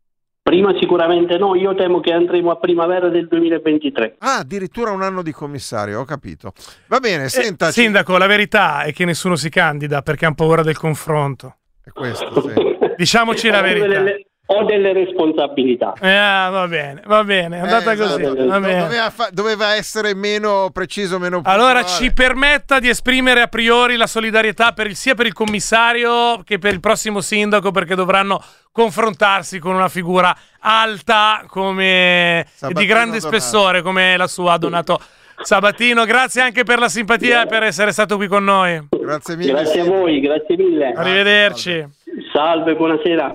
Prima 0.43 0.73
sicuramente 0.79 1.37
no, 1.37 1.55
io 1.55 1.75
temo 1.75 1.99
che 1.99 2.11
andremo 2.11 2.49
a 2.49 2.57
primavera 2.57 3.09
del 3.09 3.27
2023. 3.27 4.15
Ah, 4.19 4.37
addirittura 4.39 4.91
un 4.91 5.03
anno 5.03 5.21
di 5.21 5.31
commissario, 5.31 5.99
ho 5.99 6.03
capito. 6.05 6.53
Va 6.87 6.99
bene, 6.99 7.25
Eh, 7.25 7.29
senta, 7.29 7.71
Sindaco, 7.71 8.17
la 8.17 8.25
verità 8.25 8.81
è 8.81 8.91
che 8.91 9.05
nessuno 9.05 9.35
si 9.35 9.49
candida 9.49 10.01
perché 10.01 10.25
hanno 10.25 10.35
paura 10.35 10.63
del 10.63 10.77
confronto. 10.77 11.57
È 11.83 11.91
questo, 11.91 12.51
Diciamoci 12.97 13.49
la 13.49 13.59
Ho 13.59 13.61
verità. 13.61 14.03
Ho 14.47 14.65
delle 14.65 14.91
responsabilità. 14.91 15.93
Eh, 16.01 16.13
ah, 16.13 16.49
va 16.49 16.67
bene, 16.67 17.01
va 17.05 17.23
bene, 17.23 17.57
è 17.57 17.59
andata 17.61 17.91
Eh, 17.93 17.95
così. 17.95 18.21
esatto. 18.21 18.45
va 18.47 18.59
bene. 18.59 18.81
Doveva, 18.81 19.09
fa- 19.09 19.29
doveva 19.31 19.75
essere 19.75 20.13
meno 20.13 20.69
preciso, 20.73 21.19
meno 21.19 21.41
Allora 21.45 21.85
ci 21.85 22.11
permetta 22.11 22.79
di 22.79 22.89
esprimere 22.89 23.41
a 23.41 23.47
priori 23.47 23.95
la 23.95 24.07
solidarietà 24.07 24.73
per 24.73 24.87
il- 24.87 24.95
sia 24.97 25.15
per 25.15 25.25
il 25.25 25.33
commissario 25.33 26.41
che 26.43 26.59
per 26.59 26.73
il 26.73 26.81
prossimo 26.81 27.21
sindaco 27.21 27.71
perché 27.71 27.95
dovranno 27.95 28.43
confrontarsi 28.73 29.57
con 29.59 29.73
una 29.75 29.87
figura 29.89 30.35
alta 30.59 31.43
come 31.47 32.39
e 32.41 32.43
di 32.45 32.49
Sabatino 32.53 32.85
grande 32.87 33.19
Donato. 33.19 33.27
spessore 33.39 33.81
come 33.81 34.17
la 34.17 34.27
sua 34.27 34.57
Donato 34.57 34.99
Sabatino. 35.41 36.03
Grazie 36.03 36.41
anche 36.41 36.63
per 36.63 36.77
la 36.79 36.89
simpatia 36.89 37.43
e 37.43 37.47
per 37.47 37.63
essere 37.63 37.91
stato 37.93 38.17
qui 38.17 38.27
con 38.27 38.43
noi. 38.43 38.85
Grazie 38.89 39.37
Grazie 39.37 39.81
a 39.81 39.85
voi, 39.85 40.19
grazie 40.19 40.57
mille. 40.57 40.91
Arrivederci. 40.91 41.85
Salve, 42.33 42.75
buonasera. 42.75 43.33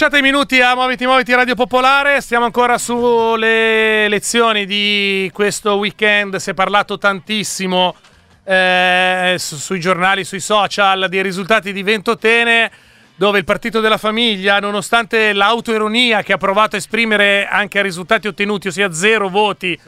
Manciata 0.00 0.22
di 0.22 0.30
minuti 0.32 0.62
a 0.62 0.74
Muoviti 0.74 1.04
Muoviti 1.04 1.34
Radio 1.34 1.54
Popolare. 1.54 2.22
Stiamo 2.22 2.46
ancora 2.46 2.78
sulle 2.78 4.08
lezioni 4.08 4.64
di 4.64 5.30
questo 5.30 5.74
weekend. 5.74 6.36
Si 6.36 6.48
è 6.48 6.54
parlato 6.54 6.96
tantissimo 6.96 7.94
eh, 8.42 9.34
su- 9.38 9.56
sui 9.56 9.78
giornali, 9.78 10.24
sui 10.24 10.40
social, 10.40 11.06
dei 11.10 11.20
risultati 11.22 11.74
di 11.74 11.82
Ventotene, 11.82 12.70
dove 13.14 13.40
il 13.40 13.44
Partito 13.44 13.80
della 13.80 13.98
Famiglia, 13.98 14.58
nonostante 14.58 15.34
l'autoironia 15.34 16.22
che 16.22 16.32
ha 16.32 16.38
provato 16.38 16.76
a 16.76 16.78
esprimere 16.78 17.46
anche 17.46 17.76
ai 17.76 17.84
risultati 17.84 18.26
ottenuti, 18.26 18.68
ossia 18.68 18.90
zero 18.94 19.28
voti, 19.28 19.78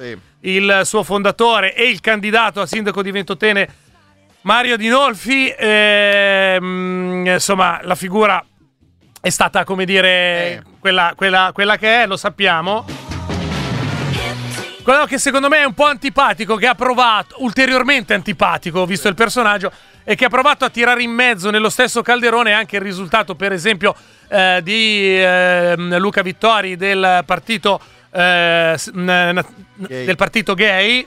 il 0.41 0.83
suo 0.85 1.03
fondatore 1.03 1.75
e 1.75 1.89
il 1.89 2.01
candidato 2.01 2.61
a 2.61 2.67
sindaco 2.67 3.01
di 3.01 3.11
Ventotene, 3.13 3.69
Mario 4.43 4.77
Dinolfi, 4.77 5.55
ehm, 5.57 7.25
insomma, 7.29 7.81
la 7.83 7.95
figura 7.95 8.45
è 9.25 9.31
stata, 9.31 9.63
come 9.63 9.85
dire, 9.85 10.65
quella, 10.81 11.13
quella- 11.15 11.51
quella 11.55 11.77
che 11.77 12.03
è, 12.03 12.07
lo 12.09 12.17
sappiamo. 12.17 12.85
Quello 14.83 15.05
che 15.05 15.17
secondo 15.19 15.49
me 15.49 15.59
è 15.59 15.65
un 15.65 15.75
po' 15.75 15.85
antipatico, 15.85 16.57
che 16.57 16.67
ha 16.67 16.75
provato, 16.75 17.37
ulteriormente 17.39 18.15
antipatico, 18.15 18.85
visto 18.85 19.07
il 19.07 19.15
personaggio, 19.15 19.71
e 20.03 20.17
che 20.17 20.25
ha 20.25 20.29
provato 20.29 20.65
a 20.65 20.71
tirare 20.71 21.05
in 21.05 21.13
mezzo 21.13 21.51
nello 21.51 21.71
stesso 21.71 22.03
calderone 22.03 22.53
anche 22.53 22.75
il 22.77 22.83
risultato, 22.83 23.37
per 23.37 23.53
esempio, 23.53 23.95
eh, 24.29 24.59
di 24.65 25.17
ehm, 25.23 25.99
Luca 25.99 26.23
Vittori 26.23 26.75
del 26.77 27.23
partito, 27.25 27.81
eh, 28.11 28.77
n- 28.95 29.45
del 29.87 30.17
partito 30.17 30.55
gay 30.55 31.07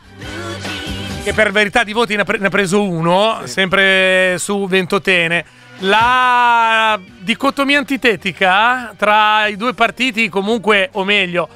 che 1.22 1.34
per 1.34 1.52
verità 1.52 1.84
di 1.84 1.92
voti 1.92 2.16
ne 2.16 2.22
ha, 2.22 2.24
pre- 2.24 2.38
ne 2.38 2.48
ha 2.48 2.50
preso 2.50 2.82
uno, 2.82 3.42
sempre 3.44 4.38
su 4.38 4.68
Ventotene. 4.68 5.46
La 5.80 6.98
dicotomia 7.20 7.78
antitetica 7.78 8.94
tra 8.96 9.48
i 9.48 9.58
due 9.58 9.74
partiti, 9.74 10.30
comunque, 10.30 10.90
o 10.94 11.04
meglio, 11.04 11.50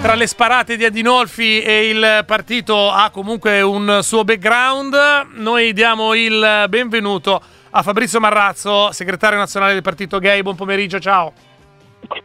tra 0.00 0.14
le 0.14 0.26
sparate 0.26 0.76
di 0.76 0.84
Adinolfi 0.84 1.60
e 1.60 1.88
il 1.88 2.22
partito 2.26 2.90
ha 2.90 3.10
comunque 3.10 3.60
un 3.60 4.00
suo 4.02 4.22
background. 4.22 4.96
Noi 5.34 5.72
diamo 5.72 6.14
il 6.14 6.66
benvenuto 6.68 7.42
a 7.70 7.82
Fabrizio 7.82 8.20
Marrazzo, 8.20 8.92
segretario 8.92 9.38
nazionale 9.38 9.72
del 9.72 9.82
partito 9.82 10.20
gay. 10.20 10.42
Buon 10.42 10.54
pomeriggio, 10.54 11.00
ciao. 11.00 11.32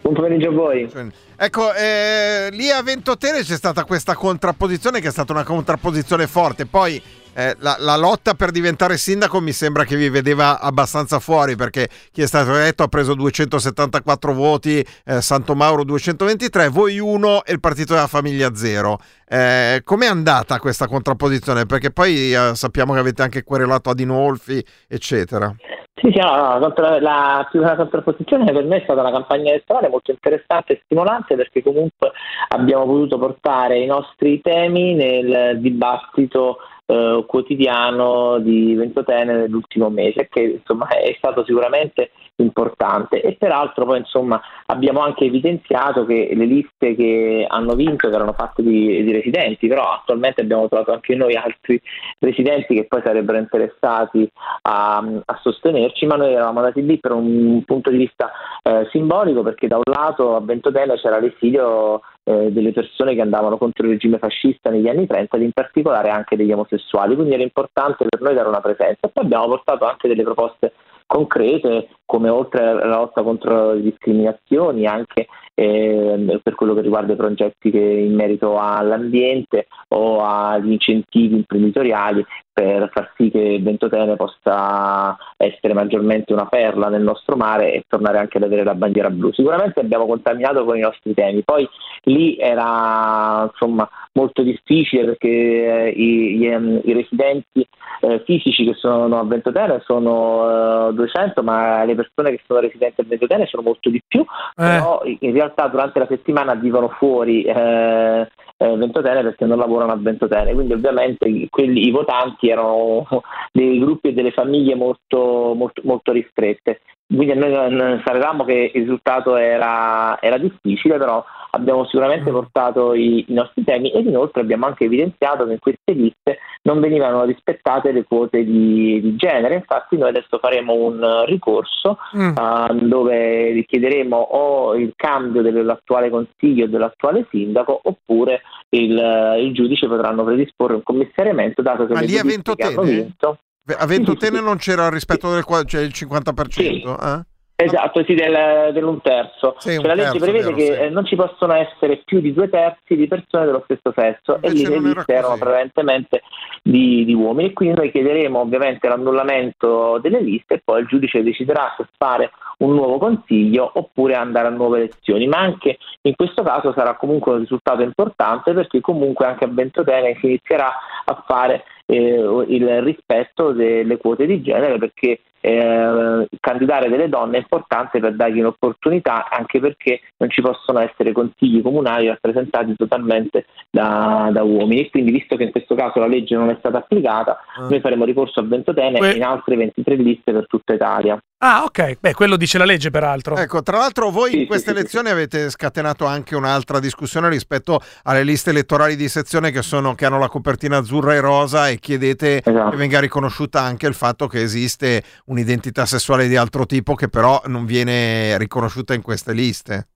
Buon 0.02 0.14
pomeriggio 0.14 0.50
a 0.50 0.52
voi. 0.52 0.90
Ecco, 1.36 1.74
eh, 1.74 2.50
lì 2.52 2.70
a 2.70 2.82
Ventotene 2.82 3.42
c'è 3.42 3.56
stata 3.56 3.86
questa 3.86 4.16
contrapposizione 4.16 5.00
che 5.00 5.08
è 5.08 5.12
stata 5.12 5.32
una 5.32 5.44
contrapposizione 5.44 6.28
forte. 6.28 6.66
Poi 6.66 7.02
eh, 7.34 7.56
la, 7.60 7.78
la 7.80 7.96
lotta 7.96 8.34
per 8.34 8.52
diventare 8.52 8.98
sindaco 8.98 9.40
mi 9.40 9.54
sembra 9.54 9.86
che 9.86 9.96
vi 9.96 10.10
vedeva 10.10 10.60
abbastanza 10.60 11.20
fuori 11.20 11.56
perché 11.56 11.88
chi 12.12 12.22
è 12.22 12.28
stato 12.28 12.56
eletto 12.56 12.84
ha 12.84 12.88
preso 12.88 13.14
274 13.14 14.34
voti, 14.34 14.86
eh, 15.06 15.22
Santo 15.22 15.56
Mauro 15.56 15.84
223, 15.84 16.68
voi 16.68 17.00
uno 17.00 17.44
e 17.46 17.54
il 17.54 17.60
Partito 17.60 17.94
della 17.94 18.08
Famiglia 18.08 18.54
zero. 18.56 19.00
Eh, 19.28 19.82
com'è 19.84 20.08
andata 20.08 20.60
questa 20.60 20.88
contrapposizione? 20.88 21.66
Perché 21.66 21.92
poi 21.92 22.34
eh, 22.34 22.52
sappiamo 22.56 22.94
che 22.94 23.00
avete 23.00 23.22
anche 23.22 23.44
querelato 23.44 23.90
Adinolfi, 23.90 24.64
eccetera. 24.88 25.56
Sì, 26.02 26.12
sì, 26.14 26.20
no, 26.20 26.34
no, 26.34 26.54
la, 26.54 26.60
contra- 26.60 27.02
la, 27.02 27.76
contrapposizione 27.76 28.52
per 28.54 28.64
me 28.64 28.78
è 28.78 28.84
stata 28.84 29.02
una 29.02 29.12
campagna 29.12 29.50
elettorale 29.50 29.90
molto 29.90 30.12
interessante 30.12 30.74
e 30.74 30.82
stimolante 30.86 31.36
perché 31.36 31.62
comunque 31.62 32.12
abbiamo 32.50 32.86
potuto 32.86 33.18
portare 33.20 33.80
i 33.80 33.86
nostri 33.86 34.40
temi 34.40 34.94
nel 34.94 35.60
dibattito 35.60 36.60
eh, 36.86 37.26
quotidiano 37.28 38.40
di 38.40 38.76
Ventotene 38.76 39.34
nell'ultimo 39.34 39.90
mese, 39.90 40.30
che 40.32 40.42
insomma 40.42 40.88
è 40.88 41.14
stato 41.18 41.44
sicuramente 41.44 42.12
importante 42.42 43.22
e 43.22 43.36
peraltro 43.36 43.86
poi 43.86 44.00
insomma 44.00 44.42
abbiamo 44.68 45.02
anche 45.02 45.26
evidenziato 45.26 46.06
che 46.06 46.32
le 46.34 46.46
liste 46.46 46.96
che 46.96 47.46
hanno 47.48 47.76
vinto 47.76 48.10
che 48.10 48.16
erano 48.16 48.34
fatte 48.34 48.62
di, 48.62 49.04
di 49.04 49.12
residenti, 49.12 49.68
però 49.68 49.92
attualmente 49.92 50.42
abbiamo 50.42 50.68
trovato 50.68 50.94
anche 50.94 51.16
noi 51.16 51.36
altri 51.36 51.82
residenti 52.20 52.76
che 52.76 52.86
poi 52.86 53.02
sarebbero 53.04 53.38
interessati 53.38 54.30
a, 54.64 54.98
a 54.98 55.40
sostenerci, 55.42 56.06
ma 56.06 56.16
noi 56.16 56.34
eravamo 56.34 56.60
andati 56.60 56.86
lì 56.86 57.00
per 57.00 57.12
un 57.12 57.64
punto 57.66 57.90
di 57.90 57.98
vista 57.98 58.32
eh, 58.64 58.88
simbolico 58.92 59.44
perché 59.44 59.68
da 59.68 59.78
un 59.78 59.84
lato 59.86 60.36
a 60.36 60.42
Ventotene 60.42 60.96
c'era 60.96 61.20
l'esilio 61.20 62.02
eh, 62.24 62.52
delle 62.52 62.72
persone 62.72 63.16
che 63.16 63.22
andavano 63.22 63.58
contro 63.58 63.86
il 63.86 63.94
regime 63.94 64.20
fascista 64.20 64.70
negli 64.70 64.88
anni 64.88 65.08
30 65.08 65.36
ed 65.36 65.44
in 65.44 65.52
particolare 65.52 66.10
anche 66.10 66.36
degli 66.36 66.52
omosessuali, 66.52 67.16
quindi 67.16 67.34
era 67.34 67.44
importante 67.44 68.06
per 68.08 68.22
noi 68.22 68.36
dare 68.36 68.48
una 68.48 68.62
presenza. 68.62 69.08
Poi 69.08 69.24
abbiamo 69.24 69.48
portato 69.48 69.86
anche 69.86 70.08
delle 70.08 70.24
proposte 70.24 70.74
concrete 71.08 71.90
come 72.10 72.28
oltre 72.28 72.68
alla 72.68 72.88
lotta 72.88 73.22
contro 73.22 73.74
le 73.74 73.84
discriminazioni 73.84 74.88
anche 74.88 75.28
eh, 75.54 76.40
per 76.42 76.56
quello 76.56 76.74
che 76.74 76.82
riguarda 76.82 77.14
i 77.14 77.16
progetti 77.16 77.70
che 77.70 77.78
in 77.78 78.16
merito 78.16 78.58
all'ambiente 78.58 79.68
o 79.90 80.26
agli 80.26 80.72
incentivi 80.72 81.36
imprenditoriali 81.36 82.26
per 82.52 82.90
far 82.92 83.14
sì 83.16 83.30
che 83.30 83.60
Ventotene 83.62 84.16
possa 84.16 85.16
essere 85.38 85.74
maggiormente 85.74 86.34
una 86.34 86.48
perla 86.48 86.90
nel 86.90 87.04
nostro 87.04 87.36
mare 87.36 87.74
e 87.74 87.84
tornare 87.88 88.18
anche 88.18 88.38
ad 88.38 88.44
avere 88.44 88.64
la 88.64 88.76
bandiera 88.76 89.10
blu. 89.10 89.32
Sicuramente 89.32 89.80
abbiamo 89.80 90.06
contaminato 90.08 90.66
con 90.66 90.76
i 90.76 90.82
nostri 90.82 91.14
temi, 91.14 91.44
poi 91.44 91.68
lì 92.04 92.38
era 92.38 93.48
insomma 93.50 93.88
molto 94.14 94.42
difficile 94.42 95.06
perché 95.06 95.28
eh, 95.30 95.90
i, 95.90 96.38
gli, 96.38 96.48
ehm, 96.48 96.82
i 96.84 96.94
residenti 96.94 97.66
eh, 98.02 98.24
fisici 98.26 98.66
che 98.66 98.74
sono 98.74 99.20
a 99.20 99.24
Ventotene 99.24 99.82
sono 99.86 100.90
eh, 100.90 100.94
200, 100.94 101.44
ma 101.44 101.84
le 101.86 101.96
persone 102.04 102.32
che 102.32 102.42
sono 102.46 102.60
residenti 102.60 103.02
a 103.02 103.06
Ventotene 103.08 103.46
sono 103.46 103.64
molto 103.64 103.90
di 103.90 104.02
più, 104.06 104.26
però 104.56 105.02
in 105.04 105.34
realtà 105.34 105.68
durante 105.68 106.00
la 106.00 106.08
settimana 106.08 106.54
vivono 106.56 106.90
fuori 106.90 107.44
eh, 107.44 108.28
eh, 108.62 108.76
Ventotene 108.76 109.24
perché 109.24 109.46
non 109.46 109.58
lavorano 109.58 109.94
a 109.94 109.98
Ventotene, 109.98 110.54
quindi 110.54 110.74
ovviamente 110.74 111.28
i- 111.28 111.48
quelli, 111.50 111.88
i 111.88 111.92
votanti 111.92 112.50
erano 112.50 113.06
dei 113.54 113.80
gruppi 113.80 114.10
e 114.10 114.14
delle 114.14 114.32
famiglie 114.32 114.76
molto, 114.76 115.54
molto, 115.56 115.82
molto 115.86 116.12
ristrette. 116.12 116.82
Quindi 117.08 117.34
noi 117.34 117.52
non 117.74 118.02
sapevamo 118.06 118.44
che 118.44 118.72
il 118.74 118.82
risultato 118.82 119.36
era, 119.36 120.22
era 120.22 120.38
difficile, 120.38 120.98
però 120.98 121.24
abbiamo 121.52 121.86
sicuramente 121.86 122.30
portato 122.32 122.94
i, 122.94 123.26
i 123.28 123.34
nostri 123.34 123.64
temi 123.64 123.92
ed 123.92 124.06
inoltre 124.06 124.42
abbiamo 124.42 124.66
anche 124.66 124.86
evidenziato 124.86 125.46
che 125.46 125.54
in 125.54 125.60
queste 125.60 125.92
liste 125.94 126.38
non 126.64 126.80
venivano 126.80 127.24
rispettate 127.24 127.92
le 127.92 128.04
quote 128.04 128.44
di, 128.44 129.00
di 129.02 129.16
genere. 129.16 129.56
Infatti 129.56 129.98
noi 129.98 130.10
adesso 130.10 130.38
faremo 130.40 130.74
un 130.74 131.02
eh, 131.04 131.26
ricorso 131.26 131.98
Mm. 132.16 132.36
eh, 132.38 132.86
dove 132.86 133.52
richiederemo 133.52 134.16
o 134.16 134.76
il 134.76 134.94
cambio 134.96 135.42
dell'attuale 135.42 136.10
consiglio 136.10 136.66
e 136.66 136.70
dell'attuale 136.70 137.28
sindaco 137.30 137.80
oppure 137.84 138.42
il, 138.70 138.98
eh, 138.98 139.44
il 139.44 139.54
giudice 139.54 139.88
potranno 139.88 140.24
predisporre 140.24 140.76
un 140.76 140.84
commissariamento 140.84 141.62
dato 141.62 141.86
che 141.86 141.94
Ma 141.94 142.02
lì 142.02 142.18
a 142.18 142.24
liste 142.24 142.56
che 142.56 142.64
hanno 142.64 142.82
Ventotene? 142.82 143.02
vinto 143.02 143.40
A 143.78 143.86
Ventotene 143.86 144.42
non 144.42 144.58
c'era 144.58 144.86
il 144.86 144.92
rispetto 144.92 145.32
del 145.32 145.44
cioè 145.66 145.82
il 145.82 145.92
50%? 145.94 147.20
eh? 147.20 147.26
Esatto, 147.62 148.06
sì, 148.06 148.14
del, 148.14 148.72
dell'un 148.72 149.02
terzo. 149.02 149.56
Sì, 149.58 149.74
Cioè, 149.74 149.86
la 149.86 149.94
legge 149.94 150.12
terzo, 150.12 150.26
prevede 150.26 150.54
vero, 150.54 150.56
che 150.56 150.64
sì. 150.64 150.80
eh, 150.80 150.90
non 150.90 151.06
ci 151.06 151.18
possono 151.18 151.54
essere 151.54 152.02
più 152.06 152.22
di 152.22 152.32
due 152.32 152.48
terzi 152.48 152.96
di 152.96 153.06
persone 153.06 153.46
dello 153.46 153.66
stesso 153.66 153.94
sesso 153.94 154.42
e 154.42 154.50
lì 154.52 154.62
Invece 154.62 154.80
le 154.80 154.94
liste 154.94 155.14
erano 155.14 155.38
prevalentemente 155.38 156.22
di, 156.64 157.04
di 157.04 157.14
uomini 157.14 157.50
e 157.50 157.54
quindi 157.54 157.78
noi 157.78 157.92
chiederemo 157.92 158.40
ovviamente 158.40 158.88
l'annullamento 158.88 159.98
delle 160.02 160.22
liste 160.22 160.54
e 160.54 160.62
poi 160.64 160.80
il 160.80 160.88
giudice 160.88 161.22
deciderà 161.22 161.74
se 161.76 161.86
fare 161.98 162.32
un 162.60 162.76
nuovo 162.76 162.98
consiglio 162.98 163.70
oppure 163.74 164.16
andare 164.16 164.48
a 164.48 164.52
nuove 164.52 164.78
elezioni, 164.78 165.28
ma 165.28 165.40
anche 165.40 165.78
in 166.04 166.16
questo 166.16 166.44
caso 166.44 166.72
sarà 166.72 166.96
comunque 166.96 167.34
un 167.34 167.40
risultato 167.40 167.82
importante 167.82 168.54
perché 168.54 168.80
comunque 168.80 169.26
anche 169.26 169.44
a 169.44 169.50
Ventotene 169.50 170.16
si 170.22 170.28
inizierà 170.28 170.74
a 171.04 171.24
fare 171.28 171.64
eh, 171.88 172.46
il 172.48 172.82
rispetto 172.84 173.52
delle 173.52 173.98
quote 173.98 174.26
di 174.26 174.42
genere 174.42 174.78
perché 174.78 175.20
eh, 175.42 176.28
candidare 176.40 176.90
delle 176.90 177.10
donne 177.10 177.38
è 177.38 177.42
importante 177.42 178.00
per 178.00 178.16
dargli 178.16 178.40
un'opportunità 178.40 179.30
anche 179.30 179.60
perché 179.60 180.02
non 180.18 180.30
ci 180.30 180.42
possono 180.42 180.80
essere 180.80 181.12
consigli 181.12 181.62
comunali 181.62 182.08
rappresentati 182.08 182.76
totalmente 182.76 183.46
da, 183.70 184.30
da 184.32 184.44
uomini 184.44 184.82
e 184.82 184.90
quindi 184.90 185.12
visto 185.12 185.36
che 185.36 185.44
in 185.44 185.52
questo 185.52 185.76
caso 185.76 186.00
la 186.00 186.08
legge 186.08 186.36
non 186.36 186.50
è 186.50 186.56
stata 186.60 186.80
applicata 186.80 187.40
noi 187.68 187.80
faremo 187.80 188.06
ricorso 188.06 188.40
a 188.40 188.44
Ventotene 188.44 188.98
Que- 189.00 189.12
e 189.12 189.16
in 189.16 189.24
altre 189.24 189.56
23 189.56 189.96
liste 189.96 190.32
per 190.32 190.48
tutta 190.48 190.74
Italia. 190.74 191.22
Ah, 191.42 191.64
ok. 191.64 192.00
Beh, 192.02 192.14
quello 192.14 192.36
dice 192.36 192.58
la 192.58 192.66
legge, 192.66 192.90
peraltro. 192.90 193.38
Ecco, 193.38 193.64
tra 193.64 193.78
l'altro 193.78 194.10
voi 194.10 194.42
in 194.42 194.48
queste 194.48 194.72
elezioni 194.72 195.10
avete 195.10 195.50
scatenato 195.50 196.06
anche 196.06 196.36
un'altra 196.36 196.80
discussione 196.80 197.30
rispetto 197.30 197.80
alle 198.04 198.24
liste 198.24 198.50
elettorali 198.50 198.98
di 198.98 199.08
sezione 199.08 199.50
che, 199.50 199.62
sono, 199.62 199.96
che 199.96 200.06
hanno 200.06 200.20
la 200.20 200.28
copertina 200.28 200.78
azzurra 200.78 201.14
e 201.14 201.22
rosa 201.22 201.70
e 201.70 201.80
chiedete 201.80 202.42
Esatto. 202.44 202.72
che 202.72 202.76
venga 202.76 203.00
riconosciuta 203.00 203.62
anche 203.62 203.88
il 203.88 203.94
fatto 203.94 204.28
che 204.28 204.42
esiste 204.42 205.02
un'identità 205.28 205.86
sessuale 205.86 206.28
di 206.28 206.36
altro 206.36 206.66
tipo 206.66 206.94
che 206.96 207.08
però 207.08 207.42
non 207.46 207.66
viene 207.66 208.38
riconosciuta 208.38 208.94
in 208.94 209.02
queste 209.02 209.32
liste. 209.32 209.88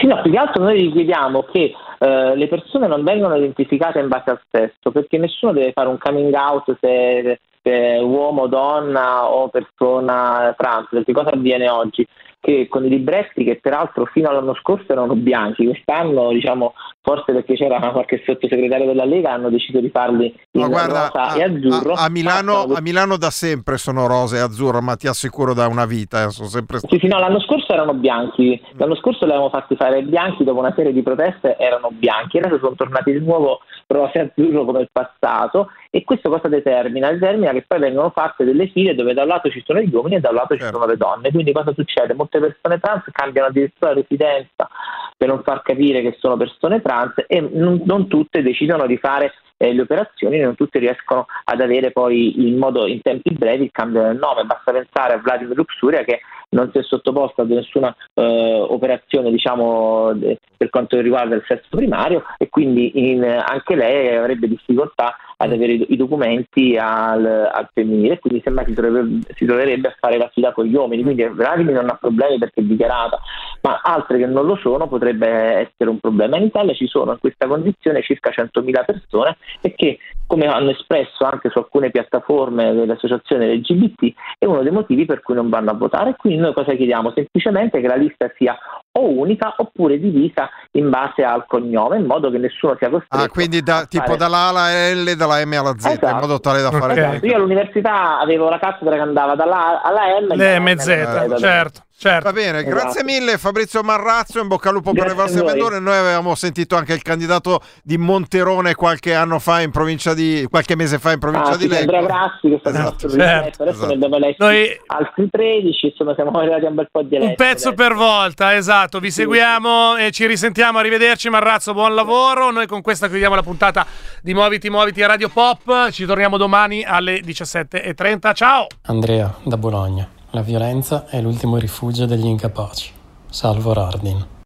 Sì, 0.00 0.06
no, 0.06 0.22
più 0.22 0.30
che 0.30 0.38
altro 0.38 0.62
noi 0.62 0.80
richiediamo 0.80 1.42
che 1.52 1.74
eh, 1.98 2.34
le 2.34 2.48
persone 2.48 2.86
non 2.86 3.04
vengano 3.04 3.36
identificate 3.36 3.98
in 3.98 4.08
base 4.08 4.30
al 4.30 4.40
sesso, 4.50 4.90
perché 4.90 5.18
nessuno 5.18 5.52
deve 5.52 5.72
fare 5.72 5.88
un 5.88 5.98
coming 5.98 6.32
out 6.32 6.64
se, 6.80 7.40
se 7.62 7.70
è 7.70 8.00
uomo, 8.00 8.48
donna 8.48 9.28
o 9.28 9.48
persona 9.48 10.54
trans, 10.56 10.88
perché 10.90 11.12
cosa 11.12 11.30
avviene 11.30 11.68
oggi? 11.68 12.06
Che 12.40 12.66
con 12.68 12.84
i 12.84 12.88
libretti 12.88 13.44
che 13.44 13.60
peraltro 13.60 14.04
fino 14.06 14.28
all'anno 14.28 14.54
scorso 14.54 14.90
erano 14.90 15.14
bianchi, 15.14 15.66
quest'anno 15.66 16.32
diciamo 16.32 16.74
forse 17.02 17.32
perché 17.32 17.54
c'era 17.54 17.80
qualche 17.90 18.22
sottosegretario 18.24 18.86
della 18.86 19.04
Lega 19.04 19.32
hanno 19.32 19.50
deciso 19.50 19.80
di 19.80 19.90
farli 19.90 20.32
in 20.52 20.68
guarda, 20.68 21.10
rosa 21.12 21.22
a, 21.32 21.36
e 21.36 21.42
azzurro. 21.42 21.94
a- 21.94 22.04
a 22.04 22.08
Milano, 22.08 22.62
a 22.62 22.80
Milano 22.80 23.16
da 23.16 23.30
sempre 23.30 23.76
sono 23.76 24.06
rose 24.06 24.36
e 24.36 24.40
azzurro, 24.40 24.80
ma 24.80 24.94
ti 24.94 25.08
assicuro 25.08 25.52
da 25.52 25.66
una 25.66 25.84
vita, 25.84 26.22
eh, 26.22 26.30
sono 26.30 26.48
sempre 26.48 26.78
Sì, 26.78 26.98
sì, 27.00 27.08
no, 27.08 27.18
l'anno 27.18 27.40
scorso 27.40 27.72
erano 27.72 27.92
bianchi, 27.94 28.60
l'anno 28.76 28.94
scorso 28.94 29.24
li 29.24 29.32
avevamo 29.32 29.50
fatti 29.50 29.74
fare 29.74 30.02
bianchi, 30.02 30.44
dopo 30.44 30.60
una 30.60 30.72
serie 30.76 30.92
di 30.92 31.02
proteste 31.02 31.56
erano 31.58 31.90
bianchi, 31.90 32.38
adesso 32.38 32.58
sono 32.58 32.76
tornati 32.76 33.12
di 33.12 33.18
nuovo 33.18 33.60
rosa 33.88 34.12
e 34.12 34.20
azzurro 34.20 34.64
come 34.64 34.80
il 34.82 34.88
passato 34.92 35.70
e 35.90 36.04
questo 36.04 36.30
cosa 36.30 36.46
determina? 36.48 37.10
Determina 37.10 37.50
che 37.52 37.64
poi 37.66 37.80
vengono 37.80 38.10
fatte 38.10 38.44
delle 38.44 38.68
file 38.68 38.94
dove 38.94 39.12
da 39.12 39.22
un 39.22 39.28
lato 39.28 39.50
ci 39.50 39.62
sono 39.66 39.80
gli 39.80 39.92
uomini 39.92 40.14
e 40.16 40.20
da 40.20 40.28
un 40.30 40.36
lato 40.36 40.56
ci 40.56 40.62
sono 40.70 40.86
le 40.86 40.96
donne, 40.96 41.30
quindi 41.32 41.52
cosa 41.52 41.72
succede? 41.74 42.14
Molte 42.14 42.38
persone 42.38 42.78
trans 42.78 43.02
cambiano 43.10 43.48
addirittura 43.48 43.92
residenza 43.92 44.68
per 45.16 45.28
non 45.28 45.42
far 45.42 45.62
capire 45.62 46.00
che 46.00 46.16
sono 46.20 46.36
persone 46.36 46.80
trans 46.80 46.90
e 47.26 47.40
non, 47.40 47.82
non 47.84 48.08
tutte 48.08 48.42
decidono 48.42 48.86
di 48.86 48.96
fare 48.96 49.32
eh, 49.62 49.72
le 49.72 49.82
operazioni, 49.82 50.40
non 50.40 50.56
tutte 50.56 50.80
riescono 50.80 51.26
ad 51.44 51.60
avere 51.60 51.92
poi 51.92 52.48
in 52.48 52.58
modo 52.58 52.86
in 52.86 53.00
tempi 53.00 53.32
brevi 53.32 53.64
il 53.64 53.70
cambio 53.70 54.02
del 54.02 54.18
nome, 54.18 54.44
basta 54.44 54.72
pensare 54.72 55.14
a 55.14 55.18
Vladimir 55.18 55.56
Luxuria 55.56 56.02
che 56.02 56.20
non 56.50 56.70
si 56.72 56.78
è 56.78 56.82
sottoposto 56.82 57.42
a 57.42 57.44
nessuna 57.44 57.94
eh, 58.14 58.66
operazione 58.68 59.30
diciamo 59.30 60.12
per 60.56 60.68
quanto 60.68 61.00
riguarda 61.00 61.34
il 61.34 61.44
sesso 61.46 61.68
primario 61.70 62.24
e 62.38 62.48
quindi 62.48 63.10
in- 63.10 63.24
anche 63.24 63.74
lei 63.74 64.14
avrebbe 64.14 64.48
difficoltà 64.48 65.16
ad 65.42 65.52
avere 65.52 65.72
i, 65.72 65.96
documenti 65.96 66.76
al, 66.76 67.24
al 67.24 67.68
femminile 67.72 68.20
quindi 68.20 68.40
sembra 68.44 68.62
che 68.62 68.70
si 68.70 68.76
troverebbe, 68.76 69.26
si 69.34 69.44
troverebbe 69.44 69.88
a 69.88 69.96
fare 69.98 70.16
la 70.16 70.30
fila 70.32 70.52
con 70.52 70.66
gli 70.66 70.74
uomini 70.74 71.02
quindi 71.02 71.24
Vladimir 71.24 71.74
non 71.74 71.90
ha 71.90 71.94
problemi 71.94 72.38
perché 72.38 72.60
è 72.60 72.64
dichiarata 72.64 73.18
ma 73.62 73.80
altre 73.82 74.18
che 74.18 74.26
non 74.26 74.46
lo 74.46 74.56
sono 74.56 74.86
potrebbe 74.86 75.28
essere 75.28 75.90
un 75.90 75.98
problema 75.98 76.36
in 76.36 76.44
Italia 76.44 76.74
ci 76.74 76.86
sono 76.86 77.12
in 77.12 77.18
questa 77.18 77.48
condizione 77.48 78.02
circa 78.02 78.30
100.000 78.30 78.84
persone 78.84 79.36
e 79.60 79.74
che 79.74 79.98
come 80.26 80.46
hanno 80.46 80.70
espresso 80.70 81.24
anche 81.24 81.50
su 81.50 81.58
alcune 81.58 81.90
piattaforme 81.90 82.72
delle 82.72 82.92
associazioni 82.92 83.58
LGBT 83.58 84.14
è 84.38 84.44
uno 84.44 84.62
dei 84.62 84.72
motivi 84.72 85.04
per 85.06 85.22
cui 85.22 85.34
non 85.34 85.48
vanno 85.48 85.70
a 85.70 85.74
votare 85.74 86.14
quindi 86.16 86.40
noi 86.40 86.52
cosa 86.52 86.72
chiediamo? 86.74 87.12
semplicemente 87.14 87.80
che 87.80 87.88
la 87.88 87.96
lista 87.96 88.30
sia 88.36 88.56
o 88.94 89.08
unica 89.08 89.54
oppure 89.56 89.98
divisa 89.98 90.50
in 90.72 90.90
base 90.90 91.22
al 91.22 91.44
cognome 91.46 91.96
in 91.96 92.04
modo 92.04 92.30
che 92.30 92.36
nessuno 92.38 92.76
sia 92.78 92.90
costretto 92.90 93.24
Ah, 93.24 93.28
quindi 93.28 93.62
da, 93.62 93.86
tipo 93.86 94.04
fare- 94.04 94.16
dalla 94.18 94.36
A 94.38 94.48
alla 94.48 94.92
L 94.92 95.14
dalla 95.16 95.44
M 95.46 95.52
alla 95.54 95.74
Z, 95.78 95.84
in 95.86 95.90
Esatto. 95.92 96.14
modo 96.20 96.40
tale 96.40 96.60
da 96.60 96.70
fare 96.70 96.92
Esatto, 96.92 97.26
io 97.26 97.36
all'università 97.36 98.18
avevo 98.18 98.48
la 98.50 98.58
cattedra 98.58 98.94
che 98.96 99.00
andava 99.00 99.34
dalla 99.34 99.56
A 99.56 99.80
alla 99.82 100.20
M 100.20 100.26
Le 100.28 100.36
dalla 100.36 100.58
M 100.60 100.66
alla 100.66 101.36
Z. 101.36 101.40
certo. 101.40 101.80
Certo. 102.02 102.24
Va 102.24 102.32
bene, 102.32 102.64
grazie 102.64 103.04
mille 103.04 103.38
Fabrizio 103.38 103.80
Marrazzo, 103.82 104.40
in 104.40 104.48
bocca 104.48 104.70
al 104.70 104.74
lupo 104.74 104.90
per 104.92 105.06
le 105.06 105.14
Grazie 105.14 105.22
vostre 105.40 105.40
avventure. 105.48 105.78
Noi 105.78 105.96
avevamo 105.96 106.34
sentito 106.34 106.74
anche 106.74 106.94
il 106.94 107.02
candidato 107.02 107.60
di 107.84 107.96
Monterone 107.96 108.74
qualche 108.74 109.14
anno 109.14 109.38
fa 109.38 109.60
in 109.60 109.70
provincia 109.70 110.12
di 110.12 110.44
qualche 110.50 110.74
mese 110.74 110.98
fa 110.98 111.12
in 111.12 111.20
provincia 111.20 111.50
Ah, 111.52 111.56
di 111.56 111.62
sì, 111.62 111.68
Lecco. 111.68 111.80
Andrea 111.80 112.02
Grassi 112.02 112.48
che 112.48 112.54
è 112.54 112.58
stato 112.58 112.76
Esatto, 112.76 113.08
certo, 113.08 113.62
adesso 113.62 113.76
esatto. 113.76 113.86
ne 113.86 114.04
abbiamo 114.04 114.18
Noi- 114.38 114.80
altri 114.86 115.28
13 115.30 115.86
insomma 115.86 116.14
siamo 116.14 116.30
arrivati 116.40 116.64
a 116.64 116.68
un 116.70 116.74
bel 116.74 116.88
po' 116.90 117.02
di 117.02 117.14
Un 117.14 117.22
eletti 117.22 117.36
pezzo 117.36 117.72
per 117.72 117.94
volta, 117.94 118.54
esatto. 118.56 118.98
Vi 118.98 119.10
seguiamo 119.12 119.96
e 119.96 120.10
ci 120.10 120.26
risentiamo. 120.26 120.78
Arrivederci, 120.78 121.28
Marrazzo. 121.28 121.72
Buon 121.72 121.94
lavoro. 121.94 122.50
Noi 122.50 122.66
con 122.66 122.82
questa 122.82 123.06
chiudiamo 123.08 123.36
la 123.36 123.42
puntata 123.42 123.86
di 124.20 124.34
Muoviti 124.34 124.68
Muoviti 124.70 125.02
a 125.04 125.06
Radio 125.06 125.28
Pop. 125.28 125.90
Ci 125.90 126.04
torniamo 126.04 126.36
domani 126.36 126.82
alle 126.82 127.20
17.30. 127.20 128.34
Ciao! 128.34 128.66
Andrea, 128.86 129.32
da 129.44 129.56
Bologna. 129.56 130.08
La 130.34 130.40
violenza 130.40 131.08
è 131.08 131.20
l'ultimo 131.20 131.58
rifugio 131.58 132.06
degli 132.06 132.24
incapaci. 132.24 132.90
Salvo 133.28 133.74
Rardin. 133.74 134.41